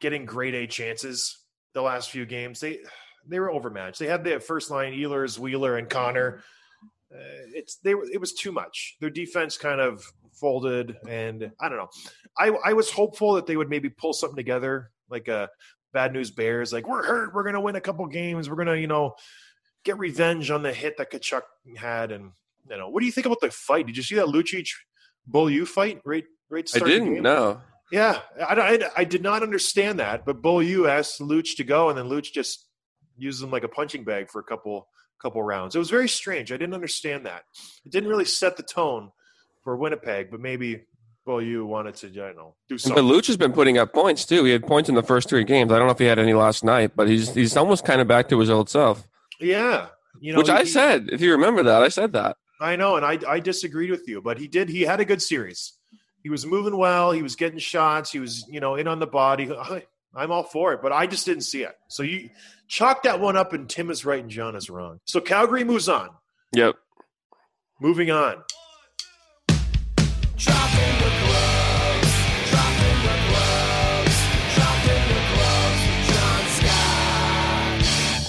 getting 0.00 0.24
grade 0.24 0.54
A 0.54 0.66
chances 0.68 1.36
the 1.74 1.82
last 1.82 2.10
few 2.10 2.26
games. 2.26 2.60
They 2.60 2.78
they 3.26 3.40
were 3.40 3.50
overmatched. 3.50 3.98
They 3.98 4.06
had 4.06 4.24
the 4.24 4.40
first 4.40 4.70
line 4.70 4.92
Ehlers, 4.92 5.38
Wheeler, 5.38 5.76
and 5.76 5.88
Connor. 5.88 6.42
Uh, 7.12 7.18
it's 7.54 7.76
they 7.76 7.94
were 7.94 8.04
it 8.12 8.20
was 8.20 8.32
too 8.32 8.52
much. 8.52 8.96
Their 9.00 9.10
defense 9.10 9.56
kind 9.56 9.80
of 9.80 10.04
folded, 10.32 10.96
and 11.08 11.50
I 11.60 11.68
don't 11.68 11.78
know. 11.78 11.90
I 12.38 12.48
I 12.64 12.72
was 12.72 12.90
hopeful 12.90 13.34
that 13.34 13.46
they 13.46 13.56
would 13.56 13.68
maybe 13.70 13.88
pull 13.88 14.12
something 14.12 14.36
together, 14.36 14.90
like 15.08 15.28
a 15.28 15.50
bad 15.92 16.12
news 16.12 16.30
Bears. 16.30 16.72
Like 16.72 16.88
we're 16.88 17.04
hurt, 17.04 17.34
we're 17.34 17.44
gonna 17.44 17.60
win 17.60 17.76
a 17.76 17.80
couple 17.80 18.06
games, 18.06 18.48
we're 18.48 18.56
gonna 18.56 18.76
you 18.76 18.86
know 18.86 19.14
get 19.84 19.98
revenge 19.98 20.50
on 20.50 20.62
the 20.62 20.72
hit 20.72 20.96
that 20.98 21.10
Tkachuk 21.10 21.42
had, 21.76 22.12
and 22.12 22.30
you 22.68 22.76
know 22.76 22.88
what 22.88 23.00
do 23.00 23.06
you 23.06 23.12
think 23.12 23.26
about 23.26 23.40
the 23.40 23.50
fight? 23.50 23.86
Did 23.86 23.96
you 23.96 24.02
see 24.02 24.16
that 24.16 24.26
Lucic 24.26 24.68
Beaulieu 25.26 25.66
fight? 25.66 26.00
Right, 26.04 26.24
right. 26.48 26.70
I 26.74 26.78
didn't 26.78 27.22
know. 27.22 27.60
Yeah, 27.90 28.20
I, 28.38 28.54
I, 28.54 28.78
I 28.98 29.04
did 29.04 29.22
not 29.22 29.42
understand 29.42 29.98
that, 29.98 30.24
but 30.24 30.40
Beaulieu 30.40 30.86
asked 30.86 31.20
Luch 31.20 31.56
to 31.56 31.64
go, 31.64 31.88
and 31.88 31.98
then 31.98 32.06
Luch 32.06 32.32
just 32.32 32.66
used 33.20 33.42
him 33.42 33.50
like 33.50 33.64
a 33.64 33.68
punching 33.68 34.04
bag 34.04 34.30
for 34.30 34.40
a 34.40 34.44
couple 34.44 34.88
couple 35.20 35.42
rounds. 35.42 35.74
It 35.74 35.78
was 35.78 35.90
very 35.90 36.08
strange. 36.08 36.50
I 36.50 36.56
didn't 36.56 36.74
understand 36.74 37.26
that. 37.26 37.42
It 37.84 37.92
didn't 37.92 38.08
really 38.08 38.24
set 38.24 38.56
the 38.56 38.62
tone 38.62 39.10
for 39.62 39.76
Winnipeg, 39.76 40.30
but 40.30 40.40
maybe 40.40 40.86
well, 41.26 41.42
you 41.42 41.66
wanted 41.66 41.94
to, 41.96 42.08
I 42.08 42.10
don't 42.10 42.36
know, 42.36 42.54
do 42.68 42.78
something. 42.78 43.06
But. 43.06 43.14
Luch 43.14 43.26
has 43.26 43.36
been 43.36 43.52
putting 43.52 43.78
up 43.78 43.92
points 43.92 44.24
too. 44.24 44.44
He 44.44 44.52
had 44.52 44.66
points 44.66 44.88
in 44.88 44.94
the 44.94 45.02
first 45.02 45.28
three 45.28 45.44
games. 45.44 45.70
I 45.70 45.78
don't 45.78 45.86
know 45.86 45.92
if 45.92 45.98
he 45.98 46.06
had 46.06 46.18
any 46.18 46.32
last 46.32 46.64
night, 46.64 46.92
but 46.96 47.08
he's 47.08 47.34
he's 47.34 47.56
almost 47.56 47.84
kind 47.84 48.00
of 48.00 48.08
back 48.08 48.28
to 48.30 48.38
his 48.38 48.50
old 48.50 48.68
self. 48.68 49.06
yeah, 49.38 49.88
you 50.20 50.32
know, 50.32 50.38
Which 50.38 50.48
I 50.48 50.64
said, 50.64 51.08
if 51.12 51.20
you 51.20 51.32
remember 51.32 51.62
that, 51.64 51.82
I 51.82 51.88
said 51.88 52.12
that. 52.14 52.36
I 52.60 52.76
know, 52.76 52.96
and 52.96 53.04
I 53.06 53.18
I 53.28 53.40
disagreed 53.40 53.90
with 53.90 54.08
you, 54.08 54.20
but 54.20 54.38
he 54.38 54.48
did. 54.48 54.68
He 54.68 54.82
had 54.82 55.00
a 55.00 55.04
good 55.04 55.22
series. 55.22 55.74
He 56.22 56.28
was 56.30 56.44
moving 56.44 56.76
well. 56.76 57.12
He 57.12 57.22
was 57.22 57.36
getting 57.36 57.58
shots. 57.58 58.10
He 58.10 58.18
was, 58.18 58.46
you 58.48 58.60
know, 58.60 58.74
in 58.74 58.86
on 58.88 58.98
the 58.98 59.06
body. 59.06 59.50
I'm 60.14 60.32
all 60.32 60.42
for 60.42 60.72
it, 60.72 60.82
but 60.82 60.92
I 60.92 61.06
just 61.06 61.24
didn't 61.24 61.44
see 61.44 61.62
it. 61.62 61.76
So 61.88 62.02
you 62.02 62.30
chalk 62.66 63.04
that 63.04 63.20
one 63.20 63.36
up, 63.36 63.52
and 63.52 63.68
Tim 63.68 63.90
is 63.90 64.04
right 64.04 64.20
and 64.20 64.30
John 64.30 64.56
is 64.56 64.68
wrong. 64.68 65.00
So 65.04 65.20
Calgary 65.20 65.64
moves 65.64 65.88
on. 65.88 66.10
Yep. 66.52 66.74
Moving 67.80 68.10
on. 68.10 68.42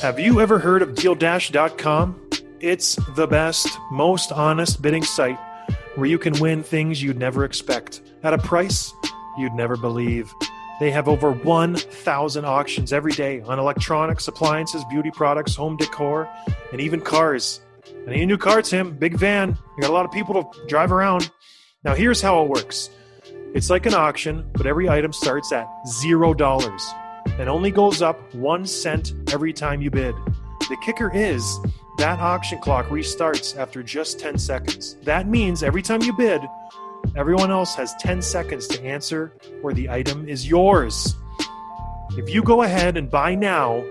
Have 0.01 0.19
you 0.19 0.41
ever 0.41 0.57
heard 0.57 0.81
of 0.81 0.89
DealDash.com? 0.95 2.29
It's 2.59 2.95
the 3.15 3.27
best, 3.27 3.67
most 3.91 4.31
honest 4.31 4.81
bidding 4.81 5.03
site 5.03 5.39
where 5.95 6.07
you 6.07 6.17
can 6.17 6.39
win 6.39 6.63
things 6.63 7.03
you'd 7.03 7.17
never 7.19 7.43
expect 7.43 8.01
at 8.23 8.33
a 8.33 8.37
price 8.37 8.93
you'd 9.37 9.53
never 9.53 9.77
believe. 9.77 10.33
They 10.81 10.89
have 10.89 11.07
over 11.07 11.31
1,000 11.31 12.43
auctions 12.43 12.91
every 12.91 13.11
day 13.11 13.41
on 13.41 13.59
electronics, 13.59 14.27
appliances, 14.27 14.83
beauty 14.89 15.11
products, 15.11 15.55
home 15.55 15.77
decor, 15.77 16.27
and 16.71 16.81
even 16.81 17.01
cars. 17.01 17.61
I 18.07 18.09
need 18.09 18.23
a 18.23 18.25
new 18.25 18.39
car, 18.39 18.63
Tim. 18.63 18.97
Big 18.97 19.15
van. 19.15 19.49
You 19.77 19.81
got 19.81 19.91
a 19.91 19.93
lot 19.93 20.05
of 20.05 20.11
people 20.11 20.43
to 20.43 20.65
drive 20.65 20.91
around. 20.91 21.29
Now, 21.83 21.93
here's 21.93 22.19
how 22.19 22.41
it 22.41 22.49
works 22.49 22.89
it's 23.53 23.69
like 23.69 23.85
an 23.85 23.93
auction, 23.93 24.49
but 24.53 24.65
every 24.65 24.89
item 24.89 25.13
starts 25.13 25.51
at 25.51 25.67
$0. 25.85 26.93
and 27.37 27.47
only 27.47 27.69
goes 27.69 28.01
up 28.01 28.33
one 28.33 28.65
cent 28.65 29.13
every 29.31 29.53
time 29.53 29.83
you 29.83 29.91
bid. 29.91 30.15
The 30.61 30.77
kicker 30.83 31.13
is 31.13 31.59
that 31.99 32.17
auction 32.17 32.57
clock 32.57 32.87
restarts 32.87 33.55
after 33.55 33.83
just 33.83 34.19
10 34.19 34.39
seconds. 34.39 34.95
That 35.03 35.27
means 35.27 35.61
every 35.61 35.83
time 35.83 36.01
you 36.01 36.13
bid, 36.17 36.41
everyone 37.15 37.51
else 37.51 37.75
has 37.75 37.93
10 37.95 38.21
seconds 38.21 38.67
to 38.67 38.83
answer 38.83 39.33
or 39.63 39.73
the 39.73 39.89
item 39.89 40.27
is 40.27 40.47
yours. 40.47 41.15
If 42.11 42.33
you 42.33 42.43
go 42.43 42.63
ahead 42.63 42.97
and 42.97 43.09
buy 43.09 43.35
now, 43.35 43.83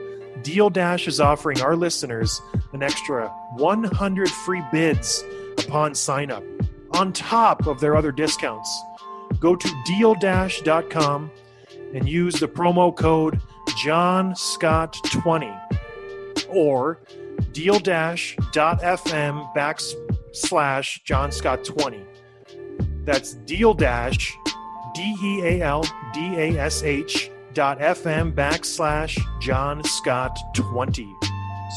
Deal 0.43 0.71
Dash 0.71 1.07
is 1.07 1.21
offering 1.21 1.61
our 1.61 1.77
listeners 1.77 2.41
an 2.73 2.83
extra 2.83 3.29
100 3.57 4.31
free 4.31 4.63
bids 4.73 5.25
upon 5.59 5.95
sign 5.95 6.31
up, 6.31 6.43
on 6.93 7.13
top 7.13 7.67
of 7.67 7.81
their 7.81 7.97
other 7.97 8.13
discounts. 8.13 8.83
Go 9.39 9.55
to 9.57 9.69
dealdash.com 9.87 11.31
and 11.95 12.09
use 12.09 12.35
the 12.41 12.49
promo 12.49 12.95
code 12.95 13.41
JohnScott20 13.85 15.61
or 16.49 17.01
deal-fm 17.53 18.37
backslash 19.55 21.01
JohnScott20. 21.05 22.10
That's 23.05 23.35
deal 23.35 23.75
dash 23.75 24.37
D 24.95 25.17
E 25.23 25.43
A 25.43 25.63
L 25.63 25.85
D 26.13 26.35
A 26.37 26.59
S 26.59 26.83
H 26.83 27.31
dot 27.55 27.79
FM 27.79 28.33
backslash 28.35 29.19
John 29.41 29.83
Scott 29.85 30.39
20. 30.55 31.09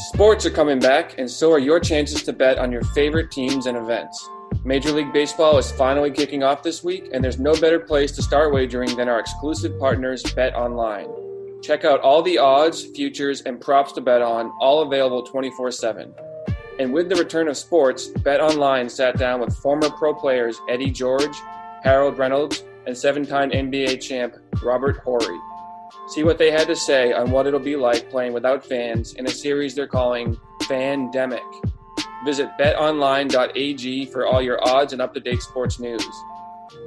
Sports 0.08 0.44
are 0.44 0.50
coming 0.50 0.80
back, 0.80 1.18
and 1.18 1.30
so 1.30 1.52
are 1.52 1.58
your 1.58 1.80
chances 1.80 2.22
to 2.24 2.32
bet 2.32 2.58
on 2.58 2.72
your 2.72 2.82
favorite 2.82 3.30
teams 3.30 3.66
and 3.66 3.76
events. 3.76 4.28
Major 4.64 4.92
League 4.92 5.12
Baseball 5.12 5.58
is 5.58 5.70
finally 5.72 6.10
kicking 6.10 6.42
off 6.42 6.62
this 6.62 6.82
week, 6.82 7.10
and 7.12 7.22
there's 7.22 7.38
no 7.38 7.54
better 7.54 7.78
place 7.78 8.10
to 8.12 8.22
start 8.22 8.52
wagering 8.52 8.96
than 8.96 9.08
our 9.08 9.20
exclusive 9.20 9.78
partners, 9.78 10.22
Bet 10.34 10.54
Online. 10.54 11.08
Check 11.62 11.84
out 11.84 12.00
all 12.00 12.22
the 12.22 12.38
odds, 12.38 12.84
futures, 12.84 13.42
and 13.42 13.60
props 13.60 13.92
to 13.92 14.00
bet 14.00 14.20
on, 14.20 14.52
all 14.60 14.82
available 14.82 15.22
24 15.22 15.70
7. 15.70 16.14
And 16.78 16.92
with 16.92 17.08
the 17.08 17.16
return 17.16 17.48
of 17.48 17.56
sports, 17.56 18.08
Bet 18.08 18.40
Online 18.40 18.88
sat 18.88 19.16
down 19.16 19.40
with 19.40 19.56
former 19.56 19.88
pro 19.90 20.12
players 20.12 20.60
Eddie 20.68 20.90
George, 20.90 21.36
Harold 21.82 22.18
Reynolds, 22.18 22.64
and 22.86 22.96
seven 22.96 23.24
time 23.24 23.50
NBA 23.50 24.00
champ 24.00 24.34
Robert 24.62 24.96
Horry. 24.98 25.38
See 26.08 26.24
what 26.24 26.36
they 26.36 26.50
had 26.50 26.66
to 26.66 26.76
say 26.76 27.12
on 27.12 27.30
what 27.30 27.46
it'll 27.46 27.60
be 27.60 27.76
like 27.76 28.10
playing 28.10 28.32
without 28.32 28.66
fans 28.66 29.14
in 29.14 29.26
a 29.26 29.30
series 29.30 29.74
they're 29.74 29.86
calling 29.86 30.36
Fandemic. 30.62 31.40
Visit 32.24 32.50
betonline.ag 32.58 34.06
for 34.06 34.26
all 34.26 34.42
your 34.42 34.58
odds 34.66 34.92
and 34.92 35.00
up 35.00 35.14
to 35.14 35.20
date 35.20 35.42
sports 35.42 35.78
news. 35.78 36.04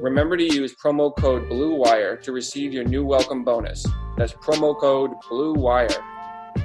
Remember 0.02 0.36
to 0.36 0.44
use 0.44 0.76
promo 0.76 1.16
code 1.16 1.48
BLUEWIRE 1.50 2.22
to 2.24 2.32
receive 2.32 2.74
your 2.74 2.84
new 2.84 3.06
welcome 3.06 3.44
bonus. 3.44 3.86
That's 4.18 4.34
promo 4.34 4.78
code 4.78 5.12
BLUEWIRE. 5.30 5.96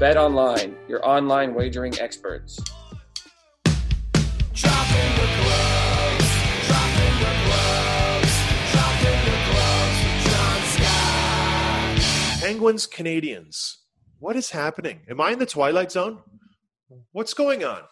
Bet 0.00 0.16
Online, 0.16 0.76
your 0.88 1.06
online 1.06 1.54
wagering 1.54 1.98
experts. 2.00 2.58
Penguins 12.62 12.86
Canadiens. 12.86 13.76
What 14.18 14.36
is 14.36 14.50
happening? 14.50 15.00
Am 15.08 15.20
I 15.20 15.32
in 15.32 15.38
the 15.38 15.46
twilight 15.46 15.90
zone? 15.90 16.20
What's 17.10 17.34
going 17.34 17.64
on? 17.64 17.82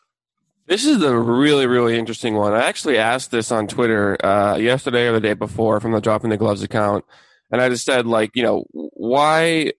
This 0.67 0.85
is 0.85 1.03
a 1.03 1.19
really, 1.19 1.67
really 1.67 1.99
interesting 1.99 2.35
one. 2.35 2.53
I 2.53 2.67
actually 2.67 2.97
asked 2.99 3.33
this 3.33 3.51
on 3.51 3.67
Twitter 3.67 4.17
uh, 4.25 4.57
yesterday 4.57 5.09
or 5.09 5.13
the 5.13 5.21
day 5.21 5.35
before 5.35 5.81
from 5.81 5.91
the 5.91 6.01
Dropping 6.01 6.31
the 6.31 6.37
Gloves 6.37 6.63
account, 6.63 7.05
and 7.51 7.61
I 7.61 7.69
just 7.69 7.85
said, 7.85 8.07
like, 8.07 8.37
you 8.37 8.45
know, 8.45 8.65
why? 8.71 9.73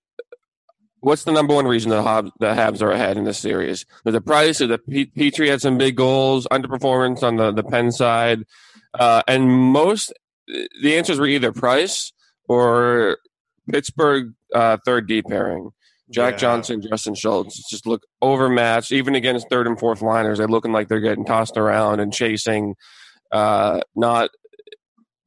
What's 1.01 1.23
the 1.23 1.31
number 1.31 1.53
one 1.53 1.65
reason 1.67 1.89
the 1.89 2.01
Habs, 2.01 2.31
the 2.39 2.53
Habs 2.53 2.81
are 2.81 2.91
ahead 2.91 3.17
in 3.17 3.23
this 3.23 3.39
series? 3.39 3.85
There's 4.03 4.13
the 4.13 4.21
price, 4.21 4.61
or 4.61 4.67
the 4.67 4.77
P- 4.77 5.07
Petry 5.07 5.49
had 5.49 5.59
some 5.59 5.77
big 5.77 5.95
goals, 5.95 6.47
underperformance 6.51 7.23
on 7.23 7.35
the 7.37 7.51
the 7.51 7.63
Penn 7.63 7.91
side, 7.91 8.43
uh, 8.93 9.23
and 9.27 9.49
most 9.49 10.13
the 10.47 10.95
answers 10.95 11.19
were 11.19 11.27
either 11.27 11.51
price 11.51 12.13
or 12.47 13.17
Pittsburgh 13.69 14.33
uh, 14.53 14.77
third 14.85 15.07
D 15.07 15.21
pairing. 15.21 15.71
Jack 16.11 16.33
Yeah. 16.33 16.37
Johnson, 16.39 16.81
Justin 16.81 17.15
Schultz 17.15 17.69
just 17.69 17.87
look 17.87 18.03
overmatched, 18.21 18.91
even 18.91 19.15
against 19.15 19.49
third 19.49 19.65
and 19.65 19.79
fourth 19.79 20.01
liners. 20.01 20.37
They're 20.39 20.47
looking 20.47 20.73
like 20.73 20.87
they're 20.89 20.99
getting 20.99 21.25
tossed 21.25 21.57
around 21.57 22.01
and 22.01 22.13
chasing. 22.13 22.75
Uh, 23.31 23.79
not, 23.95 24.29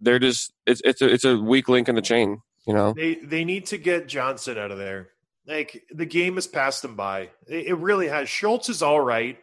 they're 0.01 0.19
just 0.19 0.53
it's 0.67 0.83
it's 0.85 1.01
a, 1.01 1.09
it's 1.09 1.25
a 1.25 1.39
weak 1.39 1.69
link 1.69 1.89
in 1.89 1.95
the 1.95 2.03
chain. 2.03 2.43
You 2.67 2.75
know, 2.75 2.93
They 2.93 3.15
they 3.17 3.45
need 3.45 3.67
to 3.67 3.79
get 3.79 4.09
Johnson 4.09 4.59
out 4.59 4.71
of 4.71 4.79
there. 4.79 5.09
Like 5.47 5.85
the 5.91 6.07
game 6.07 6.37
has 6.37 6.47
passed 6.47 6.83
them 6.83 6.97
by. 6.97 7.31
It, 7.47 7.77
really 7.77 8.09
has. 8.09 8.29
Schultz 8.29 8.69
is 8.69 8.83
all 8.83 9.01
right. 9.01 9.39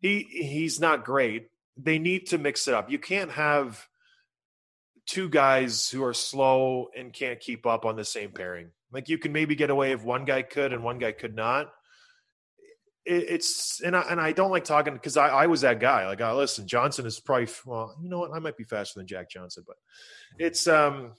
He 0.00 0.26
he's 0.30 0.80
not 0.80 1.04
great. 1.04 1.48
They 1.76 1.98
need 1.98 2.28
to 2.28 2.38
mix 2.38 2.68
it 2.68 2.74
up. 2.74 2.90
You 2.90 2.98
can't 2.98 3.32
have 3.32 3.86
two 5.06 5.28
guys 5.28 5.88
who 5.88 6.04
are 6.04 6.14
slow 6.14 6.88
and 6.96 7.12
can't 7.12 7.40
keep 7.40 7.66
up 7.66 7.84
on 7.84 7.96
the 7.96 8.04
same 8.04 8.30
pairing. 8.30 8.70
Like 8.92 9.08
you 9.08 9.18
can 9.18 9.32
maybe 9.32 9.56
get 9.56 9.70
away 9.70 9.92
if 9.92 10.04
one 10.04 10.24
guy 10.24 10.42
could 10.42 10.72
and 10.72 10.84
one 10.84 10.98
guy 10.98 11.12
could 11.12 11.34
not. 11.34 11.72
It, 13.04 13.24
it's 13.28 13.80
and 13.80 13.96
I 13.96 14.02
and 14.02 14.20
I 14.20 14.30
don't 14.32 14.52
like 14.52 14.64
talking 14.64 14.94
because 14.94 15.16
I, 15.16 15.28
I 15.28 15.46
was 15.46 15.62
that 15.62 15.80
guy. 15.80 16.06
Like, 16.06 16.20
oh, 16.20 16.36
listen, 16.36 16.68
Johnson 16.68 17.06
is 17.06 17.18
probably 17.18 17.48
well, 17.66 17.96
you 18.00 18.08
know 18.08 18.20
what? 18.20 18.32
I 18.32 18.38
might 18.38 18.56
be 18.56 18.64
faster 18.64 19.00
than 19.00 19.08
Jack 19.08 19.30
Johnson, 19.30 19.64
but 19.66 19.76
it's 20.38 20.68
um 20.68 21.12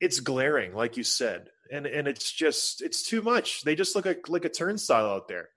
it's 0.00 0.20
glaring, 0.20 0.74
like 0.74 0.96
you 0.96 1.02
said, 1.02 1.50
and 1.70 1.86
and 1.86 2.08
it's 2.08 2.32
just 2.32 2.82
it's 2.82 3.02
too 3.02 3.22
much. 3.22 3.62
They 3.62 3.74
just 3.74 3.94
look 3.94 4.06
like 4.06 4.28
like 4.28 4.44
a 4.44 4.48
turnstile 4.50 5.06
out 5.06 5.28
there, 5.28 5.50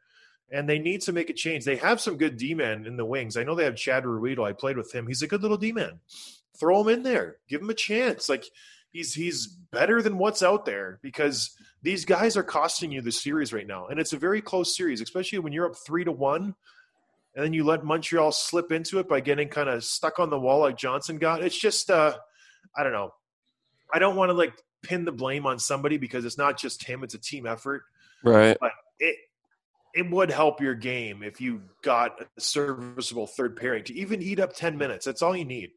and 0.52 0.68
they 0.68 0.80
need 0.80 1.02
to 1.02 1.14
make 1.14 1.30
a 1.30 1.34
change. 1.34 1.66
They 1.66 1.78
have 1.78 2.02
some 2.02 2.18
good 2.18 2.38
D 2.38 2.54
men 2.54 2.86
in 2.86 2.98
the 2.98 3.06
wings. 3.06 3.38
I 3.38 3.44
know 3.44 3.56
they 3.56 3.66
have 3.66 3.76
Chad 3.76 4.04
Ruhwedel. 4.04 4.48
I 4.48 4.54
played 4.54 4.78
with 4.78 4.94
him. 4.94 5.08
He's 5.08 5.22
a 5.22 5.28
good 5.28 5.42
little 5.42 5.58
D 5.58 5.72
man. 5.72 6.00
Throw 6.58 6.82
him 6.82 6.90
in 6.90 7.04
there. 7.04 7.38
Give 7.48 7.62
him 7.62 7.70
a 7.70 7.76
chance. 7.76 8.30
Like 8.30 8.46
he's 8.92 9.14
he's 9.14 9.48
better 9.48 10.02
than 10.02 10.18
what's 10.18 10.44
out 10.44 10.66
there 10.66 11.00
because 11.02 11.56
these 11.82 12.06
guys 12.06 12.38
are 12.38 12.44
costing 12.44 12.92
you 12.92 13.02
the 13.02 13.12
series 13.12 13.54
right 13.54 13.68
now, 13.68 13.88
and 13.88 14.00
it's 14.00 14.14
a 14.14 14.18
very 14.18 14.42
close 14.42 14.76
series, 14.76 15.02
especially 15.02 15.40
when 15.40 15.54
you're 15.54 15.68
up 15.68 15.78
three 15.86 16.04
to 16.04 16.12
one. 16.12 16.56
And 17.34 17.46
then 17.46 17.54
you 17.54 17.64
let 17.64 17.86
Montreal 17.86 18.34
slip 18.34 18.74
into 18.74 19.00
it 19.00 19.08
by 19.08 19.22
getting 19.22 19.48
kind 19.48 19.70
of 19.70 19.86
stuck 19.86 20.20
on 20.20 20.30
the 20.30 20.38
wall 20.38 20.60
like 20.60 20.76
Johnson 20.76 21.18
got. 21.18 21.42
It's 21.42 21.58
just, 21.58 21.90
uh, 21.90 22.18
I 22.76 22.84
don't 22.84 22.92
know. 22.92 23.14
I 23.94 24.00
don't 24.00 24.18
want 24.18 24.32
to 24.32 24.34
like 24.34 24.54
pin 24.84 25.06
the 25.06 25.12
blame 25.12 25.46
on 25.46 25.60
somebody 25.60 25.98
because 25.98 26.26
it's 26.26 26.38
not 26.38 26.58
just 26.58 26.84
him; 26.84 27.04
it's 27.04 27.14
a 27.14 27.20
team 27.20 27.46
effort. 27.46 27.84
right? 28.24 28.58
But 28.60 28.72
it 29.00 29.16
it 29.94 30.10
would 30.10 30.32
help 30.32 30.62
your 30.62 30.76
game 30.76 31.24
if 31.24 31.42
you 31.42 31.62
got 31.82 32.22
a 32.22 32.42
serviceable 32.42 33.28
third 33.28 33.56
pairing 33.58 33.84
to 33.86 33.96
even 33.96 34.22
eat 34.22 34.40
up 34.40 34.54
ten 34.54 34.78
minutes. 34.78 35.06
That's 35.06 35.22
all 35.22 35.36
you 35.36 35.46
need. 35.46 35.72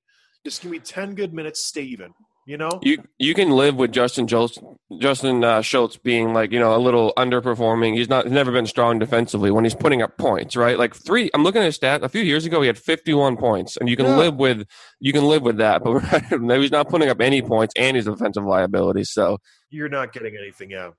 Just 0.44 0.62
give 0.62 0.70
me 0.70 0.78
ten 0.78 1.14
good 1.14 1.32
minutes, 1.32 1.64
stay 1.64 1.82
even. 1.82 2.14
You 2.46 2.58
know, 2.58 2.78
You 2.82 3.02
you 3.18 3.32
can 3.32 3.50
live 3.52 3.76
with 3.76 3.90
Justin 3.90 4.26
Schultz, 4.26 4.58
Justin 5.00 5.42
uh, 5.42 5.62
Schultz 5.62 5.96
being 5.96 6.34
like 6.34 6.52
you 6.52 6.58
know 6.58 6.76
a 6.76 6.78
little 6.78 7.14
underperforming. 7.16 7.96
He's 7.96 8.08
not 8.10 8.24
he's 8.24 8.32
never 8.34 8.52
been 8.52 8.66
strong 8.66 8.98
defensively 8.98 9.50
when 9.50 9.64
he's 9.64 9.74
putting 9.74 10.02
up 10.02 10.18
points, 10.18 10.54
right? 10.54 10.78
Like 10.78 10.94
three. 10.94 11.30
I'm 11.32 11.42
looking 11.42 11.62
at 11.62 11.64
his 11.64 11.76
stat. 11.76 12.02
A 12.04 12.08
few 12.10 12.20
years 12.22 12.44
ago, 12.44 12.60
he 12.60 12.66
had 12.66 12.76
51 12.76 13.38
points, 13.38 13.78
and 13.78 13.88
you 13.88 13.96
can 13.96 14.04
Yeah. 14.04 14.16
live 14.18 14.34
with 14.36 14.66
you 15.00 15.14
can 15.14 15.24
live 15.24 15.40
with 15.42 15.56
that. 15.56 15.82
But 15.84 15.94
right 15.94 16.40
now 16.40 16.60
he's 16.60 16.70
not 16.70 16.90
putting 16.90 17.08
up 17.08 17.22
any 17.22 17.40
points, 17.40 17.72
and 17.78 17.96
he's 17.96 18.06
a 18.06 18.10
defensive 18.10 18.44
liability. 18.44 19.04
So 19.04 19.38
you're 19.70 19.88
not 19.88 20.12
getting 20.12 20.36
anything 20.36 20.74
out. 20.74 20.96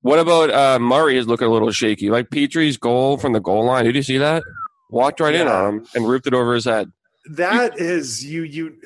what 0.00 0.18
about 0.18 0.50
uh, 0.50 0.78
Murray? 0.78 1.18
Is 1.18 1.26
looking 1.26 1.46
a 1.48 1.52
little 1.52 1.72
shaky. 1.72 2.08
Like 2.08 2.30
Petry's 2.30 2.78
goal 2.78 3.18
from 3.18 3.34
the 3.34 3.40
goal 3.40 3.66
line. 3.66 3.84
Did 3.84 3.96
you 3.96 4.02
see 4.02 4.16
that? 4.16 4.42
Walked 4.90 5.20
right 5.20 5.34
in 5.34 5.46
on 5.46 5.74
him 5.80 5.86
and 5.94 6.08
ripped 6.08 6.26
it 6.26 6.32
over 6.32 6.54
his 6.54 6.64
head. 6.64 6.90
That 7.32 7.78
is 7.78 8.24
you 8.24 8.44
you 8.44 8.76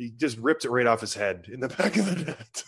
he 0.00 0.10
just 0.16 0.38
ripped 0.38 0.64
it 0.64 0.70
right 0.70 0.86
off 0.86 1.00
his 1.00 1.14
head 1.14 1.46
in 1.52 1.60
the 1.60 1.68
back 1.78 1.96
of 1.96 2.06
the 2.06 2.24
net. 2.24 2.64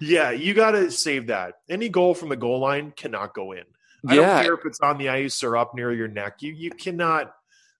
yeah, 0.00 0.30
you 0.30 0.54
got 0.54 0.72
to 0.72 0.90
save 0.90 1.28
that. 1.28 1.54
Any 1.68 1.88
goal 1.88 2.14
from 2.14 2.28
the 2.30 2.36
goal 2.36 2.60
line 2.60 2.92
cannot 2.96 3.34
go 3.34 3.52
in. 3.52 3.64
I 4.06 4.14
Yeah. 4.14 4.20
don't 4.34 4.42
care 4.44 4.54
if 4.54 4.60
it's 4.64 4.80
on 4.80 4.98
the 4.98 5.10
ice 5.10 5.42
or 5.42 5.56
up 5.56 5.74
near 5.74 5.92
your 5.92 6.08
neck. 6.08 6.36
You 6.40 6.52
you 6.52 6.70
cannot 6.70 7.32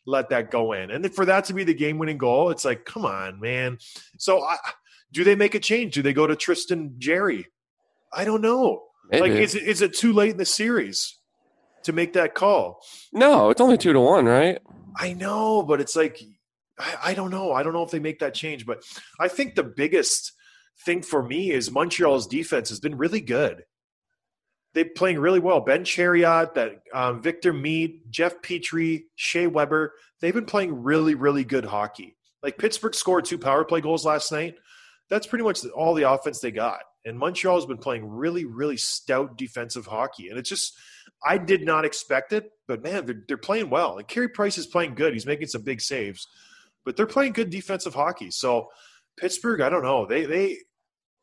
let 0.06 0.28
that 0.30 0.50
go 0.50 0.72
in. 0.72 0.90
And 0.90 1.12
for 1.14 1.24
that 1.26 1.46
to 1.46 1.54
be 1.54 1.64
the 1.64 1.74
game-winning 1.74 2.18
goal, 2.18 2.50
it's 2.50 2.64
like, 2.64 2.84
come 2.84 3.04
on, 3.04 3.40
man. 3.40 3.78
So 4.18 4.42
I, 4.42 4.56
do 5.12 5.24
they 5.24 5.34
make 5.34 5.54
a 5.54 5.60
change? 5.60 5.94
Do 5.94 6.02
they 6.02 6.12
go 6.12 6.26
to 6.26 6.36
Tristan 6.36 6.94
Jarry? 6.98 7.46
I 8.12 8.24
don't 8.24 8.40
know. 8.42 8.84
Like, 9.12 9.32
Maybe. 9.32 9.42
is 9.42 9.54
it, 9.54 9.62
is 9.64 9.82
it 9.82 9.94
too 9.94 10.12
late 10.12 10.30
in 10.32 10.36
the 10.36 10.44
series 10.44 11.16
to 11.84 11.92
make 11.92 12.12
that 12.14 12.34
call? 12.34 12.80
no, 13.12 13.50
it's 13.50 13.60
only 13.60 13.76
two 13.78 13.92
to 13.92 14.00
one, 14.00 14.24
right? 14.26 14.58
I 14.96 15.12
know, 15.12 15.62
but 15.62 15.80
it's 15.80 15.96
like 15.96 16.20
I, 16.80 17.10
I 17.10 17.14
don't 17.14 17.30
know. 17.30 17.52
I 17.52 17.62
don't 17.62 17.72
know 17.72 17.82
if 17.82 17.90
they 17.90 18.00
make 18.00 18.20
that 18.20 18.34
change, 18.34 18.66
but 18.66 18.82
I 19.18 19.28
think 19.28 19.54
the 19.54 19.62
biggest 19.62 20.32
thing 20.84 21.02
for 21.02 21.22
me 21.22 21.50
is 21.50 21.70
Montreal's 21.70 22.26
defense 22.26 22.70
has 22.70 22.80
been 22.80 22.96
really 22.96 23.20
good. 23.20 23.64
They're 24.72 24.84
playing 24.84 25.18
really 25.18 25.40
well. 25.40 25.60
Ben 25.60 25.84
Chiarot, 25.84 26.54
that 26.54 26.82
um, 26.94 27.22
Victor 27.22 27.52
Mete, 27.52 28.08
Jeff 28.10 28.40
Petry, 28.40 29.04
Shea 29.16 29.46
Weber, 29.46 29.94
they've 30.20 30.34
been 30.34 30.44
playing 30.46 30.82
really, 30.82 31.14
really 31.14 31.44
good 31.44 31.64
hockey. 31.64 32.16
Like 32.42 32.56
Pittsburgh 32.56 32.94
scored 32.94 33.24
two 33.24 33.38
power 33.38 33.64
play 33.64 33.80
goals 33.80 34.06
last 34.06 34.32
night. 34.32 34.56
that's 35.10 35.26
pretty 35.26 35.44
much 35.44 35.64
all 35.66 35.94
the 35.94 36.10
offense 36.10 36.38
they 36.40 36.52
got. 36.52 36.80
And 37.04 37.18
Montreal 37.18 37.56
has 37.56 37.66
been 37.66 37.78
playing 37.78 38.08
really, 38.08 38.44
really 38.44 38.76
stout 38.76 39.36
defensive 39.36 39.86
hockey, 39.86 40.28
and 40.28 40.38
it's 40.38 40.48
just 40.48 40.78
I 41.24 41.38
did 41.38 41.64
not 41.64 41.84
expect 41.84 42.32
it, 42.32 42.50
but 42.68 42.82
man, 42.82 43.06
they're 43.06 43.22
they're 43.26 43.36
playing 43.36 43.70
well. 43.70 43.98
And 43.98 44.06
Carey 44.06 44.28
Price 44.28 44.58
is 44.58 44.66
playing 44.66 44.94
good. 44.94 45.12
He's 45.14 45.26
making 45.26 45.48
some 45.48 45.62
big 45.62 45.80
saves, 45.80 46.28
but 46.84 46.96
they're 46.96 47.06
playing 47.06 47.32
good 47.32 47.50
defensive 47.50 47.94
hockey. 47.94 48.30
So 48.30 48.68
Pittsburgh, 49.18 49.60
I 49.60 49.68
don't 49.68 49.82
know. 49.82 50.06
They 50.06 50.24
they 50.24 50.58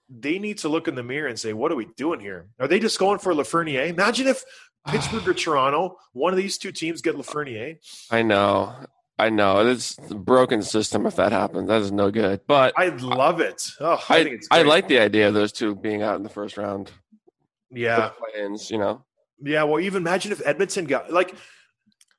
they 0.10 0.40
need 0.40 0.60
to 0.60 0.70
look 0.70 0.88
in 0.88 0.96
the 0.96 1.04
mirror 1.04 1.28
and 1.28 1.40
say, 1.40 1.54
what 1.54 1.72
are 1.72 1.76
we 1.76 1.88
doing 1.98 2.20
here? 2.20 2.50
Are 2.60 2.68
they 2.68 2.80
just 2.80 3.00
going 3.00 3.20
for 3.20 3.34
Lafreniere? 3.34 3.90
Imagine 3.90 4.28
if 4.28 4.44
Pittsburgh 4.88 5.28
or 5.28 5.34
Toronto, 5.34 5.98
one 6.14 6.34
of 6.34 6.38
these 6.38 6.58
two 6.58 6.72
teams 6.72 7.02
get 7.02 7.16
Lafreniere. 7.16 7.78
I 8.10 8.22
know. 8.22 8.76
I 9.20 9.30
know. 9.30 9.68
It's 9.68 9.98
a 10.12 10.16
broken 10.16 10.62
system 10.62 11.08
if 11.08 11.16
that 11.16 11.32
happens. 11.32 11.68
That 11.68 11.82
is 11.82 11.92
no 11.92 12.12
good. 12.12 12.42
But 12.48 12.74
I 12.78 12.90
love 12.90 13.42
it. 13.42 13.64
Oh, 13.80 14.00
I, 14.10 14.20
I, 14.20 14.24
think 14.24 14.36
it's 14.36 14.48
I 14.52 14.62
like 14.62 14.88
the 14.88 15.00
idea 15.00 15.28
of 15.28 15.34
those 15.34 15.52
two 15.52 15.76
being 15.76 16.04
out 16.04 16.18
in 16.18 16.24
the 16.24 16.30
first 16.30 16.56
round. 16.56 16.92
yeah. 17.72 18.12
Plans, 18.34 18.70
you 18.70 18.78
know. 18.78 19.04
Yeah, 19.44 19.64
well, 19.64 19.80
even 19.80 20.04
imagine 20.04 20.32
if 20.32 20.46
Edmonton 20.46 20.86
got 20.86 21.12
like 21.12 21.36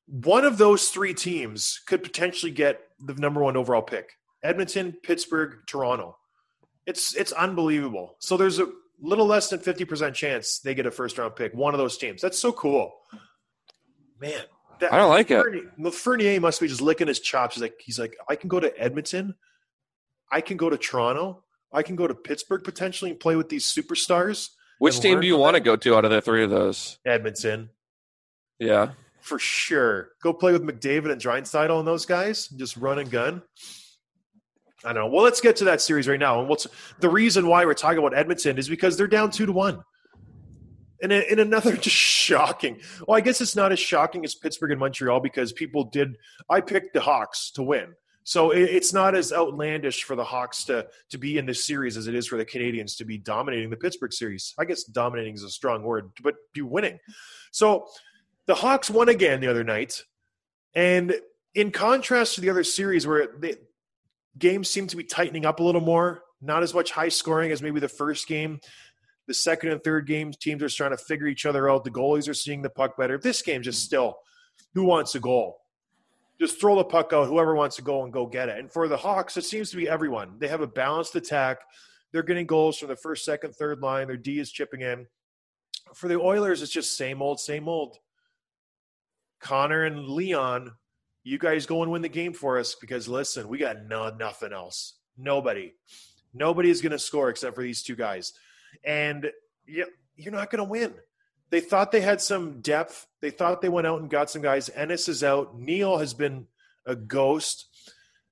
one 0.07 0.44
of 0.44 0.59
those 0.59 0.88
three 0.88 1.14
teams 1.14 1.81
could 1.87 2.03
potentially 2.03 2.53
get 2.53 2.81
the 3.05 3.15
number 3.15 3.43
one 3.43 3.57
overall 3.57 3.83
pick. 3.83 4.13
Edmonton, 4.43 4.93
Pittsburgh, 5.03 5.57
Toronto. 5.67 6.17
It's 6.87 7.15
it's 7.15 7.33
unbelievable. 7.33 8.17
So 8.19 8.37
there's 8.37 8.59
a 8.59 8.69
little 9.01 9.27
less 9.27 9.51
than 9.51 9.61
fifty 9.61 9.85
percent 9.85 10.15
chance 10.15 10.61
they 10.61 10.75
get 10.75 10.87
a 10.87 10.91
first 10.91 11.19
round 11.19 11.37
pick. 11.37 11.53
One 11.55 11.75
of 11.75 11.79
those 11.79 11.99
teams. 11.99 12.23
That's 12.23 12.39
so 12.39 12.53
cool, 12.53 12.93
man. 14.21 14.43
That, 14.81 14.93
I 14.93 14.99
don't 14.99 15.11
like 15.11 15.31
it. 15.31 15.43
Fernier, 15.43 15.91
Fernier 15.91 16.41
must 16.41 16.61
be 16.61 16.69
just 16.69 16.81
licking 16.81 17.09
his 17.09 17.19
chops. 17.19 17.57
He's 17.57 17.63
like, 17.63 17.75
he's 17.81 17.99
like, 17.99 18.17
I 18.29 18.37
can 18.37 18.49
go 18.49 18.61
to 18.61 18.73
Edmonton, 18.81 19.35
I 20.31 20.41
can 20.41 20.57
go 20.57 20.71
to 20.71 20.79
Toronto, 20.79 21.43
I 21.73 21.83
can 21.83 21.97
go 21.97 22.07
to 22.07 22.15
Pittsburgh 22.15 22.63
potentially 22.63 23.11
and 23.11 23.19
play 23.19 23.35
with 23.35 23.49
these 23.49 23.67
superstars. 23.67 24.51
Which 24.79 25.01
team 25.01 25.21
do 25.21 25.27
you 25.27 25.37
want 25.37 25.57
to 25.57 25.61
go 25.61 25.75
to 25.75 25.97
out 25.97 26.05
of 26.05 26.13
the 26.13 26.21
three 26.21 26.45
of 26.45 26.51
those? 26.51 26.99
Edmonton. 27.05 27.71
Yeah. 28.61 28.93
For 29.20 29.38
sure. 29.38 30.11
Go 30.22 30.33
play 30.33 30.52
with 30.52 30.62
McDavid 30.62 31.11
and 31.11 31.20
Draisaitl 31.20 31.78
and 31.78 31.87
those 31.87 32.07
guys. 32.07 32.48
And 32.50 32.59
Just 32.59 32.76
run 32.76 32.98
and 32.98 33.11
gun. 33.11 33.42
I 34.85 34.92
don't 34.92 35.04
know. 35.04 35.11
Well, 35.11 35.24
let's 35.24 35.40
get 35.40 35.57
to 35.57 35.64
that 35.64 35.81
series 35.81 36.07
right 36.07 36.20
now. 36.20 36.40
And 36.40 36.48
what's 36.48 36.66
the 37.00 37.09
reason 37.09 37.48
why 37.48 37.64
we're 37.64 37.74
talking 37.74 37.98
about 37.98 38.16
Edmonton 38.16 38.59
is 38.59 38.68
because 38.68 38.96
they're 38.96 39.09
down 39.09 39.31
two 39.31 39.46
to 39.46 39.52
one. 39.52 39.83
And 41.02 41.12
in 41.12 41.38
another 41.38 41.76
just 41.76 41.96
shocking. 41.96 42.81
Well, 43.07 43.16
I 43.16 43.20
guess 43.20 43.40
it's 43.40 43.57
not 43.57 43.72
as 43.72 43.81
shocking 43.81 44.24
as 44.24 44.35
Pittsburgh 44.35 44.70
and 44.70 44.81
Montreal 44.81 45.20
because 45.20 45.52
people 45.52 45.85
did. 45.85 46.16
I 46.48 46.61
picked 46.61 46.94
the 46.94 47.00
Hawks 47.00 47.50
to 47.52 47.62
win, 47.62 47.94
so 48.24 48.50
it's 48.50 48.92
not 48.92 49.14
as 49.14 49.33
outlandish 49.33 50.04
for 50.04 50.16
the 50.16 50.24
Hawks 50.24 50.64
to 50.64 50.88
to 51.11 51.18
be 51.18 51.38
in 51.38 51.46
this 51.46 51.64
series 51.64 51.96
as 51.96 52.09
it 52.09 52.14
is 52.14 52.26
for 52.26 52.37
the 52.37 52.44
Canadiens 52.44 52.96
to 52.98 53.04
be 53.04 53.16
dominating 53.16 53.70
the 53.70 53.76
Pittsburgh 53.76 54.12
series. 54.12 54.54
I 54.59 54.64
guess 54.64 54.85
dominating 54.85 55.35
is 55.35 55.44
a 55.44 55.50
strong 55.50 55.83
word, 55.83 56.11
but 56.22 56.35
be 56.52 56.62
winning. 56.62 56.98
So 57.52 57.87
the 58.49 58.55
Hawks 58.55 58.91
won 58.91 59.11
again 59.11 59.41
the 59.41 59.47
other 59.47 59.63
night, 59.63 60.03
and 60.75 61.15
in 61.55 61.71
contrast 61.71 62.35
to 62.35 62.41
the 62.41 62.49
other 62.49 62.65
series 62.65 63.07
where 63.07 63.29
the 63.39 63.59
games 64.39 64.71
seem 64.71 64.87
to 64.87 64.97
be 64.97 65.05
tightening 65.05 65.45
up 65.45 65.61
a 65.61 65.63
little 65.63 65.83
more, 65.83 66.23
not 66.41 66.63
as 66.63 66.73
much 66.73 66.91
high 66.91 67.11
scoring 67.11 67.53
as 67.53 67.61
maybe 67.61 67.79
the 67.79 67.89
first 67.89 68.27
game. 68.27 68.59
The 69.27 69.35
second 69.35 69.71
and 69.71 69.85
third 69.85 70.07
games, 70.07 70.39
teams 70.39 70.63
are 70.63 70.69
trying 70.71 70.93
to 70.93 70.97
figure 70.97 71.27
each 71.27 71.45
other 71.45 71.69
out. 71.69 71.85
The 71.85 71.91
goalies 71.91 72.27
are 72.27 72.35
seeing 72.35 72.63
the 72.63 72.71
puck 72.71 72.97
better. 72.97 73.19
This 73.19 73.43
game 73.43 73.63
just 73.63 73.85
still, 73.85 74.17
who 74.73 74.85
wants 74.85 75.15
a 75.15 75.21
goal? 75.21 75.61
Just 76.41 76.59
throw 76.59 76.77
the 76.77 76.85
puck 76.85 77.13
out. 77.13 77.29
Whoever 77.29 77.55
wants 77.55 77.77
to 77.77 77.83
go 77.83 78.05
and 78.05 78.13
go 78.13 78.25
get 78.25 78.49
it. 78.49 78.59
And 78.59 78.73
for 78.73 78.89
the 78.89 78.97
Hawks, 78.97 79.37
it 79.37 79.45
seems 79.45 79.71
to 79.71 79.77
be 79.77 79.87
everyone. 79.87 80.39
They 80.39 80.49
have 80.49 80.63
a 80.63 80.67
balanced 80.67 81.15
attack. 81.17 81.59
They're 82.13 82.23
getting 82.23 82.47
goals 82.47 82.79
from 82.79 82.89
the 82.89 82.97
first, 82.97 83.27
second, 83.27 83.55
third 83.55 83.81
line. 83.83 84.07
Their 84.07 84.17
D 84.17 84.39
is 84.39 84.51
chipping 84.51 84.81
in. 84.81 85.07
For 85.93 86.09
the 86.09 86.19
Oilers, 86.19 86.63
it's 86.63 86.73
just 86.73 86.97
same 86.97 87.21
old, 87.21 87.41
same 87.41 87.69
old. 87.69 87.99
Connor 89.40 89.85
and 89.85 90.09
Leon, 90.09 90.72
you 91.24 91.38
guys 91.38 91.66
go 91.66 91.83
and 91.83 91.92
win 91.92 92.03
the 92.03 92.09
game 92.09 92.33
for 92.33 92.59
us 92.59 92.74
because 92.74 93.09
listen, 93.09 93.48
we 93.48 93.59
got 93.59 93.85
no, 93.85 94.11
nothing 94.11 94.53
else. 94.53 94.94
Nobody. 95.16 95.74
Nobody 96.35 96.70
is 96.70 96.81
going 96.81 96.92
to 96.92 96.98
score 96.98 97.29
except 97.31 97.55
for 97.55 97.62
these 97.62 97.83
two 97.83 97.96
guys. 97.96 98.33
And 98.85 99.31
you, 99.66 99.87
you're 100.16 100.33
not 100.33 100.51
going 100.51 100.64
to 100.64 100.70
win. 100.70 100.94
They 101.51 101.61
thought 101.61 101.92
they 101.92 102.01
had 102.01 102.20
some 102.20 102.61
depth. 102.61 103.07
They 103.20 103.31
thought 103.31 103.62
they 103.62 103.68
went 103.68 103.87
out 103.87 104.01
and 104.01 104.11
got 104.11 104.31
some 104.31 104.42
guys. 104.42 104.68
Ennis 104.68 105.09
is 105.09 105.24
out. 105.24 105.59
Neal 105.59 105.98
has 105.98 106.14
been 106.14 106.46
a 106.87 106.94
ghost. 106.94 107.66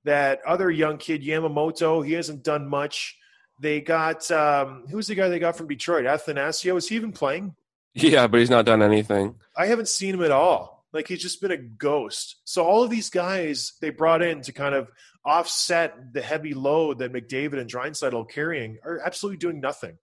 That 0.04 0.40
other 0.46 0.70
young 0.70 0.98
kid, 0.98 1.22
Yamamoto, 1.22 2.06
he 2.06 2.12
hasn't 2.12 2.44
done 2.44 2.68
much. 2.68 3.18
They 3.58 3.80
got, 3.80 4.30
um, 4.30 4.84
who's 4.88 5.06
the 5.06 5.14
guy 5.14 5.28
they 5.28 5.38
got 5.38 5.56
from 5.56 5.66
Detroit? 5.66 6.04
Athanasiou. 6.04 6.76
Is 6.76 6.88
he 6.88 6.96
even 6.96 7.12
playing? 7.12 7.56
Yeah, 7.94 8.26
but 8.26 8.40
he's 8.40 8.50
not 8.50 8.66
done 8.66 8.82
anything. 8.82 9.36
I 9.56 9.66
haven't 9.66 9.88
seen 9.88 10.14
him 10.14 10.22
at 10.22 10.30
all. 10.30 10.75
Like 10.96 11.08
he's 11.08 11.22
just 11.22 11.40
been 11.40 11.52
a 11.52 11.56
ghost. 11.56 12.36
So 12.44 12.64
all 12.64 12.82
of 12.82 12.90
these 12.90 13.10
guys 13.10 13.74
they 13.80 13.90
brought 13.90 14.22
in 14.22 14.40
to 14.42 14.52
kind 14.52 14.74
of 14.74 14.88
offset 15.24 16.12
the 16.12 16.22
heavy 16.22 16.54
load 16.54 16.98
that 16.98 17.12
McDavid 17.12 17.60
and 17.60 17.70
Draisaitl 17.70 18.22
are 18.22 18.24
carrying 18.24 18.78
are 18.84 19.00
absolutely 19.04 19.38
doing 19.38 19.60
nothing. 19.60 19.98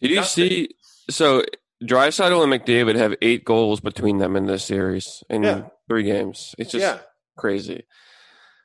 Did 0.00 0.10
you 0.10 0.16
Nothing. 0.16 0.48
see? 0.48 0.68
So 1.10 1.44
Draisaitl 1.82 2.42
and 2.42 2.52
McDavid 2.52 2.96
have 2.96 3.14
eight 3.22 3.44
goals 3.44 3.80
between 3.80 4.18
them 4.18 4.36
in 4.36 4.46
this 4.46 4.64
series 4.64 5.22
in 5.30 5.42
Yeah. 5.44 5.68
three 5.88 6.02
games. 6.04 6.54
It's 6.58 6.72
just 6.72 6.82
yeah, 6.82 6.98
crazy. 7.38 7.84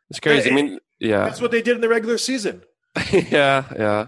It's 0.09 0.19
crazy. 0.19 0.49
I 0.49 0.53
mean, 0.53 0.79
yeah, 0.99 1.25
that's 1.25 1.41
what 1.41 1.51
they 1.51 1.61
did 1.61 1.75
in 1.75 1.81
the 1.81 1.89
regular 1.89 2.17
season. 2.17 2.63
yeah, 3.11 3.65
yeah. 3.75 4.07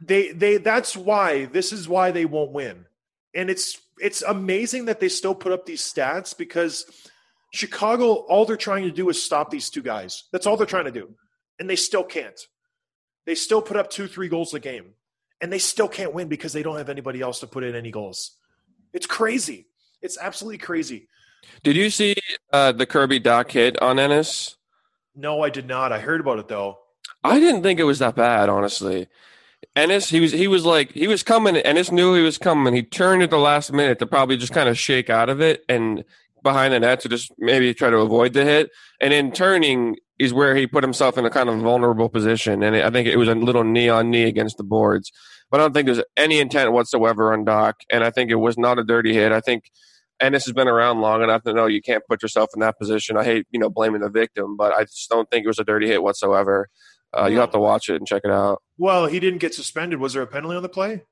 They 0.00 0.32
they 0.32 0.56
that's 0.58 0.96
why 0.96 1.46
this 1.46 1.72
is 1.72 1.88
why 1.88 2.10
they 2.12 2.24
won't 2.24 2.52
win. 2.52 2.86
And 3.34 3.50
it's 3.50 3.78
it's 4.00 4.22
amazing 4.22 4.86
that 4.86 5.00
they 5.00 5.08
still 5.08 5.34
put 5.34 5.52
up 5.52 5.66
these 5.66 5.82
stats 5.82 6.36
because 6.36 6.84
Chicago 7.52 8.14
all 8.14 8.44
they're 8.44 8.56
trying 8.56 8.84
to 8.84 8.90
do 8.90 9.08
is 9.08 9.22
stop 9.22 9.50
these 9.50 9.70
two 9.70 9.82
guys. 9.82 10.24
That's 10.32 10.46
all 10.46 10.56
they're 10.56 10.66
trying 10.66 10.84
to 10.84 10.90
do. 10.90 11.10
And 11.58 11.68
they 11.68 11.76
still 11.76 12.04
can't. 12.04 12.38
They 13.26 13.34
still 13.34 13.62
put 13.62 13.76
up 13.76 13.90
2-3 13.90 14.30
goals 14.30 14.54
a 14.54 14.60
game. 14.60 14.94
And 15.40 15.52
they 15.52 15.58
still 15.58 15.88
can't 15.88 16.14
win 16.14 16.28
because 16.28 16.52
they 16.52 16.62
don't 16.62 16.78
have 16.78 16.88
anybody 16.88 17.20
else 17.20 17.40
to 17.40 17.46
put 17.46 17.62
in 17.62 17.74
any 17.74 17.90
goals. 17.90 18.36
It's 18.92 19.06
crazy. 19.06 19.66
It's 20.02 20.18
absolutely 20.18 20.58
crazy. 20.58 21.08
Did 21.62 21.76
you 21.76 21.90
see 21.90 22.16
uh, 22.52 22.72
the 22.72 22.86
Kirby 22.86 23.20
Dach 23.20 23.50
hit 23.50 23.80
on 23.80 23.98
Ennis? 23.98 24.56
No, 25.14 25.42
I 25.42 25.50
did 25.50 25.66
not. 25.66 25.92
I 25.92 26.00
heard 26.00 26.20
about 26.20 26.38
it 26.38 26.48
though. 26.48 26.78
I 27.24 27.40
didn't 27.40 27.62
think 27.62 27.80
it 27.80 27.84
was 27.84 27.98
that 27.98 28.14
bad, 28.14 28.48
honestly. 28.48 29.08
Ennis, 29.74 30.08
he 30.08 30.20
was 30.20 30.32
he 30.32 30.48
was 30.48 30.64
like 30.64 30.92
he 30.92 31.06
was 31.06 31.22
coming. 31.22 31.56
Ennis 31.56 31.90
knew 31.92 32.14
he 32.14 32.22
was 32.22 32.38
coming. 32.38 32.74
He 32.74 32.82
turned 32.82 33.22
at 33.22 33.30
the 33.30 33.38
last 33.38 33.72
minute 33.72 33.98
to 34.00 34.06
probably 34.06 34.36
just 34.36 34.52
kind 34.52 34.68
of 34.68 34.78
shake 34.78 35.10
out 35.10 35.28
of 35.28 35.40
it 35.40 35.64
and 35.68 36.04
behind 36.42 36.72
the 36.72 36.80
net 36.80 37.00
to 37.00 37.08
just 37.08 37.32
maybe 37.38 37.74
try 37.74 37.90
to 37.90 37.98
avoid 37.98 38.32
the 38.32 38.44
hit. 38.44 38.70
And 39.00 39.12
in 39.12 39.32
turning 39.32 39.96
is 40.18 40.32
where 40.32 40.56
he 40.56 40.66
put 40.66 40.82
himself 40.82 41.16
in 41.16 41.24
a 41.24 41.30
kind 41.30 41.48
of 41.48 41.60
vulnerable 41.60 42.08
position. 42.08 42.62
And 42.62 42.76
I 42.76 42.90
think 42.90 43.06
it 43.06 43.16
was 43.16 43.28
a 43.28 43.34
little 43.34 43.64
knee 43.64 43.88
on 43.88 44.10
knee 44.10 44.24
against 44.24 44.56
the 44.56 44.64
boards. 44.64 45.12
But 45.50 45.60
I 45.60 45.64
don't 45.64 45.72
think 45.72 45.86
there's 45.86 46.02
any 46.16 46.40
intent 46.40 46.72
whatsoever 46.72 47.32
on 47.32 47.44
Dach. 47.44 47.74
And 47.90 48.04
I 48.04 48.10
think 48.10 48.30
it 48.30 48.36
was 48.36 48.58
not 48.58 48.78
a 48.78 48.84
dirty 48.84 49.14
hit. 49.14 49.32
I 49.32 49.40
think 49.40 49.70
Ennis 50.20 50.44
has 50.46 50.52
been 50.52 50.68
around 50.68 51.00
long 51.00 51.22
enough 51.22 51.42
to 51.44 51.52
know 51.52 51.66
you 51.66 51.80
can't 51.80 52.02
put 52.08 52.22
yourself 52.22 52.50
in 52.54 52.60
that 52.60 52.78
position. 52.78 53.16
I 53.16 53.24
hate 53.24 53.46
you 53.50 53.60
know 53.60 53.70
blaming 53.70 54.00
the 54.00 54.10
victim, 54.10 54.56
but 54.56 54.72
I 54.74 54.84
just 54.84 55.08
don't 55.08 55.30
think 55.30 55.44
it 55.44 55.48
was 55.48 55.60
a 55.60 55.64
dirty 55.64 55.86
hit 55.86 56.02
whatsoever. 56.02 56.68
Uh, 57.16 57.26
you 57.26 57.38
have 57.38 57.50
to 57.52 57.58
watch 57.58 57.88
it 57.88 57.96
and 57.96 58.06
check 58.06 58.22
it 58.24 58.30
out. 58.30 58.62
Well, 58.76 59.06
he 59.06 59.18
didn't 59.20 59.38
get 59.38 59.54
suspended. 59.54 59.98
Was 59.98 60.12
there 60.12 60.22
a 60.22 60.26
penalty 60.26 60.56
on 60.56 60.62
the 60.62 60.68
play? 60.68 61.02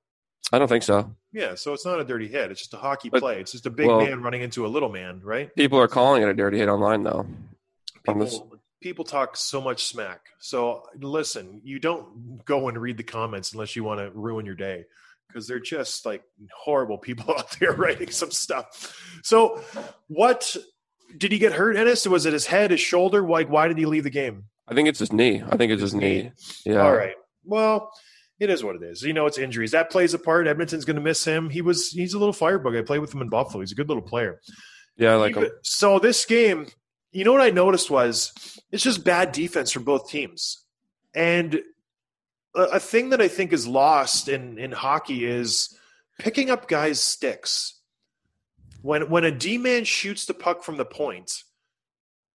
I 0.52 0.58
don't 0.58 0.68
think 0.68 0.82
so. 0.84 1.14
Yeah, 1.32 1.54
so 1.56 1.72
it's 1.72 1.84
not 1.84 1.98
a 2.00 2.04
dirty 2.04 2.28
hit. 2.28 2.50
It's 2.50 2.60
just 2.60 2.74
a 2.74 2.76
hockey 2.78 3.08
But- 3.08 3.20
play. 3.20 3.40
It's 3.40 3.52
just 3.52 3.66
a 3.66 3.70
big 3.70 3.86
well- 3.88 4.00
man 4.00 4.22
running 4.22 4.42
into 4.42 4.64
a 4.66 4.68
little 4.68 4.88
man, 4.90 5.20
right? 5.24 5.54
People 5.56 5.78
are 5.80 5.88
calling 5.88 6.22
it 6.22 6.28
a 6.28 6.34
dirty 6.34 6.58
hit 6.58 6.68
online 6.68 7.02
though. 7.02 7.26
People, 8.06 8.60
people 8.80 9.04
talk 9.04 9.36
so 9.36 9.60
much 9.60 9.84
smack. 9.86 10.20
So 10.38 10.84
listen, 11.00 11.60
you 11.64 11.80
don't 11.80 12.44
go 12.44 12.68
and 12.68 12.78
read 12.80 12.96
the 12.98 13.02
comments 13.02 13.52
unless 13.52 13.74
you 13.74 13.82
want 13.82 13.98
to 13.98 14.10
ruin 14.12 14.46
your 14.46 14.54
day 14.54 14.84
because 15.26 15.48
they're 15.48 15.58
just 15.58 16.06
like 16.06 16.22
horrible 16.54 16.98
people 16.98 17.34
out 17.36 17.56
there 17.58 17.72
writing 17.72 18.10
some 18.10 18.30
stuff. 18.30 18.96
So 19.24 19.60
what 20.06 20.56
did 21.18 21.32
he 21.32 21.38
get 21.38 21.52
hurt, 21.54 21.76
Ennis? 21.76 22.06
Was 22.06 22.26
it 22.26 22.32
his 22.32 22.46
head, 22.46 22.70
his 22.70 22.80
shoulder? 22.80 23.26
Like 23.26 23.48
why 23.50 23.66
did 23.66 23.78
he 23.78 23.86
leave 23.86 24.04
the 24.04 24.10
game? 24.10 24.44
I 24.68 24.74
think 24.74 24.88
it's 24.88 24.98
his 24.98 25.12
knee. 25.12 25.42
I 25.48 25.56
think 25.56 25.72
it's 25.72 25.82
his 25.82 25.94
knee. 25.94 26.32
Yeah. 26.64 26.82
All 26.82 26.94
right. 26.94 27.14
Well, 27.44 27.92
it 28.38 28.50
is 28.50 28.62
what 28.62 28.76
it 28.76 28.82
is. 28.82 29.02
You 29.02 29.12
know, 29.12 29.26
it's 29.26 29.38
injuries. 29.38 29.70
That 29.70 29.90
plays 29.90 30.12
a 30.14 30.18
part. 30.18 30.46
Edmonton's 30.46 30.84
going 30.84 30.96
to 30.96 31.02
miss 31.02 31.24
him. 31.24 31.48
He 31.48 31.62
was 31.62 31.90
he's 31.90 32.14
a 32.14 32.18
little 32.18 32.32
firebug. 32.32 32.76
I 32.76 32.82
played 32.82 32.98
with 32.98 33.14
him 33.14 33.22
in 33.22 33.28
Buffalo. 33.28 33.60
He's 33.60 33.72
a 33.72 33.76
good 33.76 33.88
little 33.88 34.02
player. 34.02 34.40
Yeah, 34.96 35.12
I 35.12 35.16
like 35.16 35.36
him. 35.36 35.48
So 35.62 35.98
this 35.98 36.24
game, 36.24 36.66
you 37.12 37.24
know 37.24 37.32
what 37.32 37.40
I 37.40 37.50
noticed 37.50 37.90
was 37.90 38.32
it's 38.72 38.82
just 38.82 39.04
bad 39.04 39.32
defense 39.32 39.70
from 39.70 39.84
both 39.84 40.10
teams, 40.10 40.64
and 41.14 41.60
a, 42.54 42.62
a 42.62 42.80
thing 42.80 43.10
that 43.10 43.22
I 43.22 43.28
think 43.28 43.52
is 43.52 43.66
lost 43.66 44.28
in 44.28 44.58
in 44.58 44.72
hockey 44.72 45.24
is 45.24 45.76
picking 46.18 46.50
up 46.50 46.68
guys' 46.68 47.00
sticks. 47.00 47.80
When 48.82 49.08
when 49.08 49.24
a 49.24 49.30
D 49.30 49.58
man 49.58 49.84
shoots 49.84 50.26
the 50.26 50.34
puck 50.34 50.62
from 50.62 50.76
the 50.76 50.84
point, 50.84 51.42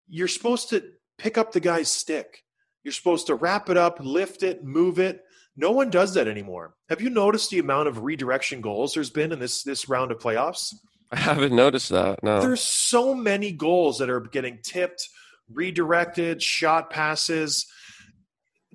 you're 0.08 0.28
supposed 0.28 0.70
to 0.70 0.84
pick 1.21 1.38
up 1.38 1.51
the 1.51 1.60
guy's 1.60 1.91
stick. 1.91 2.43
You're 2.84 2.91
supposed 2.91 3.27
to 3.27 3.36
wrap 3.36 3.69
it 3.69 3.77
up, 3.77 3.99
lift 3.99 4.41
it, 4.41 4.63
move 4.63 4.97
it, 4.97 5.21
No 5.55 5.71
one 5.71 5.89
does 5.89 6.13
that 6.13 6.27
anymore. 6.27 6.75
Have 6.89 7.01
you 7.01 7.10
noticed 7.10 7.49
the 7.49 7.60
amount 7.60 7.88
of 7.88 8.03
redirection 8.03 8.62
goals 8.62 8.93
there's 8.93 9.10
been 9.10 9.31
in 9.31 9.39
this 9.39 9.63
this 9.63 9.89
round 9.89 10.12
of 10.12 10.19
playoffs? 10.19 10.73
I 11.12 11.17
haven't 11.17 11.53
noticed 11.53 11.89
that. 11.89 12.23
No. 12.23 12.39
There's 12.39 12.62
so 12.62 13.13
many 13.13 13.51
goals 13.51 13.97
that 13.97 14.10
are 14.10 14.21
getting 14.21 14.60
tipped, 14.63 15.10
redirected, 15.51 16.41
shot 16.41 16.89
passes 16.89 17.67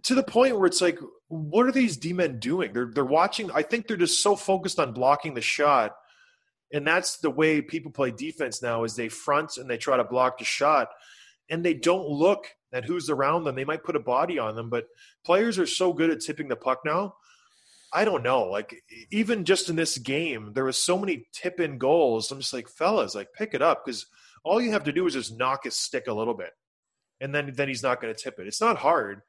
to 0.03 0.15
the 0.15 0.23
point 0.23 0.59
where 0.59 0.67
it's 0.67 0.83
like, 0.83 0.99
what 1.29 1.67
are 1.67 1.73
these 1.73 1.97
D 1.97 2.13
men 2.13 2.39
doing? 2.39 2.75
They're 2.75 2.91
they're 2.93 3.05
watching. 3.05 3.51
I 3.53 3.63
think 3.63 3.87
they're 3.87 3.97
just 3.97 4.23
so 4.23 4.37
focused 4.37 4.79
on 4.79 4.93
blocking 4.93 5.33
the 5.33 5.41
shot, 5.41 5.93
and 6.73 6.87
that's 6.87 7.17
the 7.19 7.31
way 7.31 7.63
people 7.63 7.91
play 7.91 8.11
defense 8.11 8.63
now. 8.63 8.85
Is 8.85 8.97
they 8.97 9.09
front 9.09 9.57
and 9.57 9.69
they 9.69 9.79
try 9.79 9.97
to 9.97 10.05
block 10.05 10.39
the 10.39 10.45
shot, 10.45 10.91
and 11.49 11.65
they 11.65 11.75
don't 11.75 12.09
look 12.09 12.47
at 12.73 12.85
who's 12.85 13.11
around 13.11 13.45
them. 13.45 13.55
They 13.55 13.65
might 13.65 13.85
put 13.85 13.97
a 13.97 14.01
body 14.01 14.39
on 14.39 14.57
them, 14.57 14.71
but 14.71 14.87
players 15.25 15.59
are 15.59 15.67
so 15.67 15.93
good 15.93 16.11
at 16.11 16.21
tipping 16.21 16.49
the 16.49 16.57
puck 16.57 16.81
now. 16.85 17.15
I 17.93 18.05
don't 18.05 18.23
know. 18.23 18.45
Like 18.45 18.83
even 19.11 19.45
just 19.45 19.71
in 19.71 19.77
this 19.77 19.97
game, 19.97 20.53
there 20.53 20.65
was 20.65 20.77
so 20.77 20.99
many 20.99 21.27
tip 21.33 21.61
in 21.61 21.79
goals. 21.79 22.31
I'm 22.31 22.41
just 22.41 22.53
like, 22.53 22.69
fellas, 22.69 23.15
like 23.15 23.29
pick 23.33 23.55
it 23.55 23.63
up 23.63 23.85
because 23.85 24.07
all 24.45 24.61
you 24.61 24.73
have 24.73 24.85
to 24.85 24.93
do 24.93 25.07
is 25.07 25.15
just 25.15 25.39
knock 25.39 25.65
his 25.65 25.77
stick 25.77 26.07
a 26.09 26.13
little 26.13 26.35
bit, 26.35 26.51
and 27.21 27.35
then 27.35 27.53
then 27.55 27.69
he's 27.69 27.83
not 27.83 28.01
going 28.01 28.15
to 28.15 28.21
tip 28.21 28.39
it. 28.39 28.47
It's 28.47 28.61
not 28.61 28.77
hard. 28.77 29.23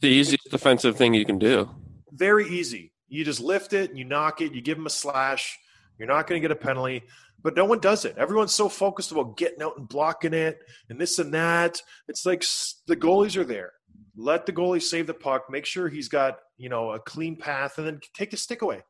the 0.00 0.08
easiest 0.08 0.50
defensive 0.50 0.96
thing 0.96 1.14
you 1.14 1.24
can 1.24 1.38
do. 1.38 1.70
Very 2.12 2.48
easy. 2.48 2.92
You 3.08 3.24
just 3.24 3.40
lift 3.40 3.72
it, 3.72 3.94
you 3.94 4.04
knock 4.04 4.40
it, 4.40 4.52
you 4.52 4.60
give 4.60 4.78
him 4.78 4.86
a 4.86 4.90
slash. 4.90 5.58
You're 5.98 6.08
not 6.08 6.26
going 6.26 6.40
to 6.40 6.48
get 6.48 6.56
a 6.56 6.60
penalty, 6.60 7.02
but 7.42 7.56
no 7.56 7.64
one 7.64 7.80
does 7.80 8.04
it. 8.04 8.16
Everyone's 8.16 8.54
so 8.54 8.68
focused 8.68 9.12
about 9.12 9.36
getting 9.36 9.62
out 9.62 9.76
and 9.76 9.88
blocking 9.88 10.34
it 10.34 10.60
and 10.88 11.00
this 11.00 11.18
and 11.18 11.34
that. 11.34 11.80
It's 12.08 12.24
like 12.24 12.44
the 12.86 12.96
goalies 12.96 13.36
are 13.36 13.44
there. 13.44 13.72
Let 14.16 14.46
the 14.46 14.52
goalie 14.52 14.82
save 14.82 15.06
the 15.06 15.14
puck. 15.14 15.46
Make 15.50 15.66
sure 15.66 15.88
he's 15.88 16.08
got 16.08 16.38
you 16.56 16.68
know 16.68 16.92
a 16.92 17.00
clean 17.00 17.36
path, 17.36 17.78
and 17.78 17.86
then 17.86 18.00
take 18.14 18.30
the 18.30 18.36
stick 18.36 18.62
away. 18.62 18.82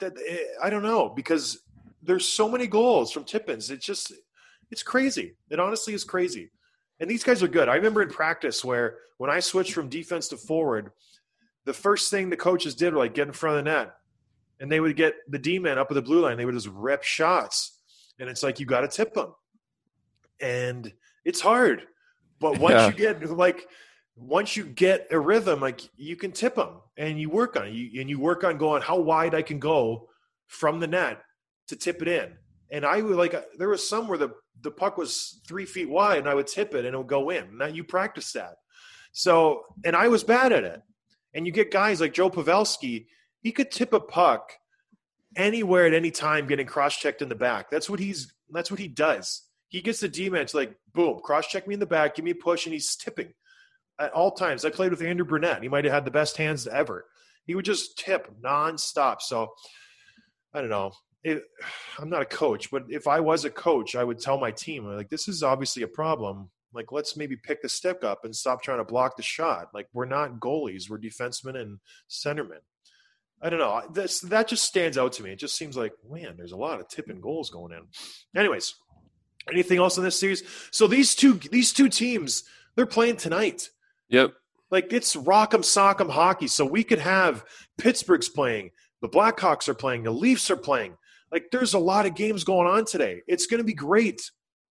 That 0.00 0.14
eh, 0.26 0.38
I 0.62 0.70
don't 0.70 0.82
know 0.82 1.08
because 1.08 1.62
there's 2.02 2.26
so 2.26 2.48
many 2.48 2.66
goals 2.66 3.12
from 3.12 3.24
tip-ins. 3.24 3.70
It's 3.70 3.84
just 3.84 4.12
it's 4.70 4.82
crazy. 4.82 5.34
It 5.50 5.60
honestly 5.60 5.94
is 5.94 6.04
crazy. 6.04 6.50
And 7.00 7.08
these 7.08 7.24
guys 7.24 7.42
are 7.42 7.48
good. 7.48 7.68
I 7.68 7.76
remember 7.76 8.02
in 8.02 8.08
practice 8.08 8.64
where 8.64 8.96
when 9.18 9.30
I 9.30 9.40
switched 9.40 9.72
from 9.72 9.88
defense 9.88 10.28
to 10.28 10.36
forward, 10.36 10.90
the 11.64 11.72
first 11.72 12.10
thing 12.10 12.28
the 12.28 12.36
coaches 12.36 12.74
did 12.74 12.92
were 12.92 12.98
like 12.98 13.14
get 13.14 13.28
in 13.28 13.32
front 13.32 13.58
of 13.58 13.64
the 13.64 13.70
net. 13.70 13.94
And 14.60 14.70
they 14.70 14.80
would 14.80 14.96
get 14.96 15.14
the 15.28 15.38
D 15.38 15.58
men 15.58 15.78
up 15.78 15.90
at 15.90 15.94
the 15.94 16.02
blue 16.02 16.20
line. 16.20 16.36
They 16.36 16.44
would 16.44 16.54
just 16.54 16.68
rip 16.68 17.02
shots. 17.02 17.78
And 18.18 18.28
it's 18.28 18.42
like, 18.42 18.58
you 18.58 18.66
got 18.66 18.80
to 18.80 18.88
tip 18.88 19.14
them. 19.14 19.32
And 20.40 20.92
it's 21.24 21.40
hard. 21.40 21.82
But 22.40 22.58
once 22.58 22.74
Yeah. 22.74 22.86
you 22.88 22.92
get 22.94 23.30
like, 23.30 23.68
once 24.16 24.56
you 24.56 24.64
get 24.64 25.06
a 25.10 25.18
rhythm, 25.18 25.60
like 25.60 25.80
you 25.96 26.16
can 26.16 26.32
tip 26.32 26.56
them 26.56 26.80
and 26.96 27.20
you 27.20 27.30
work 27.30 27.56
on 27.56 27.68
it. 27.68 27.72
You, 27.72 28.00
and 28.00 28.10
you 28.10 28.18
work 28.18 28.42
on 28.44 28.58
going 28.58 28.82
how 28.82 28.98
wide 28.98 29.34
I 29.34 29.42
can 29.42 29.58
go 29.60 30.08
from 30.46 30.80
the 30.80 30.86
net 30.86 31.22
to 31.68 31.76
tip 31.76 32.02
it 32.02 32.08
in. 32.08 32.32
And 32.70 32.84
I 32.84 33.00
would 33.00 33.16
like, 33.16 33.34
uh, 33.34 33.42
there 33.58 33.68
was 33.68 33.88
some 33.88 34.08
where 34.08 34.18
the, 34.18 34.30
the 34.60 34.70
puck 34.70 34.98
was 34.98 35.40
three 35.46 35.64
feet 35.64 35.88
wide 35.88 36.18
and 36.18 36.28
I 36.28 36.34
would 36.34 36.48
tip 36.48 36.74
it 36.74 36.84
and 36.84 36.94
it 36.94 36.98
would 36.98 37.06
go 37.06 37.30
in. 37.30 37.56
Now 37.58 37.66
you 37.66 37.84
practice 37.84 38.32
that. 38.32 38.56
So, 39.12 39.62
and 39.84 39.94
I 39.94 40.08
was 40.08 40.24
bad 40.24 40.52
at 40.52 40.64
it. 40.64 40.82
And 41.34 41.46
you 41.46 41.52
get 41.52 41.70
guys 41.70 42.00
like 42.00 42.14
Joe 42.14 42.30
Pavelski, 42.30 43.06
he 43.40 43.52
could 43.52 43.70
tip 43.70 43.92
a 43.92 44.00
puck 44.00 44.52
anywhere 45.36 45.86
at 45.86 45.94
any 45.94 46.10
time 46.10 46.46
getting 46.46 46.66
cross-checked 46.66 47.22
in 47.22 47.28
the 47.28 47.34
back. 47.34 47.70
That's 47.70 47.88
what 47.88 48.00
he's 48.00 48.32
that's 48.50 48.70
what 48.70 48.80
he 48.80 48.88
does. 48.88 49.42
He 49.68 49.82
gets 49.82 50.00
the 50.00 50.08
D-man 50.08 50.46
to 50.46 50.56
like, 50.56 50.74
boom, 50.94 51.20
cross-check 51.22 51.68
me 51.68 51.74
in 51.74 51.80
the 51.80 51.86
back, 51.86 52.14
give 52.14 52.24
me 52.24 52.30
a 52.30 52.34
push, 52.34 52.64
and 52.64 52.72
he's 52.72 52.96
tipping 52.96 53.34
at 54.00 54.12
all 54.12 54.30
times. 54.30 54.64
I 54.64 54.70
played 54.70 54.90
with 54.90 55.02
Andrew 55.02 55.26
Brunette. 55.26 55.62
He 55.62 55.68
might 55.68 55.84
have 55.84 55.92
had 55.92 56.04
the 56.04 56.10
best 56.10 56.36
hands 56.38 56.66
ever. 56.66 57.04
He 57.44 57.54
would 57.54 57.64
just 57.64 57.98
tip 57.98 58.30
nonstop. 58.42 59.20
So 59.20 59.52
I 60.54 60.60
don't 60.60 60.70
know. 60.70 60.92
It, 61.24 61.42
I'm 61.98 62.08
not 62.08 62.22
a 62.22 62.26
coach, 62.26 62.70
but 62.70 62.84
if 62.88 63.06
I 63.06 63.20
was 63.20 63.44
a 63.44 63.50
coach, 63.50 63.96
I 63.96 64.04
would 64.04 64.20
tell 64.20 64.38
my 64.38 64.52
team, 64.52 64.86
like, 64.86 65.10
this 65.10 65.28
is 65.28 65.42
obviously 65.42 65.82
a 65.82 65.88
problem. 65.88 66.50
Like, 66.72 66.92
let's 66.92 67.16
maybe 67.16 67.36
pick 67.36 67.60
the 67.60 67.68
stick 67.68 68.04
up 68.04 68.24
and 68.24 68.34
stop 68.34 68.62
trying 68.62 68.78
to 68.78 68.84
block 68.84 69.16
the 69.16 69.22
shot. 69.22 69.68
Like, 69.74 69.88
we're 69.92 70.04
not 70.04 70.38
goalies, 70.38 70.88
we're 70.88 70.98
defensemen 70.98 71.56
and 71.56 71.80
centermen. 72.08 72.60
I 73.40 73.50
don't 73.50 73.60
know. 73.60 73.82
That's, 73.92 74.20
that 74.22 74.48
just 74.48 74.64
stands 74.64 74.98
out 74.98 75.12
to 75.14 75.22
me. 75.22 75.30
It 75.30 75.38
just 75.38 75.56
seems 75.56 75.76
like, 75.76 75.92
man, 76.10 76.34
there's 76.36 76.52
a 76.52 76.56
lot 76.56 76.80
of 76.80 76.88
tipping 76.88 77.20
goals 77.20 77.50
going 77.50 77.72
in. 77.72 77.82
Anyways, 78.38 78.74
anything 79.50 79.78
else 79.78 79.96
in 79.96 80.04
this 80.04 80.18
series? 80.18 80.42
So 80.70 80.86
these 80.86 81.14
two 81.14 81.34
these 81.34 81.72
two 81.72 81.88
teams, 81.88 82.44
they're 82.74 82.86
playing 82.86 83.16
tonight. 83.16 83.70
Yep. 84.08 84.34
Like 84.70 84.92
it's 84.92 85.14
rock'em 85.16 85.60
sock'em 85.60 86.10
hockey. 86.10 86.48
So 86.48 86.64
we 86.64 86.84
could 86.84 86.98
have 86.98 87.44
Pittsburgh's 87.78 88.28
playing, 88.28 88.70
the 89.00 89.08
Blackhawks 89.08 89.68
are 89.68 89.74
playing, 89.74 90.02
the 90.02 90.10
Leafs 90.10 90.50
are 90.50 90.56
playing. 90.56 90.96
Like 91.30 91.50
there's 91.52 91.74
a 91.74 91.78
lot 91.78 92.06
of 92.06 92.14
games 92.14 92.44
going 92.44 92.66
on 92.66 92.84
today. 92.86 93.22
It's 93.26 93.46
going 93.46 93.58
to 93.58 93.64
be 93.64 93.74
great. 93.74 94.30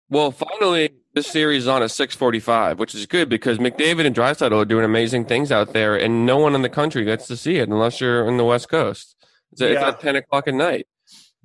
Well, 0.10 0.32
finally, 0.32 0.90
this 1.14 1.28
series 1.28 1.64
is 1.64 1.68
on 1.68 1.84
at 1.84 1.90
6:45, 1.92 2.78
which 2.78 2.96
is 2.96 3.06
good 3.06 3.30
because 3.30 3.58
McDavid 3.60 4.06
and 4.06 4.16
Draisaitl 4.16 4.52
are 4.62 4.66
doing 4.66 4.86
amazing 4.86 5.26
things 5.26 5.52
out 5.52 5.74
there, 5.74 5.96
and 5.96 6.26
no 6.26 6.38
one 6.38 6.56
in 6.56 6.62
the 6.62 6.70
country 6.70 7.04
gets 7.06 7.28
to 7.28 7.38
see 7.38 7.58
it 7.58 7.70
unless 7.70 8.02
you're 8.02 8.28
in 8.28 8.38
the 8.38 8.44
West 8.46 8.70
Coast. 8.70 9.16
It's, 9.52 9.62
it's 9.62 9.74
Yeah. 9.80 9.90
at 9.90 10.00
10 10.00 10.16
o'clock 10.16 10.48
at 10.48 10.54
night. 10.56 10.88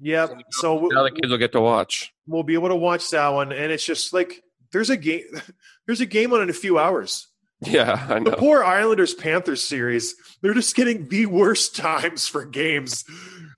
Yep. 0.00 0.40
So 0.52 0.88
Now 0.92 1.02
the 1.02 1.11
kids 1.11 1.28
will 1.31 1.38
get 1.38 1.52
to 1.52 1.61
watch. 1.61 2.12
we'll 2.26 2.42
be 2.44 2.54
able 2.54 2.68
to 2.68 2.76
watch 2.76 3.11
that 3.11 3.28
one, 3.28 3.52
and 3.52 3.70
it's 3.72 3.85
just 3.85 4.12
like 4.12 4.42
there's 4.72 4.90
a 4.90 4.96
game. 4.96 5.24
There's 5.87 6.02
a 6.02 6.07
game 6.07 6.35
on 6.35 6.42
in 6.42 6.50
a 6.50 6.52
few 6.52 6.78
hours. 6.78 7.27
Yeah, 7.61 8.07
I 8.09 8.21
The 8.21 8.37
poor 8.37 8.62
Islanders 8.62 9.14
Panthers 9.14 9.62
series, 9.64 10.14
they're 10.42 10.55
just 10.55 10.77
getting 10.77 11.09
the 11.09 11.27
worst 11.27 11.75
times 11.75 12.29
for 12.29 12.44
games. 12.44 13.05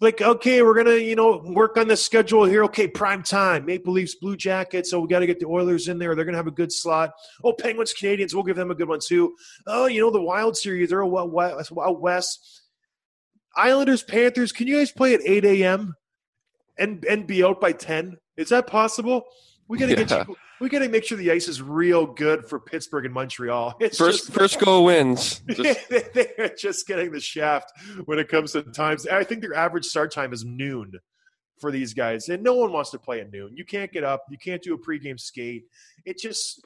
Like, 0.01 0.23
okay, 0.23 0.63
we're 0.63 0.75
gonna, 0.75 0.97
you 0.97 1.15
know, 1.15 1.43
work 1.45 1.77
on 1.77 1.87
the 1.89 1.97
schedule 1.99 2.47
here. 2.47 2.65
Okay, 2.65 2.89
prime 2.89 3.23
time, 3.23 3.67
Maple 3.67 3.93
Leafs, 3.93 4.15
Blue 4.15 4.39
Jackets. 4.39 4.91
So 4.91 5.01
we 5.01 5.09
got 5.09 5.19
to 5.19 5.27
get 5.27 5.39
the 5.39 5.47
Oilers 5.47 5.89
in 5.89 5.99
there. 5.99 6.15
They're 6.15 6.25
gonna 6.25 6.39
have 6.39 6.47
a 6.47 6.51
good 6.51 6.73
slot. 6.73 7.11
Oh, 7.45 7.53
Penguins, 7.53 7.93
Canadiens, 7.93 8.33
we'll 8.33 8.43
give 8.43 8.57
them 8.57 8.71
a 8.71 8.75
good 8.75 8.89
one 8.89 9.01
too. 9.07 9.35
Oh, 9.67 9.85
you 9.85 10.01
know, 10.01 10.11
the 10.11 10.23
Wild 10.23 10.57
series, 10.57 10.89
they're 10.89 11.05
out 11.05 11.31
west. 11.31 11.71
Out 11.79 12.01
west. 12.01 12.63
Islanders, 13.55 14.03
Panthers. 14.03 14.53
Can 14.53 14.67
you 14.67 14.79
guys 14.79 14.91
play 14.93 15.13
at 15.13 15.21
eight 15.27 15.45
a.m. 15.45 15.95
and 16.79 17.05
and 17.05 17.27
be 17.27 17.45
out 17.45 17.61
by 17.61 17.73
ten? 17.73 18.17
Is 18.39 18.49
that 18.49 18.67
possible? 18.67 19.25
We 19.69 19.77
gotta 19.77 19.93
Yeah. 19.93 20.05
get 20.05 20.29
you. 20.29 20.37
We 20.61 20.69
gotta 20.69 20.89
make 20.91 21.05
sure 21.05 21.17
the 21.17 21.31
ice 21.31 21.49
is 21.49 21.63
real 21.63 22.07
good 22.07 22.47
for 22.47 22.61
Pittsburgh 22.61 23.07
and 23.07 23.15
Montreal. 23.15 23.77
It's 23.81 23.97
First, 23.97 24.27
just, 24.27 24.33
first 24.33 24.61
goal 24.61 24.85
wins. 24.85 25.41
Just, 25.49 25.89
they're 25.89 26.55
just 26.57 26.87
getting 26.87 27.11
the 27.13 27.21
shaft 27.21 27.73
when 28.05 28.19
it 28.19 28.29
comes 28.29 28.53
to 28.53 28.63
times. 28.63 29.07
I 29.07 29.25
think 29.25 29.41
their 29.41 29.55
average 29.55 29.87
start 29.87 30.13
time 30.13 30.33
is 30.35 30.45
noon 30.45 30.93
for 31.59 31.71
these 31.71 31.95
guys, 31.95 32.29
and 32.29 32.43
no 32.43 32.55
one 32.55 32.73
wants 32.73 32.91
to 32.91 32.99
play 32.99 33.21
at 33.21 33.33
noon. 33.33 33.57
You 33.57 33.65
can't 33.65 33.91
get 33.91 34.05
up. 34.05 34.25
You 34.31 34.37
can't 34.37 34.63
do 34.63 34.75
a 34.75 34.79
pregame 34.79 35.19
skate. 35.19 35.65
It 36.05 36.19
just 36.19 36.63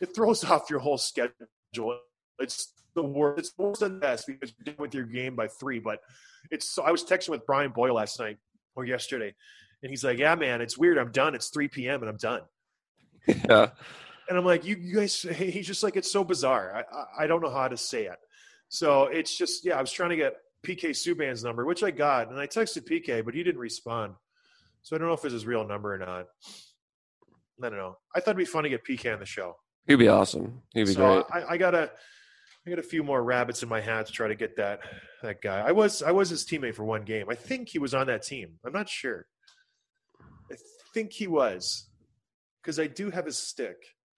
it 0.00 0.14
throws 0.14 0.42
off 0.50 0.68
your 0.68 0.80
whole 0.80 0.98
schedule. 0.98 1.32
It's 2.40 2.72
the 2.94 3.02
worst. 3.04 3.38
It's 3.38 3.52
worse 3.56 3.78
than 3.78 4.00
best 4.00 4.26
because 4.26 4.52
you're 4.58 4.74
done 4.74 4.82
with 4.82 4.94
your 4.94 5.04
game 5.04 5.36
by 5.36 5.46
three. 5.46 5.78
But 5.78 6.00
it's. 6.50 6.68
So 6.68 6.82
I 6.82 6.90
was 6.90 7.04
texting 7.04 7.30
with 7.30 7.46
Brian 7.46 7.70
Boyle 7.70 7.94
last 7.94 8.18
night 8.18 8.38
or 8.74 8.84
yesterday, 8.84 9.34
and 9.82 9.90
he's 9.90 10.02
like, 10.02 10.18
"Yeah, 10.18 10.34
man, 10.34 10.60
it's 10.60 10.76
weird. 10.76 10.98
I'm 10.98 11.12
done. 11.12 11.36
It's 11.36 11.50
3 11.50 11.68
p.m. 11.68 12.00
and 12.00 12.08
I'm 12.08 12.16
done." 12.16 12.42
yeah. 13.48 13.70
And 14.28 14.38
I'm 14.38 14.44
like, 14.44 14.64
you, 14.64 14.76
you 14.76 14.96
guys, 14.96 15.22
he's 15.36 15.66
just 15.66 15.82
like, 15.82 15.96
it's 15.96 16.10
so 16.10 16.24
bizarre. 16.24 16.84
I, 16.92 16.96
I, 16.96 17.24
I 17.24 17.26
don't 17.26 17.42
know 17.42 17.50
how 17.50 17.68
to 17.68 17.76
say 17.76 18.04
it. 18.04 18.18
So 18.68 19.04
it's 19.04 19.36
just, 19.36 19.64
yeah, 19.64 19.76
I 19.76 19.80
was 19.80 19.90
trying 19.90 20.10
to 20.10 20.16
get 20.16 20.34
PK 20.64 20.90
Subban's 20.90 21.42
number, 21.42 21.64
which 21.64 21.82
I 21.82 21.90
got. 21.90 22.30
And 22.30 22.38
I 22.38 22.46
texted 22.46 22.88
PK, 22.88 23.24
but 23.24 23.34
he 23.34 23.42
didn't 23.42 23.60
respond. 23.60 24.14
So 24.82 24.94
I 24.94 24.98
don't 24.98 25.08
know 25.08 25.14
if 25.14 25.24
it's 25.24 25.32
his 25.32 25.46
real 25.46 25.66
number 25.66 25.94
or 25.94 25.98
not. 25.98 26.26
I 27.62 27.68
don't 27.68 27.76
know. 27.78 27.96
I 28.14 28.20
thought 28.20 28.30
it'd 28.30 28.38
be 28.38 28.44
fun 28.44 28.62
to 28.62 28.70
get 28.70 28.86
PK 28.86 29.12
on 29.12 29.18
the 29.20 29.26
show. 29.26 29.56
He'd 29.86 29.96
be 29.96 30.08
awesome. 30.08 30.62
He'd 30.72 30.84
be 30.84 30.92
so 30.92 31.24
great. 31.28 31.44
I, 31.44 31.54
I 31.54 31.56
got 31.56 31.74
a, 31.74 31.90
I 32.66 32.70
got 32.70 32.78
a 32.78 32.84
few 32.84 33.02
more 33.02 33.22
rabbits 33.22 33.62
in 33.62 33.68
my 33.68 33.80
hat 33.80 34.06
to 34.06 34.12
try 34.12 34.28
to 34.28 34.34
get 34.34 34.56
that 34.56 34.80
that 35.22 35.42
guy. 35.42 35.60
I 35.60 35.72
was 35.72 36.02
I 36.02 36.12
was 36.12 36.30
his 36.30 36.44
teammate 36.44 36.74
for 36.74 36.84
one 36.84 37.02
game. 37.02 37.26
I 37.30 37.34
think 37.34 37.68
he 37.68 37.78
was 37.78 37.94
on 37.94 38.06
that 38.08 38.22
team. 38.22 38.58
I'm 38.64 38.72
not 38.72 38.88
sure. 38.88 39.26
I 40.52 40.56
think 40.94 41.12
he 41.12 41.26
was 41.26 41.89
because 42.62 42.78
I 42.78 42.86
do 42.86 43.10
have 43.10 43.26
his 43.26 43.38
stick. 43.38 43.76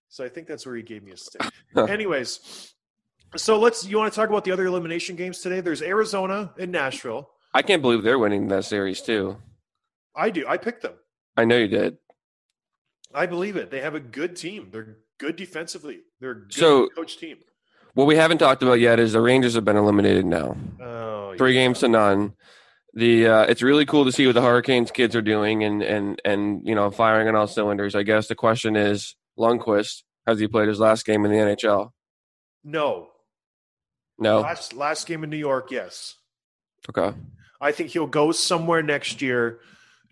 So 0.09 0.24
I 0.24 0.28
think 0.28 0.47
that's 0.47 0.66
where 0.66 0.76
he 0.76 0.82
gave 0.82 1.03
me 1.03 1.12
a 1.12 1.16
stick. 1.16 1.43
Anyways, 1.76 2.74
so 3.36 3.59
let's. 3.59 3.86
You 3.86 3.99
want 3.99 4.12
to 4.12 4.16
talk 4.16 4.28
about 4.28 4.45
the 4.45 4.53
other 4.53 4.66
elimination 4.66 5.16
games 5.16 5.38
today? 5.40 5.61
There's 5.61 5.82
Arizona 5.82 6.53
and 6.59 6.70
Nashville. 6.72 7.30
I 7.55 7.62
can't 7.62 7.82
believe 7.82 8.03
they're 8.03 8.18
winning 8.18 8.49
that 8.49 8.64
series 8.64 9.01
too. 9.01 9.36
I 10.14 10.30
do. 10.30 10.45
I 10.47 10.57
picked 10.59 10.82
them. 10.82 10.95
I 11.36 11.45
know 11.45 11.57
you 11.57 11.68
did. 11.68 11.97
I 13.14 13.26
believe 13.26 13.57
it. 13.57 13.70
They 13.70 13.80
have 13.80 13.95
a 13.95 14.01
good 14.01 14.36
team. 14.36 14.68
They're 14.70 14.97
good 15.18 15.36
defensively. 15.36 16.01
They're 16.20 16.30
a 16.30 16.40
good 16.43 16.55
So- 16.55 16.88
coach 16.88 17.18
team. 17.18 17.38
What 17.95 18.07
we 18.07 18.16
haven't 18.16 18.38
talked 18.38 18.62
about 18.62 18.80
yet 18.80 18.99
is 18.99 19.12
the 19.12 19.20
Rangers 19.20 19.55
have 19.55 19.66
been 19.66 19.76
eliminated 19.76 20.24
now. 20.24 20.57
Oh, 20.80 21.34
three 21.36 21.53
yeah. 21.53 21.61
games 21.61 21.80
to 21.80 21.88
none. 21.88 22.32
The 22.95 23.26
uh, 23.26 23.43
it's 23.43 23.62
really 23.62 23.86
cool 23.86 24.05
to 24.05 24.12
see 24.12 24.26
what 24.26 24.34
the 24.34 24.43
Hurricanes 24.43 24.90
kids 24.90 25.16
are 25.16 25.22
doing 25.22 25.64
and 25.64 25.82
and 25.82 26.20
and 26.24 26.66
you 26.66 26.74
know 26.74 26.90
firing 26.90 27.28
on 27.28 27.34
all 27.34 27.47
cylinders. 27.47 27.95
I 27.95 28.03
guess 28.03 28.28
the 28.28 28.34
question 28.34 28.76
is 28.76 29.16
Lundqvist 29.38 30.03
has 30.26 30.38
he 30.38 30.47
played 30.47 30.68
his 30.68 30.78
last 30.78 31.05
game 31.05 31.24
in 31.24 31.30
the 31.30 31.38
NHL? 31.38 31.90
No, 32.64 33.09
No. 34.18 34.40
Last 34.40 34.74
last 34.74 35.07
game 35.07 35.24
in 35.24 35.30
New 35.30 35.36
York, 35.36 35.70
yes. 35.70 36.16
Okay. 36.88 37.16
I 37.61 37.72
think 37.72 37.90
he'll 37.90 38.07
go 38.07 38.32
somewhere 38.32 38.82
next 38.82 39.22
year 39.22 39.61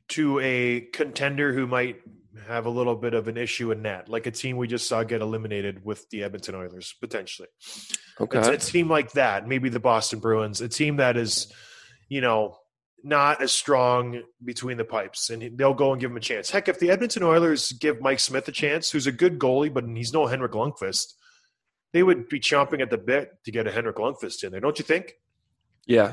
to 0.09 0.41
a 0.41 0.81
contender 0.93 1.53
who 1.53 1.67
might 1.67 2.01
have 2.47 2.67
a 2.67 2.71
little 2.71 2.97
bit 2.97 3.15
of 3.15 3.29
an 3.29 3.37
issue 3.37 3.71
in 3.73 3.83
net, 3.83 4.09
like 4.09 4.27
a 4.27 4.31
team 4.31 4.57
we 4.57 4.69
just 4.69 4.89
saw 4.89 5.03
get 5.03 5.21
eliminated 5.21 5.85
with 5.85 6.09
the 6.11 6.23
Edmonton 6.23 6.55
Oilers, 6.55 6.95
potentially. 7.01 7.49
Okay. 8.21 8.39
It's 8.39 8.69
a 8.69 8.73
team 8.73 8.89
like 8.89 9.13
that, 9.13 9.47
maybe 9.49 9.69
the 9.69 9.81
Boston 9.81 10.21
Bruins, 10.21 10.61
a 10.61 10.69
team 10.69 10.97
that 10.97 11.17
is, 11.17 11.53
you 12.09 12.21
know, 12.21 12.57
not 13.05 13.43
as 13.43 13.53
strong 13.53 14.23
between 14.45 14.77
the 14.77 14.85
pipes, 14.85 15.31
and 15.31 15.57
they'll 15.59 15.75
go 15.75 15.93
and 15.93 16.01
give 16.01 16.11
him 16.11 16.17
a 16.17 16.21
chance. 16.21 16.51
Heck, 16.51 16.69
if 16.69 16.79
the 16.79 16.91
Edmonton 16.91 17.23
Oilers 17.23 17.73
give 17.73 18.01
Mike 18.01 18.21
Smith 18.21 18.47
a 18.49 18.53
chance, 18.53 18.91
who's 18.91 19.07
a 19.07 19.13
good 19.13 19.39
goalie, 19.39 19.73
but 19.73 19.85
he's 19.85 20.13
no 20.13 20.27
Henrik 20.27 20.53
Lundqvist, 20.53 21.15
they 21.93 22.03
would 22.03 22.29
be 22.29 22.41
chomping 22.41 22.81
at 22.81 22.91
the 22.91 22.99
bit 22.99 23.33
to 23.45 23.51
get 23.51 23.67
a 23.67 23.73
Henrik 23.73 23.97
Lundqvist 23.97 24.45
in 24.45 24.53
there, 24.53 24.61
don't 24.61 24.79
you 24.79 24.85
think? 24.85 25.15
yeah. 25.87 26.13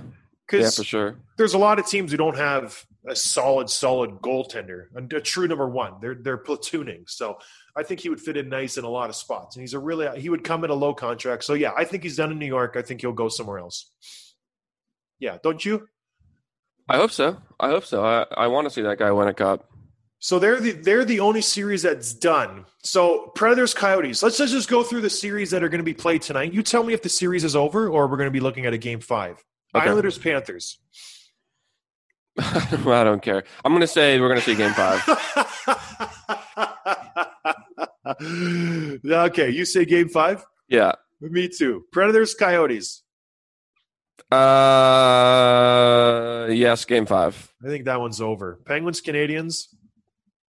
Yeah, 0.51 0.69
for 0.69 0.83
sure. 0.83 1.17
there's 1.38 1.53
a 1.53 1.57
lot 1.57 1.77
of 1.77 1.88
teams 1.88 2.11
who 2.11 2.17
don't 2.17 2.38
have 2.38 2.85
a 3.05 3.15
solid, 3.15 3.69
solid 3.69 4.21
goaltender, 4.21 4.85
a, 4.95 5.17
a 5.17 5.21
true 5.21 5.47
number 5.47 5.67
one. 5.67 5.95
They're 6.01 6.15
they're 6.15 6.38
platooning. 6.38 7.09
So 7.09 7.39
I 7.75 7.83
think 7.83 7.99
he 7.99 8.09
would 8.09 8.21
fit 8.21 8.38
in 8.38 8.47
nice 8.47 8.77
in 8.77 8.85
a 8.85 8.89
lot 8.89 9.09
of 9.09 9.15
spots, 9.15 9.55
and 9.55 9.61
he's 9.61 9.73
a 9.73 9.79
really 9.79 10.07
he 10.19 10.29
would 10.29 10.43
come 10.43 10.63
at 10.63 10.69
a 10.69 10.73
low 10.73 10.93
contract. 10.93 11.43
So 11.43 11.53
yeah, 11.53 11.71
I 11.75 11.83
think 11.83 12.03
he's 12.03 12.15
done 12.15 12.31
in 12.31 12.39
New 12.39 12.45
York. 12.45 12.75
I 12.77 12.81
think 12.81 13.01
he'll 13.01 13.11
go 13.11 13.27
somewhere 13.27 13.59
else. 13.59 13.91
Yeah, 15.19 15.38
don't 15.43 15.63
you? 15.65 15.88
I 16.89 16.97
hope 16.97 17.11
so. 17.11 17.38
I 17.59 17.69
hope 17.69 17.85
so. 17.85 18.05
I, 18.05 18.25
I 18.35 18.47
want 18.47 18.65
to 18.65 18.69
see 18.69 18.81
that 18.83 18.99
guy 18.99 19.11
win 19.11 19.27
a 19.27 19.33
cup. 19.33 19.69
So 20.19 20.39
they're 20.39 20.59
the 20.59 20.71
they're 20.71 21.05
the 21.05 21.19
only 21.19 21.41
series 21.41 21.83
that's 21.83 22.13
done. 22.13 22.65
So 22.83 23.31
Predators 23.35 23.73
Coyotes. 23.73 24.23
Let's 24.23 24.38
just 24.38 24.51
just 24.51 24.69
go 24.69 24.81
through 24.83 25.01
the 25.01 25.09
series 25.09 25.51
that 25.51 25.63
are 25.63 25.69
going 25.69 25.79
to 25.79 25.85
be 25.85 25.93
played 25.93 26.23
tonight. 26.23 26.53
You 26.53 26.63
tell 26.63 26.83
me 26.83 26.93
if 26.93 27.03
the 27.03 27.09
series 27.09 27.43
is 27.43 27.55
over 27.55 27.88
or 27.88 28.07
we're 28.07 28.17
going 28.17 28.27
to 28.27 28.31
be 28.31 28.39
looking 28.39 28.65
at 28.65 28.73
a 28.73 28.77
game 28.77 28.99
five. 28.99 29.43
Okay. 29.75 29.88
Islanders 29.88 30.17
Panthers. 30.17 30.79
I 32.39 33.03
don't 33.03 33.21
care. 33.21 33.43
I'm 33.63 33.71
going 33.71 33.81
to 33.81 33.88
say 33.88 34.19
we're 34.19 34.29
going 34.29 34.39
to 34.39 34.45
see 34.45 34.55
game 34.55 34.73
five. 34.73 35.03
okay, 39.05 39.49
you 39.49 39.65
say 39.65 39.85
game 39.85 40.09
five? 40.09 40.45
Yeah. 40.67 40.93
Me 41.19 41.47
too. 41.47 41.85
Predators, 41.91 42.35
Coyotes. 42.35 43.03
Uh, 44.30 44.38
yes, 46.49 46.86
game 46.86 47.05
five. 47.05 47.51
I 47.63 47.67
think 47.69 47.86
that 47.86 47.99
one's 47.99 48.21
over. 48.21 48.59
Penguins, 48.65 49.01
Canadiens. 49.01 49.65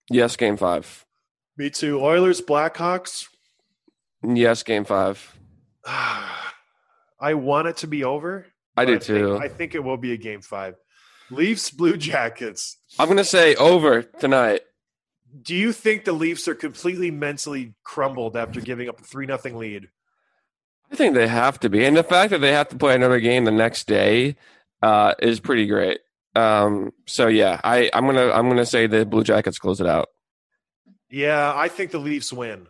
Yes, 0.09 0.35
game 0.35 0.57
five. 0.57 1.05
Me 1.57 1.69
too. 1.69 1.99
Oilers, 2.01 2.41
Blackhawks. 2.41 3.27
Yes, 4.23 4.63
game 4.63 4.85
five. 4.85 5.35
I 5.85 7.33
want 7.35 7.67
it 7.67 7.77
to 7.77 7.87
be 7.87 8.03
over. 8.03 8.45
I 8.75 8.85
do 8.85 8.93
think- 8.99 9.03
too. 9.03 9.37
I 9.37 9.47
think 9.47 9.75
it 9.75 9.83
will 9.83 9.97
be 9.97 10.13
a 10.13 10.17
game 10.17 10.41
five. 10.41 10.75
Leafs, 11.31 11.71
Blue 11.71 11.95
Jackets. 11.97 12.77
I'm 12.99 13.07
going 13.07 13.17
to 13.17 13.23
say 13.23 13.55
over 13.55 14.01
tonight. 14.03 14.61
Do 15.41 15.55
you 15.55 15.71
think 15.71 16.05
the 16.05 16.11
Leafs 16.13 16.47
are 16.47 16.53
completely 16.53 17.09
mentally 17.09 17.73
crumbled 17.83 18.37
after 18.37 18.61
giving 18.61 18.87
up 18.87 18.99
a 18.99 19.03
three 19.03 19.25
nothing 19.25 19.57
lead? 19.57 19.87
I 20.91 20.95
think 20.95 21.15
they 21.15 21.27
have 21.27 21.59
to 21.61 21.69
be, 21.69 21.85
and 21.85 21.97
the 21.97 22.03
fact 22.03 22.31
that 22.31 22.41
they 22.41 22.51
have 22.51 22.69
to 22.69 22.77
play 22.77 22.93
another 22.93 23.19
game 23.19 23.45
the 23.45 23.51
next 23.51 23.87
day 23.87 24.35
uh, 24.81 25.15
is 25.19 25.39
pretty 25.39 25.65
great. 25.65 25.99
Um, 26.35 26.91
so 27.05 27.27
yeah, 27.27 27.59
I, 27.63 27.89
I'm 27.93 28.05
gonna 28.05 28.31
I'm 28.31 28.47
gonna 28.47 28.65
say 28.65 28.87
the 28.87 29.05
Blue 29.05 29.23
Jackets 29.23 29.57
close 29.57 29.81
it 29.81 29.87
out. 29.87 30.09
Yeah, 31.09 31.53
I 31.55 31.67
think 31.67 31.91
the 31.91 31.99
Leafs 31.99 32.33
win. 32.33 32.67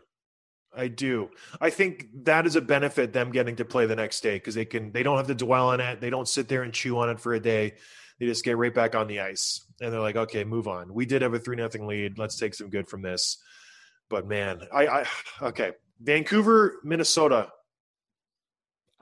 I 0.76 0.88
do. 0.88 1.30
I 1.61 1.70
think 1.70 2.07
that 2.24 2.45
is 2.47 2.55
a 2.55 2.61
benefit 2.61 3.14
them 3.14 3.32
getting 3.32 3.55
to 3.57 3.66
play 3.66 3.86
the 3.86 3.95
next 3.95 4.22
day 4.22 4.36
because 4.36 4.55
they 4.55 4.66
can 4.66 4.91
they 4.91 5.03
don't 5.03 5.18
have 5.18 5.28
to 5.28 5.36
dwell 5.36 5.70
on 5.70 5.80
it. 5.80 6.01
They 6.01 6.09
don't 6.09 6.28
sit 6.28 6.47
there 6.47 6.64
and 6.64 6.74
chew 6.74 6.97
on 6.97 7.09
it 7.09 7.20
for 7.20 7.34
a 7.34 7.39
day. 7.39 7.74
They 8.20 8.26
just 8.26 8.43
get 8.43 8.57
right 8.57 8.74
back 8.74 8.95
on 8.95 9.07
the 9.07 9.20
ice 9.20 9.66
and 9.82 9.91
they're 9.93 9.99
like, 9.99 10.16
okay, 10.16 10.43
move 10.43 10.68
on. 10.68 10.93
We 10.93 11.05
did 11.05 11.22
have 11.22 11.34
a 11.34 11.39
three 11.39 11.55
nothing 11.55 11.88
lead. 11.88 12.18
Let's 12.18 12.38
take 12.38 12.53
some 12.53 12.70
good 12.70 12.88
from 12.88 13.01
this. 13.01 13.38
But 14.09 14.28
man, 14.28 14.61
I, 14.74 14.88
I 14.88 15.05
okay. 15.41 15.72
Vancouver, 16.01 16.80
Minnesota. 16.84 17.51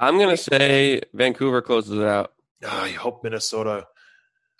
I'm 0.01 0.17
gonna 0.19 0.35
say 0.37 1.01
Vancouver 1.13 1.61
closes 1.61 1.97
it 1.97 2.05
out. 2.05 2.33
Ah, 2.65 2.83
I 2.83 2.89
hope 2.89 3.23
Minnesota. 3.23 3.85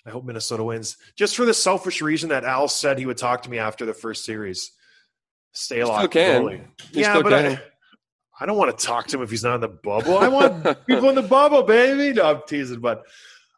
I 0.06 0.10
hope 0.12 0.24
Minnesota 0.26 0.64
wins. 0.64 0.98
Just 1.16 1.36
for 1.36 1.46
the 1.46 1.54
selfish 1.54 2.02
reason 2.02 2.30
that 2.30 2.44
Al 2.44 2.68
said 2.68 2.98
he 2.98 3.06
would 3.06 3.18
talk 3.18 3.44
to 3.44 3.50
me 3.50 3.60
after 3.60 3.86
the 3.86 3.94
first 3.94 4.24
series. 4.26 4.72
Stay 5.54 5.82
alive. 5.82 6.10
can. 6.10 6.44
goalie. 6.44 6.66
Yeah, 6.92 7.12
still 7.12 7.24
but 7.24 7.30
can. 7.32 7.46
I, 7.58 7.62
I 8.39 8.46
don't 8.46 8.58
want 8.58 8.76
to 8.78 8.86
talk 8.86 9.08
to 9.08 9.18
him 9.18 9.24
if 9.24 9.30
he's 9.30 9.44
not 9.44 9.56
in 9.56 9.62
the 9.62 9.68
bubble. 9.68 10.18
I 10.18 10.28
want 10.28 10.64
people 10.88 11.10
in 11.10 11.16
the 11.16 11.22
bubble, 11.22 11.64
baby. 11.64 12.14
No, 12.14 12.24
I'm 12.32 12.42
teasing, 12.48 12.80
but 12.80 13.04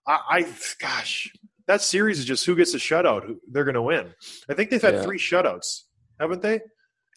I, 0.06 0.20
I 0.30 0.48
gosh, 0.80 1.32
that 1.68 1.82
series 1.82 2.20
is 2.20 2.26
just 2.26 2.46
who 2.46 2.56
gets 2.56 2.74
a 2.74 2.78
shutout. 2.78 3.26
Who 3.26 3.40
they're 3.50 3.64
going 3.64 3.76
to 3.76 3.82
win. 3.82 4.14
I 4.50 4.54
think 4.54 4.70
they've 4.70 4.82
had 4.82 4.96
Yeah. 4.96 5.04
three 5.04 5.20
shutouts, 5.20 5.84
haven't 6.20 6.42
they? 6.42 6.60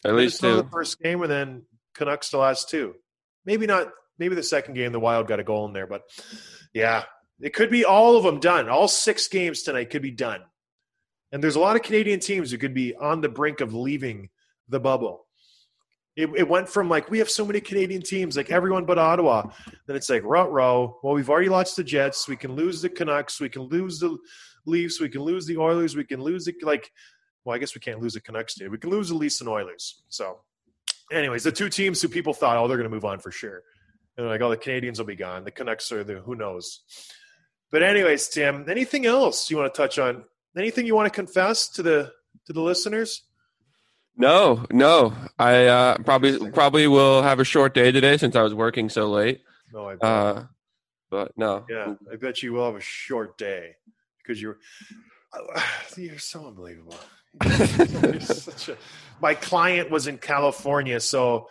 At 0.05 0.13
least 0.15 0.39
two. 0.39 0.55
the 0.57 0.63
first 0.71 1.01
game, 1.01 1.21
and 1.21 1.31
then 1.31 1.63
Canucks 1.95 2.29
the 2.29 2.37
last 2.37 2.69
two. 2.69 2.93
Maybe 3.45 3.65
not. 3.65 3.87
Maybe 4.19 4.35
the 4.35 4.43
second 4.43 4.73
game, 4.73 4.91
the 4.91 4.99
Wild 4.99 5.27
got 5.27 5.39
a 5.39 5.43
goal 5.43 5.65
in 5.67 5.73
there, 5.73 5.87
but 5.87 6.03
yeah, 6.73 7.03
it 7.39 7.53
could 7.53 7.69
be 7.69 7.85
all 7.85 8.17
of 8.17 8.23
them 8.23 8.39
done. 8.39 8.69
All 8.69 8.87
six 8.87 9.27
games 9.27 9.61
tonight 9.61 9.89
could 9.89 10.01
be 10.01 10.11
done. 10.11 10.41
And 11.31 11.43
there's 11.43 11.55
a 11.55 11.59
lot 11.59 11.75
of 11.75 11.81
Canadian 11.81 12.19
teams 12.19 12.51
who 12.51 12.57
could 12.57 12.73
be 12.73 12.95
on 12.95 13.21
the 13.21 13.29
brink 13.29 13.61
of 13.61 13.73
leaving 13.73 14.29
the 14.69 14.79
bubble. 14.79 15.25
It, 16.15 16.29
it 16.35 16.49
went 16.49 16.67
from 16.67 16.89
like 16.89 17.11
we 17.11 17.19
have 17.19 17.29
so 17.29 17.45
many 17.45 17.61
Canadian 17.61 18.01
teams, 18.01 18.35
like 18.35 18.49
everyone 18.49 18.85
but 18.85 18.97
Ottawa. 18.97 19.51
Then 19.85 19.95
it's 19.95 20.09
like 20.09 20.23
rut 20.23 20.51
row. 20.51 20.99
Well, 21.03 21.13
we've 21.13 21.29
already 21.29 21.49
lost 21.49 21.75
the 21.75 21.83
Jets. 21.83 22.27
We 22.27 22.35
can 22.35 22.55
lose 22.55 22.81
the 22.81 22.89
Canucks. 22.89 23.39
We 23.39 23.49
can 23.49 23.63
lose 23.63 23.99
the 23.99 24.17
Leafs. 24.65 24.99
We 24.99 25.09
can 25.09 25.21
lose 25.21 25.45
the 25.45 25.57
Oilers. 25.57 25.95
We 25.95 26.05
can 26.05 26.21
lose 26.21 26.45
the 26.45 26.55
like. 26.63 26.91
Well, 27.45 27.55
I 27.55 27.59
guess 27.59 27.75
we 27.75 27.81
can't 27.81 28.01
lose 28.01 28.15
the 28.15 28.21
Canucks 28.21 28.55
today. 28.55 28.67
We 28.67 28.79
can 28.79 28.89
lose 28.89 29.09
the 29.09 29.15
Leafs 29.15 29.41
and 29.41 29.49
Oilers. 29.49 30.01
So, 30.09 30.39
anyways, 31.11 31.43
the 31.43 31.51
two 31.51 31.69
teams 31.69 32.01
who 32.01 32.07
people 32.07 32.33
thought, 32.33 32.57
oh, 32.57 32.67
they're 32.67 32.77
going 32.77 32.89
to 32.89 32.93
move 32.93 33.05
on 33.05 33.19
for 33.19 33.31
sure. 33.31 33.61
And 34.17 34.27
like, 34.27 34.41
oh, 34.41 34.49
the 34.49 34.57
Canadiens 34.57 34.97
will 34.97 35.05
be 35.05 35.15
gone. 35.15 35.43
The 35.43 35.51
Canucks 35.51 35.91
are 35.91 36.03
the 36.03 36.15
who 36.15 36.35
knows. 36.35 36.81
But 37.71 37.83
anyways, 37.83 38.27
Tim, 38.29 38.65
anything 38.69 39.05
else 39.05 39.51
you 39.51 39.57
want 39.57 39.73
to 39.73 39.77
touch 39.77 39.99
on? 39.99 40.23
Anything 40.57 40.85
you 40.87 40.95
want 40.95 41.05
to 41.05 41.15
confess 41.15 41.67
to 41.69 41.83
the 41.83 42.11
to 42.47 42.53
the 42.53 42.61
listeners? 42.61 43.23
No, 44.15 44.65
no. 44.71 45.13
I 45.37 45.65
uh, 45.67 45.97
probably 45.99 46.49
probably 46.51 46.87
will 46.87 47.21
have 47.21 47.39
a 47.39 47.43
short 47.43 47.73
day 47.75 47.91
today 47.91 48.17
since 48.17 48.35
I 48.35 48.41
was 48.41 48.53
working 48.55 48.89
so 48.89 49.09
late. 49.09 49.41
No, 49.71 49.89
I 49.89 49.93
Uh, 49.95 50.45
but 51.11 51.37
no. 51.37 51.65
yeah, 51.69 51.93
I 52.11 52.15
bet 52.15 52.41
you 52.41 52.53
will 52.53 52.65
have 52.65 52.75
a 52.75 52.79
short 52.81 53.37
day 53.37 53.75
because 54.23 54.41
you're 54.41 54.57
you're 55.97 56.17
so 56.17 56.47
unbelievable. 56.47 56.95
You're 57.45 58.15
a- 58.15 58.77
my 59.21 59.35
client 59.35 59.91
was 59.91 60.07
in 60.07 60.17
California, 60.17 60.99
so 60.99 61.49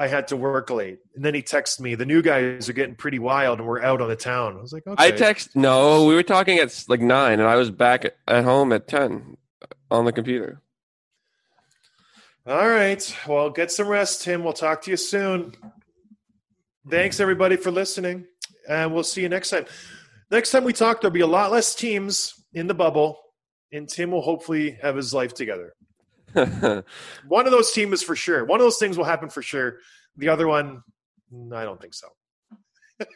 I 0.00 0.06
had 0.06 0.28
to 0.28 0.36
work 0.36 0.70
late. 0.70 1.00
And 1.14 1.22
then 1.22 1.34
he 1.34 1.42
texted 1.42 1.80
me, 1.80 1.94
"The 1.94 2.06
new 2.06 2.22
guys 2.22 2.70
are 2.70 2.72
getting 2.72 2.94
pretty 2.94 3.18
wild, 3.18 3.58
and 3.58 3.68
we're 3.68 3.82
out 3.82 4.00
on 4.00 4.08
the 4.08 4.16
town." 4.16 4.56
I 4.56 4.60
was 4.62 4.72
like, 4.72 4.86
"Okay." 4.86 5.04
I 5.06 5.10
text. 5.10 5.54
No, 5.54 6.06
we 6.06 6.14
were 6.14 6.22
talking 6.22 6.58
at 6.58 6.84
like 6.88 7.02
nine, 7.02 7.38
and 7.38 7.46
I 7.46 7.56
was 7.56 7.70
back 7.70 8.06
at, 8.06 8.16
at 8.26 8.44
home 8.44 8.72
at 8.72 8.88
ten 8.88 9.36
on 9.90 10.06
the 10.06 10.12
computer. 10.12 10.62
All 12.46 12.66
right. 12.66 13.16
Well, 13.28 13.50
get 13.50 13.70
some 13.70 13.88
rest, 13.88 14.22
Tim. 14.22 14.42
We'll 14.42 14.54
talk 14.54 14.80
to 14.82 14.90
you 14.90 14.96
soon. 14.96 15.54
Thanks, 16.88 17.20
everybody, 17.20 17.56
for 17.56 17.70
listening. 17.70 18.24
And 18.66 18.94
we'll 18.94 19.02
see 19.02 19.20
you 19.20 19.28
next 19.28 19.50
time. 19.50 19.66
Next 20.30 20.50
time 20.50 20.64
we 20.64 20.72
talk, 20.72 21.02
there'll 21.02 21.12
be 21.12 21.20
a 21.20 21.26
lot 21.26 21.52
less 21.52 21.74
teams 21.74 22.42
in 22.54 22.68
the 22.68 22.74
bubble, 22.74 23.18
and 23.70 23.86
Tim 23.86 24.12
will 24.12 24.22
hopefully 24.22 24.78
have 24.80 24.96
his 24.96 25.12
life 25.12 25.34
together. 25.34 25.74
One 26.34 27.46
of 27.46 27.52
those 27.52 27.72
teams 27.72 27.94
is 27.94 28.02
for 28.02 28.16
sure. 28.16 28.44
One 28.44 28.60
of 28.60 28.64
those 28.64 28.78
things 28.78 28.96
will 28.96 29.04
happen 29.04 29.30
for 29.30 29.42
sure. 29.42 29.78
The 30.16 30.28
other 30.28 30.46
one, 30.46 30.82
I 31.54 31.64
don't 31.64 31.80
think 31.80 31.94
so. 31.94 32.08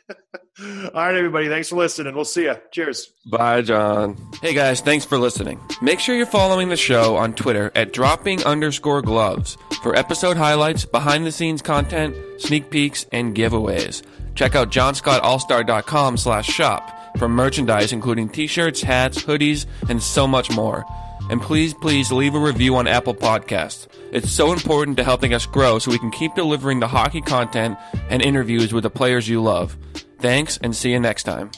All 0.61 0.91
right, 0.95 1.15
everybody. 1.15 1.49
Thanks 1.49 1.69
for 1.69 1.77
listening. 1.77 2.15
We'll 2.15 2.25
see 2.25 2.45
you. 2.45 2.55
Cheers. 2.71 3.13
Bye, 3.27 3.63
John. 3.63 4.17
Hey 4.41 4.55
guys, 4.55 4.81
thanks 4.81 5.05
for 5.05 5.19
listening. 5.19 5.61
Make 5.83 6.01
sure 6.01 6.15
you're 6.15 6.27
following 6.27 6.69
the 6.69 6.77
show 6.77 7.17
on 7.17 7.35
Twitter 7.35 7.71
at 7.75 7.93
dropping 7.93 8.43
underscore 8.45 9.03
gloves 9.03 9.59
for 9.83 9.97
episode 9.97 10.37
highlights, 10.37 10.85
behind 10.85 11.27
the 11.27 11.33
scenes 11.33 11.61
content, 11.61 12.17
sneak 12.39 12.71
peeks, 12.71 13.05
and 13.13 13.35
giveaways. 13.35 14.03
Check 14.35 14.55
out 14.55 14.71
johnscottallstar.com 14.71 16.17
slash 16.17 16.47
shop 16.47 17.19
for 17.19 17.29
merchandise 17.29 17.93
including 17.93 18.29
t-shirts, 18.29 18.81
hats, 18.83 19.23
hoodies, 19.23 19.67
and 19.89 20.03
so 20.03 20.27
much 20.27 20.51
more. 20.51 20.85
And 21.31 21.41
please, 21.41 21.75
please 21.75 22.13
leave 22.13 22.35
a 22.35 22.39
review 22.39 22.77
on 22.77 22.87
Apple 22.87 23.15
Podcasts. 23.15 23.89
It's 24.13 24.31
so 24.31 24.53
important 24.53 24.97
to 24.99 25.05
helping 25.05 25.33
us 25.35 25.47
grow 25.47 25.79
so 25.79 25.91
we 25.91 25.99
can 25.99 26.11
keep 26.11 26.35
delivering 26.35 26.81
the 26.81 26.89
hockey 26.89 27.21
content 27.21 27.79
and 28.09 28.23
interviews 28.23 28.73
with 28.73 28.83
the 28.83 28.91
players 28.91 29.29
you 29.29 29.43
love. 29.43 29.77
Thanks 30.21 30.59
and 30.59 30.75
see 30.77 30.93
you 30.93 31.01
next 31.01 31.25
time. 31.25 31.51